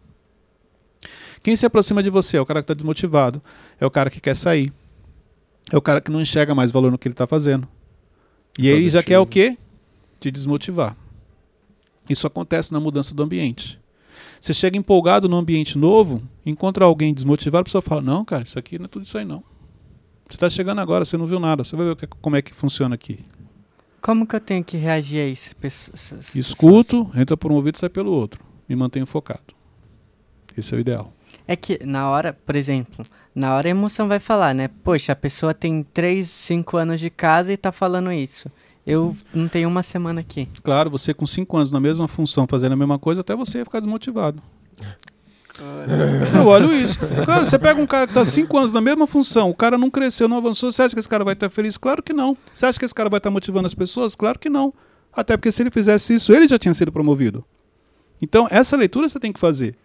Quem 1.44 1.58
se 1.58 1.66
aproxima 1.66 2.02
de 2.02 2.10
você 2.10 2.38
é 2.38 2.42
o 2.42 2.46
cara 2.46 2.62
que 2.62 2.64
está 2.64 2.74
desmotivado, 2.74 3.44
é 3.82 3.86
o 3.86 3.92
cara 3.92 4.10
que 4.10 4.22
quer 4.22 4.38
sair, 4.38 4.72
é 5.70 5.76
o 5.76 5.82
cara 5.82 6.00
que 6.00 6.10
não 6.10 6.22
enxerga 6.22 6.56
mais 6.56 6.72
valor 6.72 6.90
no 6.90 6.98
que 6.98 7.06
ele 7.10 7.14
está 7.16 7.28
fazendo. 7.28 7.68
E 8.58 8.70
aí 8.72 8.90
já 8.90 9.04
quer 9.04 9.20
o 9.20 9.26
quê? 9.26 9.58
Te 10.22 10.32
desmotivar. 10.32 10.96
Isso 12.10 12.26
acontece 12.26 12.72
na 12.72 12.80
mudança 12.80 13.14
do 13.14 13.22
ambiente. 13.22 13.78
Você 14.40 14.54
chega 14.54 14.78
empolgado 14.78 15.28
num 15.28 15.36
ambiente 15.36 15.78
novo, 15.78 16.24
encontra 16.46 16.86
alguém 16.86 17.14
desmotivado, 17.14 17.60
a 17.60 17.66
pessoa 17.66 17.82
fala: 17.82 18.02
Não, 18.02 18.24
cara, 18.24 18.44
isso 18.46 18.58
aqui 18.58 18.80
não 18.80 18.86
é 18.86 18.88
tudo 18.88 19.06
isso 19.06 19.18
aí, 19.18 19.26
não. 19.26 19.44
Você 20.30 20.38
está 20.38 20.50
chegando 20.50 20.80
agora, 20.80 21.04
você 21.04 21.18
não 21.18 21.28
viu 21.28 21.42
nada, 21.42 21.66
você 21.66 21.76
vai 21.76 21.88
ver 21.88 21.98
que- 21.98 22.08
como 22.08 22.38
é 22.38 22.42
que 22.42 22.54
funciona 22.54 22.96
aqui. 22.96 23.20
Como 24.02 24.26
que 24.26 24.36
eu 24.36 24.40
tenho 24.40 24.64
que 24.64 24.78
reagir 24.78 25.20
a 25.20 25.28
isso? 25.28 25.56
pessoas? 25.56 26.36
Escuto, 26.36 27.10
entra 27.16 27.36
por 27.36 27.52
um 27.52 27.56
ouvido 27.56 27.76
e 27.76 27.80
sai 27.80 27.90
pelo 27.90 28.12
outro. 28.12 28.44
Me 28.68 28.76
mantenho 28.76 29.06
focado. 29.06 29.54
Esse 30.58 30.74
é 30.74 30.78
o 30.78 30.80
ideal. 30.80 31.14
É 31.48 31.56
que 31.56 31.84
na 31.86 32.10
hora, 32.10 32.34
por 32.34 32.56
exemplo, 32.56 33.06
na 33.34 33.56
hora 33.56 33.68
a 33.68 33.72
emoção 33.72 34.08
vai 34.08 34.20
falar, 34.20 34.54
né? 34.54 34.70
Poxa, 34.84 35.14
a 35.14 35.16
pessoa 35.16 35.54
tem 35.54 35.84
3, 35.84 36.28
5 36.28 36.78
anos 36.78 37.00
de 37.00 37.10
casa 37.10 37.52
e 37.52 37.58
tá 37.58 37.72
falando 37.72 38.12
isso. 38.12 38.52
Eu 38.86 39.16
não 39.34 39.48
tenho 39.48 39.70
uma 39.70 39.84
semana 39.84 40.22
aqui. 40.22 40.48
Claro, 40.64 40.90
você 40.90 41.14
com 41.14 41.26
cinco 41.28 41.58
anos 41.58 41.72
na 41.72 41.80
mesma 41.80 42.08
função, 42.08 42.48
fazendo 42.48 42.74
a 42.74 42.76
mesma 42.76 42.98
coisa, 42.98 43.22
até 43.22 43.36
você 43.36 43.60
ia 43.60 43.66
ficar 43.66 43.80
desmotivado. 43.80 44.42
Eu 46.36 46.48
olho 46.48 46.74
isso. 46.74 46.98
Cara, 47.26 47.46
você 47.46 47.58
pega 47.58 47.82
um 47.82 47.86
cara 47.86 48.08
que 48.08 48.14
tá 48.14 48.24
cinco 48.24 48.58
anos 48.58 48.74
na 48.74 48.82
mesma 48.82 49.06
função, 49.08 49.50
o 49.50 49.56
cara 49.56 49.78
não 49.78 49.90
cresceu, 49.90 50.28
não 50.28 50.38
avançou, 50.38 50.72
você 50.72 50.82
acha 50.82 50.94
que 50.94 51.00
esse 51.00 51.10
cara 51.10 51.24
vai 51.24 51.34
estar 51.34 51.50
feliz? 51.50 51.78
Claro 51.78 52.02
que 52.04 52.14
não. 52.14 52.38
Você 52.54 52.66
acha 52.66 52.80
que 52.80 52.86
esse 52.86 52.96
cara 52.96 53.10
vai 53.10 53.20
estar 53.20 53.32
motivando 53.32 53.66
as 53.66 53.74
pessoas? 53.74 54.16
Claro 54.16 54.38
que 54.40 54.50
não. 54.50 54.74
Até 55.12 55.36
porque 55.36 55.52
se 55.52 55.62
ele 55.62 55.72
fizesse 55.72 56.14
isso, 56.14 56.34
ele 56.34 56.48
já 56.48 56.60
tinha 56.60 56.74
sido 56.74 56.92
promovido. 56.92 57.44
Então, 58.22 58.48
essa 58.50 58.76
leitura 58.78 59.08
você 59.10 59.20
tem 59.20 59.34
que 59.34 59.40
fazer. 59.40 59.76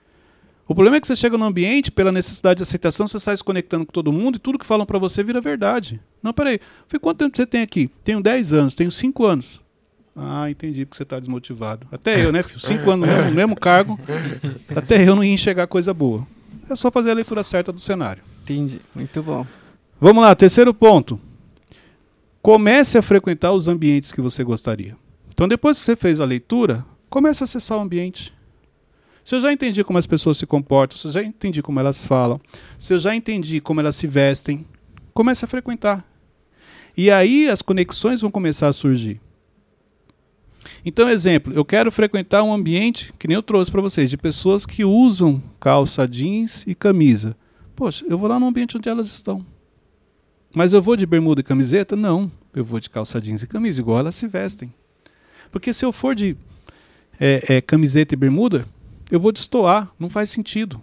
O 0.66 0.74
problema 0.74 0.96
é 0.96 1.00
que 1.00 1.06
você 1.06 1.14
chega 1.14 1.36
no 1.36 1.44
ambiente, 1.44 1.90
pela 1.90 2.10
necessidade 2.10 2.58
de 2.58 2.62
aceitação, 2.62 3.06
você 3.06 3.18
sai 3.18 3.36
se 3.36 3.44
conectando 3.44 3.84
com 3.84 3.92
todo 3.92 4.12
mundo 4.12 4.36
e 4.36 4.38
tudo 4.38 4.58
que 4.58 4.64
falam 4.64 4.86
pra 4.86 4.98
você 4.98 5.22
vira 5.22 5.40
verdade. 5.40 6.00
Não, 6.22 6.32
peraí. 6.32 6.58
Quanto 7.00 7.18
tempo 7.18 7.36
você 7.36 7.46
tem 7.46 7.62
aqui? 7.62 7.90
Tenho 8.02 8.22
10 8.22 8.52
anos, 8.52 8.74
tenho 8.74 8.90
5 8.90 9.24
anos. 9.26 9.60
Ah, 10.16 10.48
entendi 10.48 10.86
porque 10.86 10.96
você 10.96 11.04
tá 11.04 11.18
desmotivado. 11.18 11.86
Até 11.90 12.24
eu, 12.24 12.30
né, 12.30 12.42
filho? 12.42 12.60
5 12.60 12.90
anos 12.90 13.08
no 13.08 13.14
mesmo, 13.14 13.30
no 13.30 13.36
mesmo 13.36 13.56
cargo, 13.56 13.98
até 14.74 15.06
eu 15.06 15.16
não 15.16 15.24
ia 15.24 15.32
enxergar 15.32 15.66
coisa 15.66 15.92
boa. 15.92 16.26
É 16.70 16.76
só 16.76 16.90
fazer 16.90 17.10
a 17.10 17.14
leitura 17.14 17.42
certa 17.42 17.72
do 17.72 17.80
cenário. 17.80 18.22
Entendi. 18.42 18.80
Muito 18.94 19.22
bom. 19.22 19.44
Vamos 20.00 20.22
lá, 20.22 20.34
terceiro 20.34 20.72
ponto. 20.72 21.18
Comece 22.40 22.98
a 22.98 23.02
frequentar 23.02 23.52
os 23.52 23.68
ambientes 23.68 24.12
que 24.12 24.20
você 24.20 24.44
gostaria. 24.44 24.96
Então, 25.28 25.48
depois 25.48 25.78
que 25.78 25.84
você 25.84 25.96
fez 25.96 26.20
a 26.20 26.24
leitura, 26.24 26.84
comece 27.10 27.42
a 27.42 27.44
acessar 27.44 27.78
o 27.78 27.80
ambiente. 27.80 28.32
Se 29.24 29.34
eu 29.34 29.40
já 29.40 29.52
entendi 29.52 29.82
como 29.82 29.98
as 29.98 30.06
pessoas 30.06 30.36
se 30.36 30.46
comportam, 30.46 30.98
se 30.98 31.06
eu 31.06 31.12
já 31.12 31.22
entendi 31.22 31.62
como 31.62 31.80
elas 31.80 32.06
falam, 32.06 32.38
se 32.78 32.92
eu 32.92 32.98
já 32.98 33.16
entendi 33.16 33.60
como 33.60 33.80
elas 33.80 33.96
se 33.96 34.06
vestem, 34.06 34.66
comece 35.14 35.44
a 35.44 35.48
frequentar. 35.48 36.04
E 36.96 37.10
aí 37.10 37.48
as 37.48 37.62
conexões 37.62 38.20
vão 38.20 38.30
começar 38.30 38.68
a 38.68 38.72
surgir. 38.72 39.20
Então, 40.84 41.08
exemplo, 41.08 41.52
eu 41.52 41.64
quero 41.64 41.90
frequentar 41.90 42.42
um 42.42 42.52
ambiente, 42.52 43.12
que 43.18 43.28
nem 43.28 43.34
eu 43.34 43.42
trouxe 43.42 43.70
para 43.70 43.80
vocês, 43.80 44.10
de 44.10 44.16
pessoas 44.16 44.64
que 44.66 44.84
usam 44.84 45.42
calça 45.60 46.06
jeans 46.06 46.66
e 46.66 46.74
camisa. 46.74 47.36
Poxa, 47.74 48.04
eu 48.08 48.16
vou 48.16 48.28
lá 48.28 48.38
no 48.38 48.46
ambiente 48.46 48.76
onde 48.76 48.88
elas 48.88 49.08
estão. 49.08 49.44
Mas 50.54 50.72
eu 50.72 50.80
vou 50.80 50.96
de 50.96 51.04
bermuda 51.04 51.40
e 51.40 51.44
camiseta? 51.44 51.96
Não. 51.96 52.30
Eu 52.54 52.64
vou 52.64 52.78
de 52.78 52.88
calça 52.88 53.20
jeans 53.20 53.42
e 53.42 53.46
camisa, 53.46 53.80
igual 53.80 53.98
elas 53.98 54.14
se 54.14 54.28
vestem. 54.28 54.72
Porque 55.50 55.72
se 55.72 55.84
eu 55.84 55.92
for 55.92 56.14
de 56.14 56.36
é, 57.18 57.56
é, 57.56 57.60
camiseta 57.60 58.14
e 58.14 58.16
bermuda, 58.16 58.64
eu 59.10 59.18
vou 59.18 59.32
destoar, 59.32 59.92
não 59.98 60.08
faz 60.08 60.30
sentido. 60.30 60.80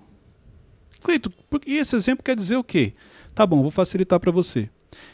Cleito, 1.02 1.32
porque 1.50 1.72
esse 1.72 1.96
exemplo 1.96 2.24
quer 2.24 2.36
dizer 2.36 2.58
o 2.58 2.64
quê? 2.64 2.94
Tá 3.34 3.46
bom, 3.46 3.62
vou 3.62 3.72
facilitar 3.72 4.20
para 4.20 4.32
você. 4.32 4.70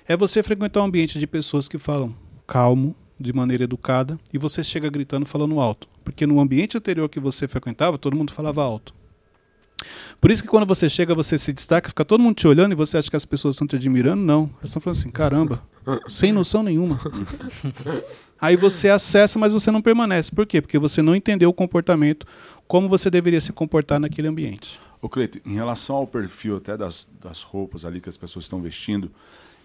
É 0.07 0.17
você 0.17 0.41
frequentar 0.41 0.81
um 0.81 0.85
ambiente 0.85 1.19
de 1.19 1.27
pessoas 1.27 1.67
que 1.67 1.77
falam 1.77 2.15
calmo, 2.45 2.95
de 3.19 3.33
maneira 3.33 3.63
educada, 3.63 4.19
e 4.33 4.37
você 4.37 4.63
chega 4.63 4.89
gritando 4.89 5.25
falando 5.25 5.59
alto. 5.59 5.87
Porque 6.03 6.25
no 6.25 6.39
ambiente 6.39 6.77
anterior 6.77 7.09
que 7.09 7.19
você 7.19 7.47
frequentava, 7.47 7.97
todo 7.97 8.15
mundo 8.15 8.31
falava 8.31 8.63
alto. 8.63 8.93
Por 10.19 10.31
isso 10.31 10.41
que 10.41 10.49
quando 10.49 10.65
você 10.65 10.89
chega, 10.89 11.13
você 11.13 11.37
se 11.37 11.53
destaca, 11.53 11.89
fica 11.89 12.03
todo 12.03 12.21
mundo 12.21 12.35
te 12.35 12.47
olhando 12.47 12.71
e 12.71 12.75
você 12.75 12.97
acha 12.97 13.09
que 13.09 13.15
as 13.15 13.25
pessoas 13.25 13.55
estão 13.55 13.67
te 13.67 13.75
admirando. 13.75 14.23
Não. 14.23 14.49
Elas 14.57 14.65
estão 14.65 14.81
falando 14.81 14.97
assim, 14.97 15.09
caramba, 15.09 15.61
sem 16.07 16.31
noção 16.31 16.63
nenhuma. 16.63 16.99
Aí 18.39 18.55
você 18.55 18.89
acessa, 18.89 19.37
mas 19.37 19.53
você 19.53 19.71
não 19.71 19.81
permanece. 19.81 20.31
Por 20.31 20.45
quê? 20.45 20.61
Porque 20.61 20.79
você 20.79 21.01
não 21.01 21.15
entendeu 21.15 21.49
o 21.49 21.53
comportamento, 21.53 22.25
como 22.67 22.89
você 22.89 23.09
deveria 23.09 23.41
se 23.41 23.53
comportar 23.53 23.99
naquele 23.99 24.27
ambiente. 24.27 24.79
Ô 25.01 25.07
Cleito, 25.07 25.39
em 25.45 25.53
relação 25.53 25.95
ao 25.95 26.07
perfil 26.07 26.57
até 26.57 26.75
das, 26.75 27.07
das 27.21 27.43
roupas 27.43 27.85
ali 27.85 28.01
que 28.01 28.09
as 28.09 28.17
pessoas 28.17 28.45
estão 28.45 28.61
vestindo, 28.61 29.11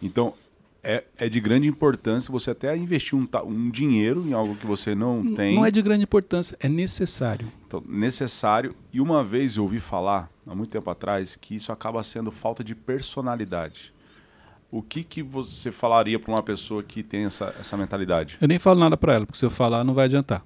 então 0.02 0.34
é, 0.82 1.04
é 1.16 1.28
de 1.28 1.40
grande 1.40 1.68
importância 1.68 2.32
você 2.32 2.50
até 2.50 2.76
investir 2.76 3.16
um, 3.16 3.26
um 3.44 3.70
dinheiro 3.70 4.26
em 4.26 4.32
algo 4.32 4.56
que 4.56 4.66
você 4.66 4.94
não 4.94 5.34
tem. 5.34 5.54
Não 5.54 5.64
é 5.64 5.70
de 5.70 5.80
grande 5.80 6.02
importância, 6.02 6.56
é 6.60 6.68
necessário. 6.68 7.46
Então, 7.66 7.82
necessário. 7.86 8.74
E 8.92 9.00
uma 9.00 9.22
vez 9.22 9.56
eu 9.56 9.62
ouvi 9.62 9.78
falar, 9.78 10.28
há 10.46 10.54
muito 10.54 10.70
tempo 10.70 10.90
atrás, 10.90 11.36
que 11.36 11.54
isso 11.54 11.70
acaba 11.70 12.02
sendo 12.02 12.32
falta 12.32 12.64
de 12.64 12.74
personalidade. 12.74 13.94
O 14.70 14.82
que, 14.82 15.04
que 15.04 15.22
você 15.22 15.70
falaria 15.70 16.18
para 16.18 16.32
uma 16.32 16.42
pessoa 16.42 16.82
que 16.82 17.02
tem 17.02 17.26
essa, 17.26 17.54
essa 17.60 17.76
mentalidade? 17.76 18.38
Eu 18.40 18.48
nem 18.48 18.58
falo 18.58 18.80
nada 18.80 18.96
pra 18.96 19.14
ela, 19.14 19.26
porque 19.26 19.38
se 19.38 19.44
eu 19.44 19.50
falar 19.50 19.84
não 19.84 19.94
vai 19.94 20.06
adiantar. 20.06 20.44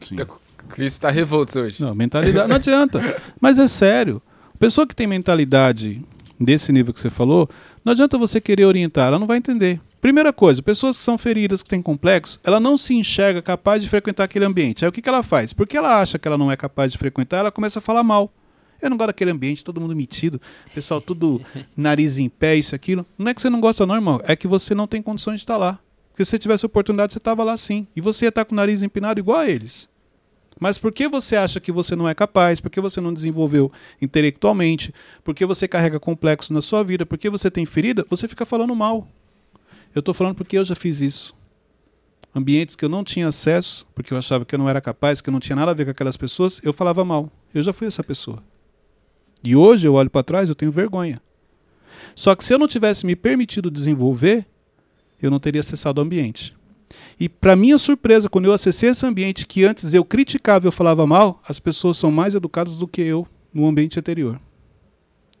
Sim. 0.00 0.16
O 0.20 0.66
Cris 0.68 0.98
tá 0.98 1.10
revolto 1.10 1.58
hoje. 1.60 1.80
Não, 1.80 1.94
mentalidade 1.94 2.48
não 2.48 2.56
adianta. 2.56 3.00
Mas 3.40 3.58
é 3.58 3.68
sério. 3.68 4.20
Pessoa 4.58 4.86
que 4.86 4.96
tem 4.96 5.06
mentalidade 5.06 6.04
desse 6.38 6.72
nível 6.72 6.92
que 6.92 7.00
você 7.00 7.10
falou, 7.10 7.48
não 7.84 7.92
adianta 7.92 8.18
você 8.18 8.40
querer 8.40 8.64
orientar, 8.64 9.08
ela 9.08 9.18
não 9.18 9.26
vai 9.26 9.38
entender. 9.38 9.80
Primeira 10.00 10.32
coisa, 10.32 10.62
pessoas 10.62 10.98
que 10.98 11.02
são 11.02 11.18
feridas, 11.18 11.62
que 11.62 11.68
têm 11.68 11.82
complexo, 11.82 12.38
ela 12.44 12.60
não 12.60 12.76
se 12.76 12.94
enxerga 12.94 13.42
capaz 13.42 13.82
de 13.82 13.88
frequentar 13.88 14.24
aquele 14.24 14.44
ambiente. 14.44 14.84
Aí 14.84 14.88
o 14.88 14.92
que, 14.92 15.02
que 15.02 15.08
ela 15.08 15.22
faz? 15.22 15.52
Porque 15.52 15.76
ela 15.76 16.00
acha 16.00 16.18
que 16.18 16.28
ela 16.28 16.38
não 16.38 16.50
é 16.50 16.56
capaz 16.56 16.92
de 16.92 16.98
frequentar, 16.98 17.38
ela 17.38 17.50
começa 17.50 17.78
a 17.78 17.82
falar 17.82 18.02
mal. 18.02 18.32
Eu 18.80 18.90
não 18.90 18.96
gosto 18.96 19.08
daquele 19.08 19.30
ambiente, 19.30 19.64
todo 19.64 19.80
mundo 19.80 19.96
metido, 19.96 20.40
pessoal 20.74 21.00
tudo 21.00 21.40
nariz 21.76 22.18
em 22.18 22.28
pé, 22.28 22.54
isso, 22.56 22.74
aquilo. 22.74 23.06
Não 23.18 23.28
é 23.28 23.34
que 23.34 23.40
você 23.40 23.50
não 23.50 23.60
gosta, 23.60 23.86
não, 23.86 23.94
irmão. 23.94 24.20
É 24.24 24.36
que 24.36 24.46
você 24.46 24.74
não 24.74 24.86
tem 24.86 25.00
condições 25.00 25.36
de 25.36 25.40
estar 25.40 25.56
lá. 25.56 25.78
Porque 26.10 26.24
se 26.24 26.30
você 26.30 26.38
tivesse 26.38 26.64
oportunidade, 26.64 27.12
você 27.12 27.18
estava 27.18 27.42
lá 27.42 27.56
sim. 27.56 27.86
E 27.94 28.00
você 28.00 28.26
ia 28.26 28.28
estar 28.28 28.44
com 28.44 28.54
o 28.54 28.56
nariz 28.56 28.82
empinado 28.82 29.18
igual 29.20 29.38
a 29.38 29.50
eles. 29.50 29.88
Mas 30.58 30.78
por 30.78 30.90
que 30.90 31.06
você 31.06 31.36
acha 31.36 31.60
que 31.60 31.70
você 31.70 31.94
não 31.94 32.08
é 32.08 32.14
capaz? 32.14 32.60
Por 32.60 32.70
que 32.70 32.80
você 32.80 33.00
não 33.00 33.12
desenvolveu 33.12 33.70
intelectualmente? 34.00 34.92
Por 35.22 35.34
que 35.34 35.44
você 35.44 35.68
carrega 35.68 36.00
complexos 36.00 36.50
na 36.50 36.62
sua 36.62 36.82
vida? 36.82 37.04
Por 37.04 37.18
que 37.18 37.28
você 37.28 37.50
tem 37.50 37.66
ferida? 37.66 38.06
Você 38.08 38.26
fica 38.26 38.46
falando 38.46 38.74
mal. 38.74 39.06
Eu 39.94 40.00
estou 40.00 40.14
falando 40.14 40.34
porque 40.34 40.56
eu 40.56 40.64
já 40.64 40.74
fiz 40.74 41.00
isso. 41.00 41.34
Ambientes 42.34 42.74
que 42.74 42.84
eu 42.84 42.88
não 42.88 43.04
tinha 43.04 43.28
acesso, 43.28 43.86
porque 43.94 44.12
eu 44.12 44.18
achava 44.18 44.44
que 44.44 44.54
eu 44.54 44.58
não 44.58 44.68
era 44.68 44.80
capaz, 44.80 45.20
que 45.20 45.28
eu 45.28 45.32
não 45.32 45.40
tinha 45.40 45.56
nada 45.56 45.70
a 45.70 45.74
ver 45.74 45.84
com 45.84 45.90
aquelas 45.90 46.16
pessoas, 46.16 46.60
eu 46.62 46.72
falava 46.72 47.04
mal. 47.04 47.30
Eu 47.54 47.62
já 47.62 47.72
fui 47.72 47.86
essa 47.86 48.02
pessoa. 48.02 48.42
E 49.44 49.54
hoje 49.54 49.86
eu 49.86 49.94
olho 49.94 50.10
para 50.10 50.22
trás, 50.22 50.48
eu 50.48 50.54
tenho 50.54 50.72
vergonha. 50.72 51.20
Só 52.14 52.34
que 52.34 52.44
se 52.44 52.52
eu 52.52 52.58
não 52.58 52.68
tivesse 52.68 53.06
me 53.06 53.14
permitido 53.14 53.70
desenvolver, 53.70 54.46
eu 55.20 55.30
não 55.30 55.38
teria 55.38 55.60
acessado 55.60 55.98
o 55.98 56.04
ambiente. 56.04 56.54
E 57.18 57.28
para 57.28 57.56
minha 57.56 57.78
surpresa, 57.78 58.28
quando 58.28 58.44
eu 58.44 58.52
acessei 58.52 58.90
esse 58.90 59.06
ambiente 59.06 59.46
que 59.46 59.64
antes 59.64 59.94
eu 59.94 60.04
criticava 60.04 60.66
eu 60.66 60.72
falava 60.72 61.06
mal, 61.06 61.42
as 61.48 61.58
pessoas 61.58 61.96
são 61.96 62.10
mais 62.10 62.34
educadas 62.34 62.78
do 62.78 62.86
que 62.86 63.00
eu 63.00 63.26
no 63.52 63.66
ambiente 63.66 63.98
anterior. 63.98 64.38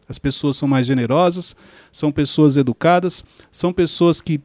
As 0.08 0.18
pessoas 0.18 0.56
são 0.56 0.68
mais 0.68 0.86
generosas, 0.86 1.54
são 1.92 2.10
pessoas 2.10 2.56
educadas, 2.56 3.24
são 3.50 3.72
pessoas 3.72 4.20
que 4.20 4.40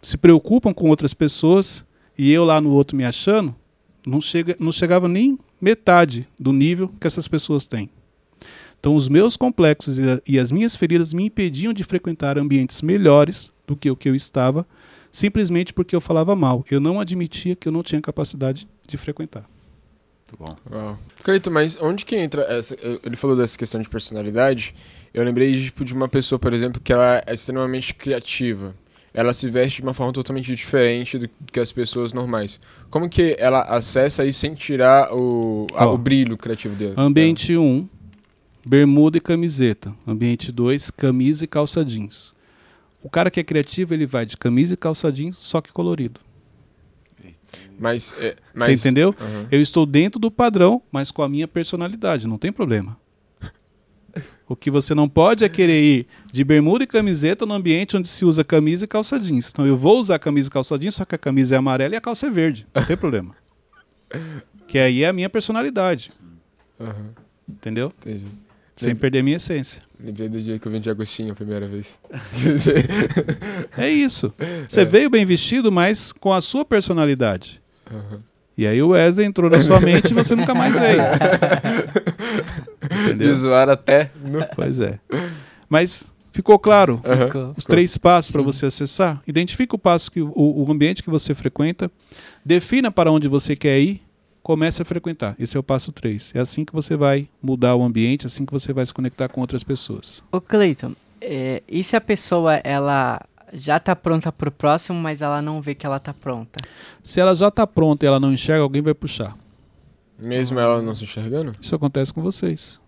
se 0.00 0.16
preocupam 0.16 0.72
com 0.72 0.88
outras 0.88 1.14
pessoas 1.14 1.84
e 2.16 2.30
eu 2.30 2.44
lá 2.44 2.60
no 2.60 2.70
outro 2.70 2.96
me 2.96 3.04
achando, 3.04 3.54
não, 4.06 4.20
chega, 4.20 4.56
não 4.60 4.70
chegava 4.70 5.08
nem 5.08 5.38
metade 5.60 6.28
do 6.38 6.52
nível 6.52 6.92
que 7.00 7.06
essas 7.06 7.26
pessoas 7.26 7.66
têm. 7.66 7.90
Então, 8.78 8.94
os 8.94 9.08
meus 9.08 9.36
complexos 9.36 9.98
e, 9.98 10.02
e 10.26 10.38
as 10.38 10.52
minhas 10.52 10.76
feridas 10.76 11.12
me 11.12 11.24
impediam 11.24 11.72
de 11.72 11.82
frequentar 11.82 12.38
ambientes 12.38 12.82
melhores 12.82 13.50
do 13.66 13.74
que 13.74 13.90
o 13.90 13.96
que 13.96 14.08
eu 14.08 14.14
estava, 14.14 14.66
simplesmente 15.16 15.72
porque 15.72 15.96
eu 15.96 16.00
falava 16.00 16.36
mal. 16.36 16.64
Eu 16.70 16.78
não 16.80 17.00
admitia 17.00 17.56
que 17.56 17.66
eu 17.66 17.72
não 17.72 17.82
tinha 17.82 18.00
capacidade 18.00 18.68
de 18.86 18.96
frequentar. 18.98 19.44
Muito 20.28 20.36
bom. 20.38 20.76
Uau. 20.76 20.98
Cleito, 21.22 21.50
mas 21.50 21.78
onde 21.80 22.04
que 22.04 22.16
entra 22.16 22.42
essa. 22.42 22.76
Ele 23.02 23.16
falou 23.16 23.36
dessa 23.36 23.56
questão 23.56 23.80
de 23.80 23.88
personalidade. 23.88 24.74
Eu 25.14 25.24
lembrei 25.24 25.52
tipo, 25.64 25.84
de 25.84 25.94
uma 25.94 26.08
pessoa, 26.08 26.38
por 26.38 26.52
exemplo, 26.52 26.80
que 26.80 26.92
ela 26.92 27.22
é 27.26 27.32
extremamente 27.32 27.94
criativa. 27.94 28.74
Ela 29.14 29.32
se 29.32 29.48
veste 29.48 29.76
de 29.80 29.82
uma 29.86 29.94
forma 29.94 30.12
totalmente 30.12 30.54
diferente 30.54 31.16
do 31.16 31.30
que 31.50 31.58
as 31.58 31.72
pessoas 31.72 32.12
normais. 32.12 32.60
Como 32.90 33.08
que 33.08 33.34
ela 33.38 33.62
acessa 33.62 34.26
isso 34.26 34.40
sem 34.40 34.52
tirar 34.54 35.10
o, 35.14 35.66
a- 35.74 35.86
o 35.86 35.96
brilho 35.96 36.36
criativo 36.36 36.74
dele? 36.74 36.92
Ambiente 36.98 37.56
1, 37.56 37.88
bermuda 38.66 39.16
e 39.16 39.20
camiseta. 39.20 39.94
Ambiente 40.06 40.52
2, 40.52 40.90
camisa 40.90 41.44
e 41.44 41.48
calça 41.48 41.82
jeans. 41.82 42.34
O 43.06 43.08
cara 43.08 43.30
que 43.30 43.38
é 43.38 43.44
criativo, 43.44 43.94
ele 43.94 44.04
vai 44.04 44.26
de 44.26 44.36
camisa 44.36 44.74
e 44.74 44.76
calça 44.76 45.12
jeans, 45.12 45.36
só 45.36 45.60
que 45.60 45.72
colorido. 45.72 46.18
Mas, 47.78 48.12
é, 48.18 48.30
Você 48.30 48.36
mas 48.52 48.80
entendeu? 48.80 49.14
Aham. 49.20 49.46
Eu 49.48 49.62
estou 49.62 49.86
dentro 49.86 50.18
do 50.18 50.28
padrão, 50.28 50.82
mas 50.90 51.12
com 51.12 51.22
a 51.22 51.28
minha 51.28 51.46
personalidade, 51.46 52.26
não 52.26 52.36
tem 52.36 52.50
problema. 52.50 52.98
O 54.48 54.56
que 54.56 54.72
você 54.72 54.92
não 54.92 55.08
pode 55.08 55.44
é 55.44 55.48
querer 55.48 55.80
ir 55.80 56.06
de 56.32 56.42
bermuda 56.42 56.82
e 56.82 56.86
camiseta 56.86 57.46
no 57.46 57.54
ambiente 57.54 57.96
onde 57.96 58.08
se 58.08 58.24
usa 58.24 58.42
camisa 58.42 58.86
e 58.86 58.88
calça 58.88 59.20
jeans. 59.20 59.50
Então 59.52 59.64
eu 59.64 59.76
vou 59.76 60.00
usar 60.00 60.18
camisa 60.18 60.48
e 60.48 60.50
calça 60.50 60.76
jeans, 60.76 60.96
só 60.96 61.04
que 61.04 61.14
a 61.14 61.18
camisa 61.18 61.54
é 61.54 61.58
amarela 61.58 61.94
e 61.94 61.96
a 61.96 62.00
calça 62.00 62.26
é 62.26 62.30
verde. 62.30 62.66
Não 62.74 62.84
tem 62.84 62.96
problema. 62.96 63.36
Que 64.66 64.80
aí 64.80 65.04
é 65.04 65.08
a 65.08 65.12
minha 65.12 65.30
personalidade. 65.30 66.10
Aham, 66.80 67.10
Entendeu? 67.48 67.92
entendi. 68.00 68.26
Sem 68.76 68.94
perder 68.94 69.20
a 69.20 69.22
minha 69.22 69.36
essência. 69.36 69.82
Lembrei 69.98 70.28
do 70.28 70.40
dia 70.40 70.58
que 70.58 70.68
eu 70.68 70.72
vendi 70.72 70.88
Agostinho 70.90 71.32
a 71.32 71.34
primeira 71.34 71.66
vez. 71.66 71.98
É 73.76 73.88
isso. 73.90 74.32
Você 74.68 74.84
veio 74.84 75.10
bem 75.10 75.24
vestido, 75.24 75.70
mas 75.72 76.12
com 76.12 76.32
a 76.32 76.40
sua 76.40 76.64
personalidade. 76.64 77.60
Aham. 77.90 78.20
E 78.58 78.66
aí 78.66 78.80
o 78.82 78.88
Wesley 78.88 79.26
entrou 79.26 79.50
na 79.50 79.58
sua 79.60 79.78
mente 79.80 80.10
e 80.10 80.14
você 80.14 80.34
nunca 80.34 80.54
mais 80.54 80.74
veio. 80.74 81.02
Entendeu? 83.04 83.36
zoaram 83.36 83.72
até. 83.72 84.10
no- 84.24 84.46
Pois 84.54 84.80
é. 84.80 84.98
Mas 85.68 86.06
ficou 86.32 86.58
claro. 86.58 87.00
Ficou. 87.26 87.52
os 87.56 87.64
três 87.64 87.98
passos 87.98 88.30
para 88.30 88.40
você 88.42 88.66
acessar? 88.66 89.22
Identifica 89.26 89.76
o 89.76 89.78
passo 89.78 90.10
que 90.10 90.20
o, 90.22 90.32
o 90.34 90.72
ambiente 90.72 91.02
que 91.02 91.10
você 91.10 91.34
frequenta, 91.34 91.90
defina 92.44 92.90
para 92.90 93.10
onde 93.12 93.28
você 93.28 93.54
quer 93.54 93.78
ir, 93.78 94.00
comece 94.46 94.80
a 94.80 94.84
frequentar. 94.84 95.34
Esse 95.40 95.56
é 95.56 95.60
o 95.60 95.62
passo 95.62 95.90
3. 95.90 96.30
É 96.36 96.38
assim 96.38 96.64
que 96.64 96.72
você 96.72 96.96
vai 96.96 97.28
mudar 97.42 97.74
o 97.74 97.82
ambiente, 97.82 98.28
assim 98.28 98.46
que 98.46 98.52
você 98.52 98.72
vai 98.72 98.86
se 98.86 98.94
conectar 98.94 99.28
com 99.28 99.40
outras 99.40 99.64
pessoas. 99.64 100.22
Ô 100.30 100.40
Cleiton, 100.40 100.94
é, 101.20 101.64
e 101.66 101.82
se 101.82 101.96
a 101.96 102.00
pessoa 102.00 102.54
ela 102.62 103.20
já 103.52 103.80
tá 103.80 103.96
pronta 103.96 104.30
pro 104.30 104.52
próximo, 104.52 104.96
mas 105.00 105.20
ela 105.20 105.42
não 105.42 105.60
vê 105.60 105.74
que 105.74 105.84
ela 105.84 105.98
tá 105.98 106.14
pronta? 106.14 106.60
Se 107.02 107.18
ela 107.18 107.34
já 107.34 107.48
está 107.48 107.66
pronta 107.66 108.04
e 108.04 108.06
ela 108.06 108.20
não 108.20 108.32
enxerga, 108.32 108.62
alguém 108.62 108.82
vai 108.82 108.94
puxar. 108.94 109.36
Mesmo 110.16 110.60
ela 110.60 110.80
não 110.80 110.94
se 110.94 111.02
enxergando? 111.02 111.50
Isso 111.60 111.74
acontece 111.74 112.12
com 112.14 112.22
vocês. 112.22 112.80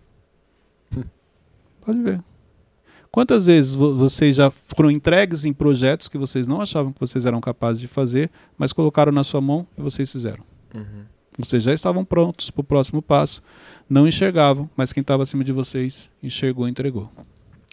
Pode 1.85 2.01
ver. 2.01 2.23
Quantas 3.11 3.47
vezes 3.47 3.73
vo- 3.73 3.97
vocês 3.97 4.37
já 4.37 4.49
foram 4.49 4.89
entregues 4.89 5.43
em 5.43 5.51
projetos 5.51 6.07
que 6.07 6.17
vocês 6.17 6.47
não 6.47 6.61
achavam 6.61 6.93
que 6.93 6.99
vocês 7.01 7.25
eram 7.25 7.41
capazes 7.41 7.81
de 7.81 7.87
fazer, 7.89 8.29
mas 8.57 8.71
colocaram 8.71 9.11
na 9.11 9.25
sua 9.25 9.41
mão 9.41 9.67
e 9.77 9.81
vocês 9.81 10.09
fizeram? 10.09 10.43
Uhum. 10.73 11.03
Vocês 11.39 11.63
já 11.63 11.73
estavam 11.73 12.03
prontos 12.03 12.51
para 12.51 12.59
o 12.61 12.63
próximo 12.63 13.01
passo, 13.01 13.41
não 13.89 14.05
enxergavam, 14.05 14.69
mas 14.75 14.91
quem 14.91 14.99
estava 15.01 15.23
acima 15.23 15.41
de 15.43 15.53
vocês 15.53 16.11
enxergou 16.21 16.67
e 16.67 16.71
entregou. 16.71 17.09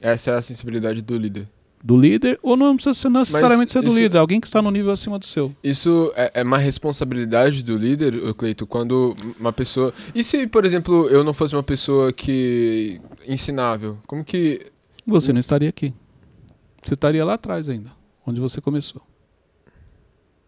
Essa 0.01 0.31
é 0.31 0.35
a 0.35 0.43
sensibilidade 0.43 1.03
do 1.03 1.19
líder. 1.19 1.49
Do 1.83 1.97
líder, 1.97 2.39
ou 2.43 2.57
não 2.57 2.75
precisa 2.77 2.95
ser 2.95 3.09
necessariamente 3.09 3.73
ser 3.73 3.81
do 3.81 3.89
isso- 3.89 3.99
líder, 3.99 4.19
alguém 4.19 4.41
que 4.41 4.47
está 4.47 4.63
no 4.63 4.71
nível 4.71 4.91
acima 4.93 5.19
do 5.19 5.27
seu. 5.27 5.55
Isso 5.63 6.13
é, 6.17 6.31
é 6.35 6.43
uma 6.43 6.59
responsabilidade 6.59 7.63
do 7.65 7.77
líder, 7.77 8.35
Cleito, 8.35 8.67
quando 8.67 9.15
uma 9.39 9.53
pessoa. 9.53 9.93
E 10.15 10.23
se, 10.25 10.47
por 10.47 10.65
exemplo, 10.65 11.09
eu 11.09 11.23
não 11.23 11.35
fosse 11.35 11.55
uma 11.55 11.63
pessoa 11.63 12.13
que. 12.13 13.01
ensinável? 13.27 13.99
Como 14.07 14.25
que. 14.25 14.67
Você 15.07 15.33
não 15.33 15.41
estaria 15.41 15.69
aqui. 15.69 15.93
Você 16.85 16.95
estaria 16.95 17.25
lá 17.25 17.35
atrás 17.35 17.69
ainda, 17.69 17.91
onde 18.27 18.41
você 18.41 18.61
começou. 18.61 19.03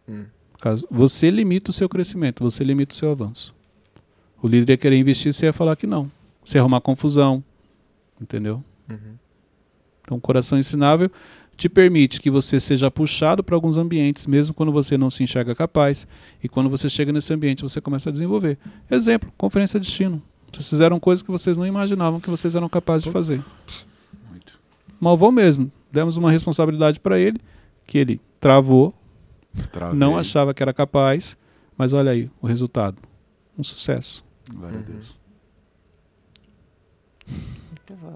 Hum. 0.09 0.27
Caso- 0.61 0.87
Você 0.91 1.31
limita 1.31 1.71
o 1.71 1.75
seu 1.75 1.89
crescimento, 1.89 2.43
você 2.43 2.65
limita 2.65 2.93
o 2.93 2.97
seu 2.97 3.11
avanço. 3.11 3.55
O 4.43 4.47
líder 4.49 4.73
ia 4.73 4.77
querer 4.77 4.97
investir, 4.97 5.33
você 5.33 5.47
ia 5.47 5.53
falar 5.53 5.77
que 5.77 5.87
não. 5.87 6.11
Você 6.45 6.59
ia 6.59 6.63
arrumar 6.63 6.81
confusão. 6.81 7.43
Entendeu? 8.21 8.63
Uhum. 8.89 9.15
Então, 10.03 10.17
o 10.17 10.21
coração 10.21 10.59
ensinável 10.59 11.11
te 11.57 11.69
permite 11.69 12.21
que 12.21 12.31
você 12.31 12.59
seja 12.61 12.91
puxado 12.91 13.43
para 13.43 13.55
alguns 13.55 13.77
ambientes, 13.77 14.27
mesmo 14.27 14.55
quando 14.55 14.71
você 14.73 14.97
não 14.97 15.11
se 15.11 15.23
enxerga 15.25 15.55
capaz. 15.55 16.07
E 16.43 16.49
quando 16.49 16.71
você 16.71 16.89
chega 16.89 17.13
nesse 17.13 17.33
ambiente, 17.35 17.63
você 17.63 17.81
começa 17.81 18.09
a 18.09 18.13
desenvolver. 18.13 18.59
Exemplo, 18.91 19.33
conferência 19.37 19.79
destino. 19.79 20.23
Vocês 20.53 20.69
fizeram 20.69 20.99
coisas 20.99 21.23
que 21.23 21.31
vocês 21.31 21.57
não 21.59 21.67
imaginavam 21.67 22.21
que 22.21 22.31
vocês 22.31 22.55
eram 22.55 22.69
capazes 22.69 23.05
de 23.05 23.11
fazer. 23.11 23.43
Muito. 24.31 24.59
Malvão 25.01 25.31
mesmo. 25.31 25.71
Demos 25.93 26.17
uma 26.17 26.31
responsabilidade 26.31 27.01
para 27.01 27.19
ele, 27.19 27.39
que 27.87 27.99
ele 27.99 28.21
travou, 28.41 28.95
Travei. 29.73 29.99
não 29.99 30.17
achava 30.19 30.53
que 30.55 30.63
era 30.63 30.73
capaz, 30.73 31.37
mas 31.77 31.93
olha 31.93 32.11
aí 32.13 32.31
o 32.41 32.47
resultado. 32.47 32.97
Um 33.59 33.63
sucesso. 33.63 34.25
Glória 34.51 34.79
a 34.79 34.81
Uhum. 34.81 34.87
Deus. 34.87 35.19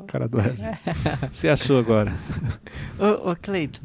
Cara 0.06 0.28
do 0.28 0.36
Wesley. 0.38 0.70
Você 1.30 1.48
achou 1.48 1.78
agora? 1.78 2.12
Ô, 2.98 3.30
ô 3.30 3.36
Cleiton, 3.36 3.80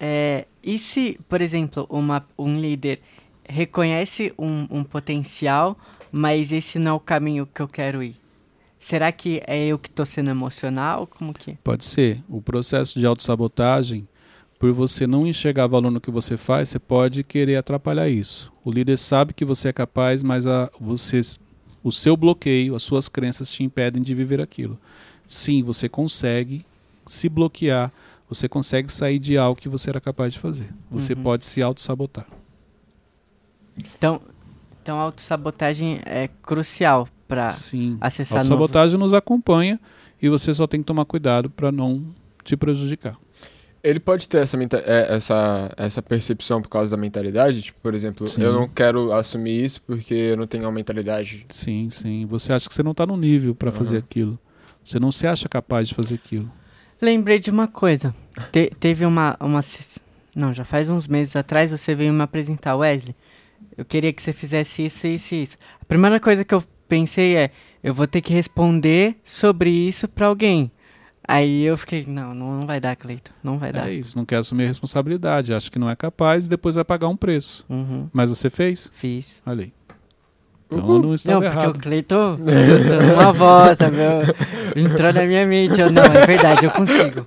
é, 0.00 0.46
e 0.62 0.78
se, 0.78 1.18
por 1.28 1.40
exemplo, 1.40 1.86
uma, 1.88 2.24
um 2.36 2.60
líder 2.60 3.00
reconhece 3.48 4.34
um, 4.36 4.66
um 4.70 4.82
potencial, 4.84 5.78
mas 6.10 6.50
esse 6.50 6.78
não 6.78 6.90
é 6.92 6.94
o 6.94 7.00
caminho 7.00 7.46
que 7.46 7.62
eu 7.62 7.68
quero 7.68 8.02
ir? 8.02 8.16
Será 8.80 9.12
que 9.12 9.40
é 9.46 9.64
eu 9.66 9.78
que 9.78 9.88
tô 9.88 10.04
sendo 10.04 10.30
emocional? 10.30 11.06
Como 11.06 11.32
que? 11.32 11.54
Pode 11.62 11.84
ser. 11.84 12.20
O 12.28 12.42
processo 12.42 12.98
de 12.98 13.06
autossabotagem, 13.06 14.08
por 14.62 14.70
você 14.70 15.08
não 15.08 15.26
enxergar 15.26 15.66
valor 15.66 15.90
no 15.90 16.00
que 16.00 16.08
você 16.08 16.36
faz, 16.36 16.68
você 16.68 16.78
pode 16.78 17.24
querer 17.24 17.56
atrapalhar 17.56 18.08
isso. 18.08 18.52
O 18.64 18.70
líder 18.70 18.96
sabe 18.96 19.32
que 19.34 19.44
você 19.44 19.70
é 19.70 19.72
capaz, 19.72 20.22
mas 20.22 20.46
a, 20.46 20.70
vocês, 20.80 21.40
o 21.82 21.90
seu 21.90 22.16
bloqueio, 22.16 22.76
as 22.76 22.84
suas 22.84 23.08
crenças 23.08 23.50
te 23.50 23.64
impedem 23.64 24.00
de 24.00 24.14
viver 24.14 24.40
aquilo. 24.40 24.78
Sim, 25.26 25.64
você 25.64 25.88
consegue 25.88 26.64
se 27.04 27.28
bloquear, 27.28 27.90
você 28.28 28.48
consegue 28.48 28.92
sair 28.92 29.18
de 29.18 29.36
algo 29.36 29.60
que 29.60 29.68
você 29.68 29.90
era 29.90 30.00
capaz 30.00 30.32
de 30.32 30.38
fazer. 30.38 30.68
Você 30.92 31.14
Uhum. 31.14 31.24
pode 31.24 31.44
se 31.44 31.60
autossabotar. 31.60 32.28
Então, 33.98 34.22
então 34.80 34.96
a 34.96 35.02
autossabotagem 35.02 35.98
é 36.06 36.28
crucial 36.40 37.08
para 37.26 37.50
Sim. 37.50 37.98
A 38.00 38.06
acessar 38.06 38.36
novos... 38.36 38.50
autossabotagem 38.52 38.96
nos 38.96 39.12
acompanha 39.12 39.80
e 40.22 40.28
você 40.28 40.54
só 40.54 40.68
tem 40.68 40.78
que 40.78 40.86
tomar 40.86 41.04
cuidado 41.04 41.50
para 41.50 41.72
não 41.72 42.14
te 42.44 42.56
prejudicar. 42.56 43.18
Ele 43.82 43.98
pode 43.98 44.28
ter 44.28 44.38
essa, 44.38 44.56
é, 44.56 45.14
essa, 45.16 45.72
essa 45.76 46.00
percepção 46.02 46.62
por 46.62 46.68
causa 46.68 46.94
da 46.96 47.00
mentalidade? 47.00 47.62
Tipo, 47.62 47.80
por 47.82 47.94
exemplo, 47.94 48.26
Sim. 48.28 48.42
eu 48.42 48.52
não 48.52 48.68
quero 48.68 49.12
assumir 49.12 49.64
isso 49.64 49.82
porque 49.82 50.14
eu 50.14 50.36
não 50.36 50.46
tenho 50.46 50.64
uma 50.64 50.72
mentalidade. 50.72 51.44
Sim, 51.48 51.90
sim. 51.90 52.24
Você 52.26 52.52
acha 52.52 52.68
que 52.68 52.74
você 52.74 52.82
não 52.82 52.92
está 52.92 53.04
no 53.04 53.16
nível 53.16 53.54
para 53.56 53.72
fazer 53.72 53.96
Aham. 53.96 54.04
aquilo. 54.08 54.38
Você 54.84 55.00
não 55.00 55.10
se 55.10 55.26
acha 55.26 55.48
capaz 55.48 55.88
de 55.88 55.94
fazer 55.96 56.14
aquilo. 56.14 56.50
Lembrei 57.00 57.40
de 57.40 57.50
uma 57.50 57.66
coisa. 57.66 58.14
Te- 58.52 58.70
teve 58.78 59.04
uma, 59.04 59.36
uma. 59.40 59.60
Não, 60.34 60.54
já 60.54 60.64
faz 60.64 60.88
uns 60.88 61.08
meses 61.08 61.34
atrás 61.34 61.72
você 61.72 61.94
veio 61.94 62.12
me 62.12 62.22
apresentar, 62.22 62.76
Wesley. 62.76 63.14
Eu 63.76 63.84
queria 63.84 64.12
que 64.12 64.22
você 64.22 64.32
fizesse 64.32 64.84
isso, 64.86 65.06
isso 65.08 65.34
e 65.34 65.42
isso. 65.42 65.56
A 65.80 65.84
primeira 65.84 66.20
coisa 66.20 66.44
que 66.44 66.54
eu 66.54 66.62
pensei 66.88 67.36
é: 67.36 67.50
eu 67.82 67.92
vou 67.92 68.06
ter 68.06 68.20
que 68.20 68.32
responder 68.32 69.16
sobre 69.24 69.70
isso 69.70 70.06
pra 70.06 70.26
alguém. 70.28 70.70
Aí 71.26 71.62
eu 71.64 71.76
fiquei: 71.76 72.04
não, 72.06 72.34
não, 72.34 72.58
não 72.60 72.66
vai 72.66 72.80
dar, 72.80 72.96
Cleiton. 72.96 73.30
Não 73.42 73.58
vai 73.58 73.72
dar. 73.72 73.88
É 73.88 73.94
isso. 73.94 74.16
Não 74.18 74.24
quer 74.24 74.36
assumir 74.36 74.64
a 74.64 74.68
responsabilidade. 74.68 75.54
Acha 75.54 75.70
que 75.70 75.78
não 75.78 75.88
é 75.88 75.94
capaz 75.96 76.46
e 76.46 76.48
depois 76.50 76.74
vai 76.74 76.84
pagar 76.84 77.08
um 77.08 77.16
preço. 77.16 77.64
Uhum, 77.68 78.08
Mas 78.12 78.28
você 78.30 78.50
fez? 78.50 78.90
fiz. 78.94 79.40
Olha 79.46 79.62
aí. 79.64 79.72
Então 80.70 80.84
Uhul. 80.86 80.98
não 81.00 81.08
Não, 81.08 81.14
estava 81.14 81.40
porque 81.42 81.56
errado. 81.58 81.76
o 81.76 81.78
Cleiton 81.78 82.36
dando 82.40 83.12
uma 83.14 83.32
volta, 83.32 83.90
meu. 83.90 84.20
Entrou 84.74 85.12
na 85.12 85.22
minha 85.24 85.46
mente. 85.46 85.78
Eu, 85.78 85.92
não, 85.92 86.02
é 86.02 86.24
verdade, 86.26 86.64
eu 86.64 86.70
consigo. 86.70 87.26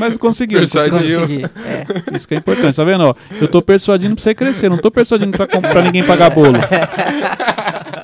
Mas 0.00 0.16
conseguiu. 0.16 0.58
Persuadiu. 0.58 0.90
conseguiu. 0.90 1.20
Consegui. 1.20 1.44
É. 1.64 2.16
Isso 2.16 2.26
que 2.26 2.34
é 2.34 2.38
importante. 2.38 2.74
Tá 2.76 2.82
vendo? 2.84 3.04
Ó, 3.04 3.14
eu 3.40 3.46
tô 3.48 3.62
persuadindo 3.62 4.14
pra 4.16 4.22
você 4.22 4.34
crescer. 4.34 4.68
Não 4.68 4.78
tô 4.78 4.90
persuadindo 4.90 5.30
pra, 5.36 5.46
comp- 5.46 5.62
pra 5.64 5.80
ninguém 5.80 6.04
pagar 6.04 6.28
bolo. 6.30 6.58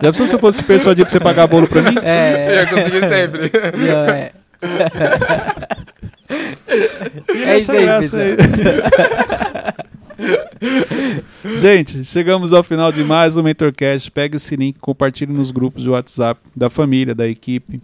Já 0.01 0.11
pensou 0.13 0.27
se 0.27 0.35
eu 0.35 0.39
fosse 0.39 0.59
te 0.59 0.65
persuadir 0.65 1.05
pra 1.05 1.11
você 1.13 1.21
pagar 1.21 1.47
bolo 1.49 1.67
pra 1.69 1.83
mim? 1.83 1.97
Eu 1.97 2.03
É. 2.03 2.55
ia 2.63 2.67
conseguir 2.67 3.09
sempre. 3.09 3.51
Não, 3.79 4.05
é. 4.15 4.31
É 7.47 7.59
isso 7.59 7.73
aí, 7.73 7.87
pessoal. 7.87 8.23
Gente, 11.57 12.05
chegamos 12.05 12.53
ao 12.53 12.63
final 12.63 12.93
de 12.93 13.03
mais 13.05 13.37
um 13.37 13.43
Mentorcast. 13.43 14.11
Pegue 14.11 14.37
esse 14.37 14.57
link, 14.57 14.79
compartilhe 14.79 15.33
nos 15.33 15.51
grupos 15.51 15.83
de 15.83 15.91
WhatsApp 15.91 16.41
da 16.57 16.71
família, 16.71 17.15
da 17.15 17.29
equipe. 17.29 17.83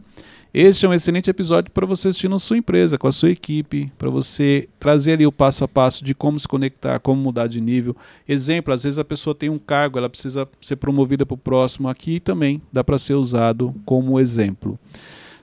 Este 0.54 0.86
é 0.86 0.88
um 0.88 0.94
excelente 0.94 1.28
episódio 1.28 1.70
para 1.70 1.84
você 1.84 2.08
assistir 2.08 2.28
na 2.28 2.38
sua 2.38 2.56
empresa, 2.56 2.96
com 2.96 3.06
a 3.06 3.12
sua 3.12 3.30
equipe, 3.30 3.92
para 3.98 4.08
você 4.08 4.66
trazer 4.80 5.12
ali 5.12 5.26
o 5.26 5.32
passo 5.32 5.62
a 5.62 5.68
passo 5.68 6.02
de 6.02 6.14
como 6.14 6.38
se 6.38 6.48
conectar, 6.48 6.98
como 7.00 7.20
mudar 7.20 7.48
de 7.48 7.60
nível. 7.60 7.94
Exemplo, 8.26 8.72
às 8.72 8.84
vezes 8.84 8.98
a 8.98 9.04
pessoa 9.04 9.34
tem 9.34 9.50
um 9.50 9.58
cargo, 9.58 9.98
ela 9.98 10.08
precisa 10.08 10.48
ser 10.60 10.76
promovida 10.76 11.26
para 11.26 11.34
o 11.34 11.38
próximo. 11.38 11.88
Aqui 11.88 12.18
também 12.18 12.62
dá 12.72 12.82
para 12.82 12.98
ser 12.98 13.14
usado 13.14 13.74
como 13.84 14.18
exemplo. 14.18 14.78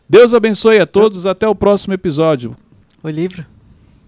Deus 0.08 0.34
abençoe 0.34 0.80
a 0.80 0.86
todos, 0.86 1.26
até 1.26 1.48
o 1.48 1.56
próximo 1.56 1.94
episódio. 1.94 2.56
O 3.02 3.10
livro. 3.10 3.46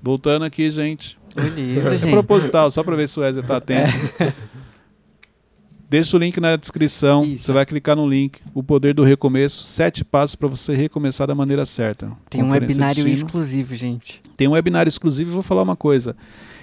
Voltando 0.02 0.46
aqui, 0.46 0.70
gente. 0.70 1.18
O 1.36 1.42
livro, 1.42 1.94
É 1.94 1.98
gente. 1.98 2.12
proposital, 2.12 2.70
só 2.72 2.84
para 2.84 2.96
ver 2.96 3.08
se 3.08 3.20
o 3.20 3.22
Wesley 3.24 3.46
tá 3.46 3.58
atento. 3.58 3.92
Deixa 5.90 6.18
o 6.18 6.20
link 6.20 6.40
na 6.40 6.56
descrição. 6.58 7.24
Isso. 7.24 7.46
Você 7.46 7.52
vai 7.54 7.66
clicar 7.66 7.96
no 7.96 8.08
link. 8.08 8.40
O 8.54 8.62
poder 8.62 8.94
do 8.94 9.04
recomeço. 9.04 9.64
Sete 9.64 10.04
passos 10.04 10.36
para 10.36 10.48
você 10.48 10.76
recomeçar 10.76 11.26
da 11.28 11.34
maneira 11.34 11.66
certa. 11.66 12.12
Tem 12.30 12.44
um 12.44 12.50
webinário 12.52 13.08
exclusivo, 13.08 13.74
gente. 13.74 14.22
Tem 14.36 14.48
um 14.48 14.52
webinário 14.52 14.90
exclusivo 14.90 15.32
e 15.32 15.34
vou 15.34 15.42
falar 15.42 15.62
uma 15.64 15.78
coisa. 15.78 16.16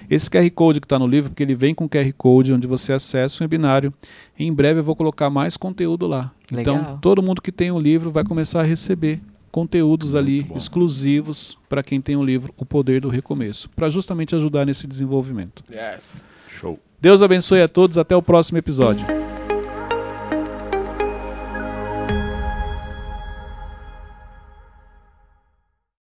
Esse 0.09 0.29
QR 0.29 0.49
Code 0.51 0.79
que 0.79 0.85
está 0.85 0.99
no 0.99 1.07
livro, 1.07 1.29
porque 1.29 1.43
ele 1.43 1.55
vem 1.55 1.73
com 1.73 1.87
QR 1.87 2.11
Code, 2.17 2.53
onde 2.53 2.67
você 2.67 2.93
acessa 2.93 3.41
o 3.41 3.43
webinário. 3.43 3.93
Em 4.37 4.51
breve 4.53 4.79
eu 4.79 4.83
vou 4.83 4.95
colocar 4.95 5.29
mais 5.29 5.57
conteúdo 5.57 6.07
lá. 6.07 6.31
Então, 6.51 6.77
Legal. 6.77 6.99
todo 7.01 7.21
mundo 7.21 7.41
que 7.41 7.51
tem 7.51 7.71
o 7.71 7.79
livro 7.79 8.11
vai 8.11 8.23
começar 8.23 8.61
a 8.61 8.63
receber 8.63 9.21
conteúdos 9.51 10.15
ali 10.15 10.43
bom. 10.43 10.55
exclusivos 10.55 11.57
para 11.69 11.81
quem 11.81 12.01
tem 12.01 12.15
o 12.15 12.23
livro 12.23 12.53
O 12.57 12.65
Poder 12.65 12.99
do 12.99 13.09
Recomeço, 13.09 13.69
para 13.69 13.89
justamente 13.89 14.35
ajudar 14.35 14.65
nesse 14.65 14.85
desenvolvimento. 14.85 15.63
Yes. 15.71 16.23
Show. 16.49 16.79
Deus 16.99 17.21
abençoe 17.21 17.61
a 17.61 17.67
todos, 17.67 17.97
até 17.97 18.15
o 18.15 18.21
próximo 18.21 18.57
episódio. 18.57 19.24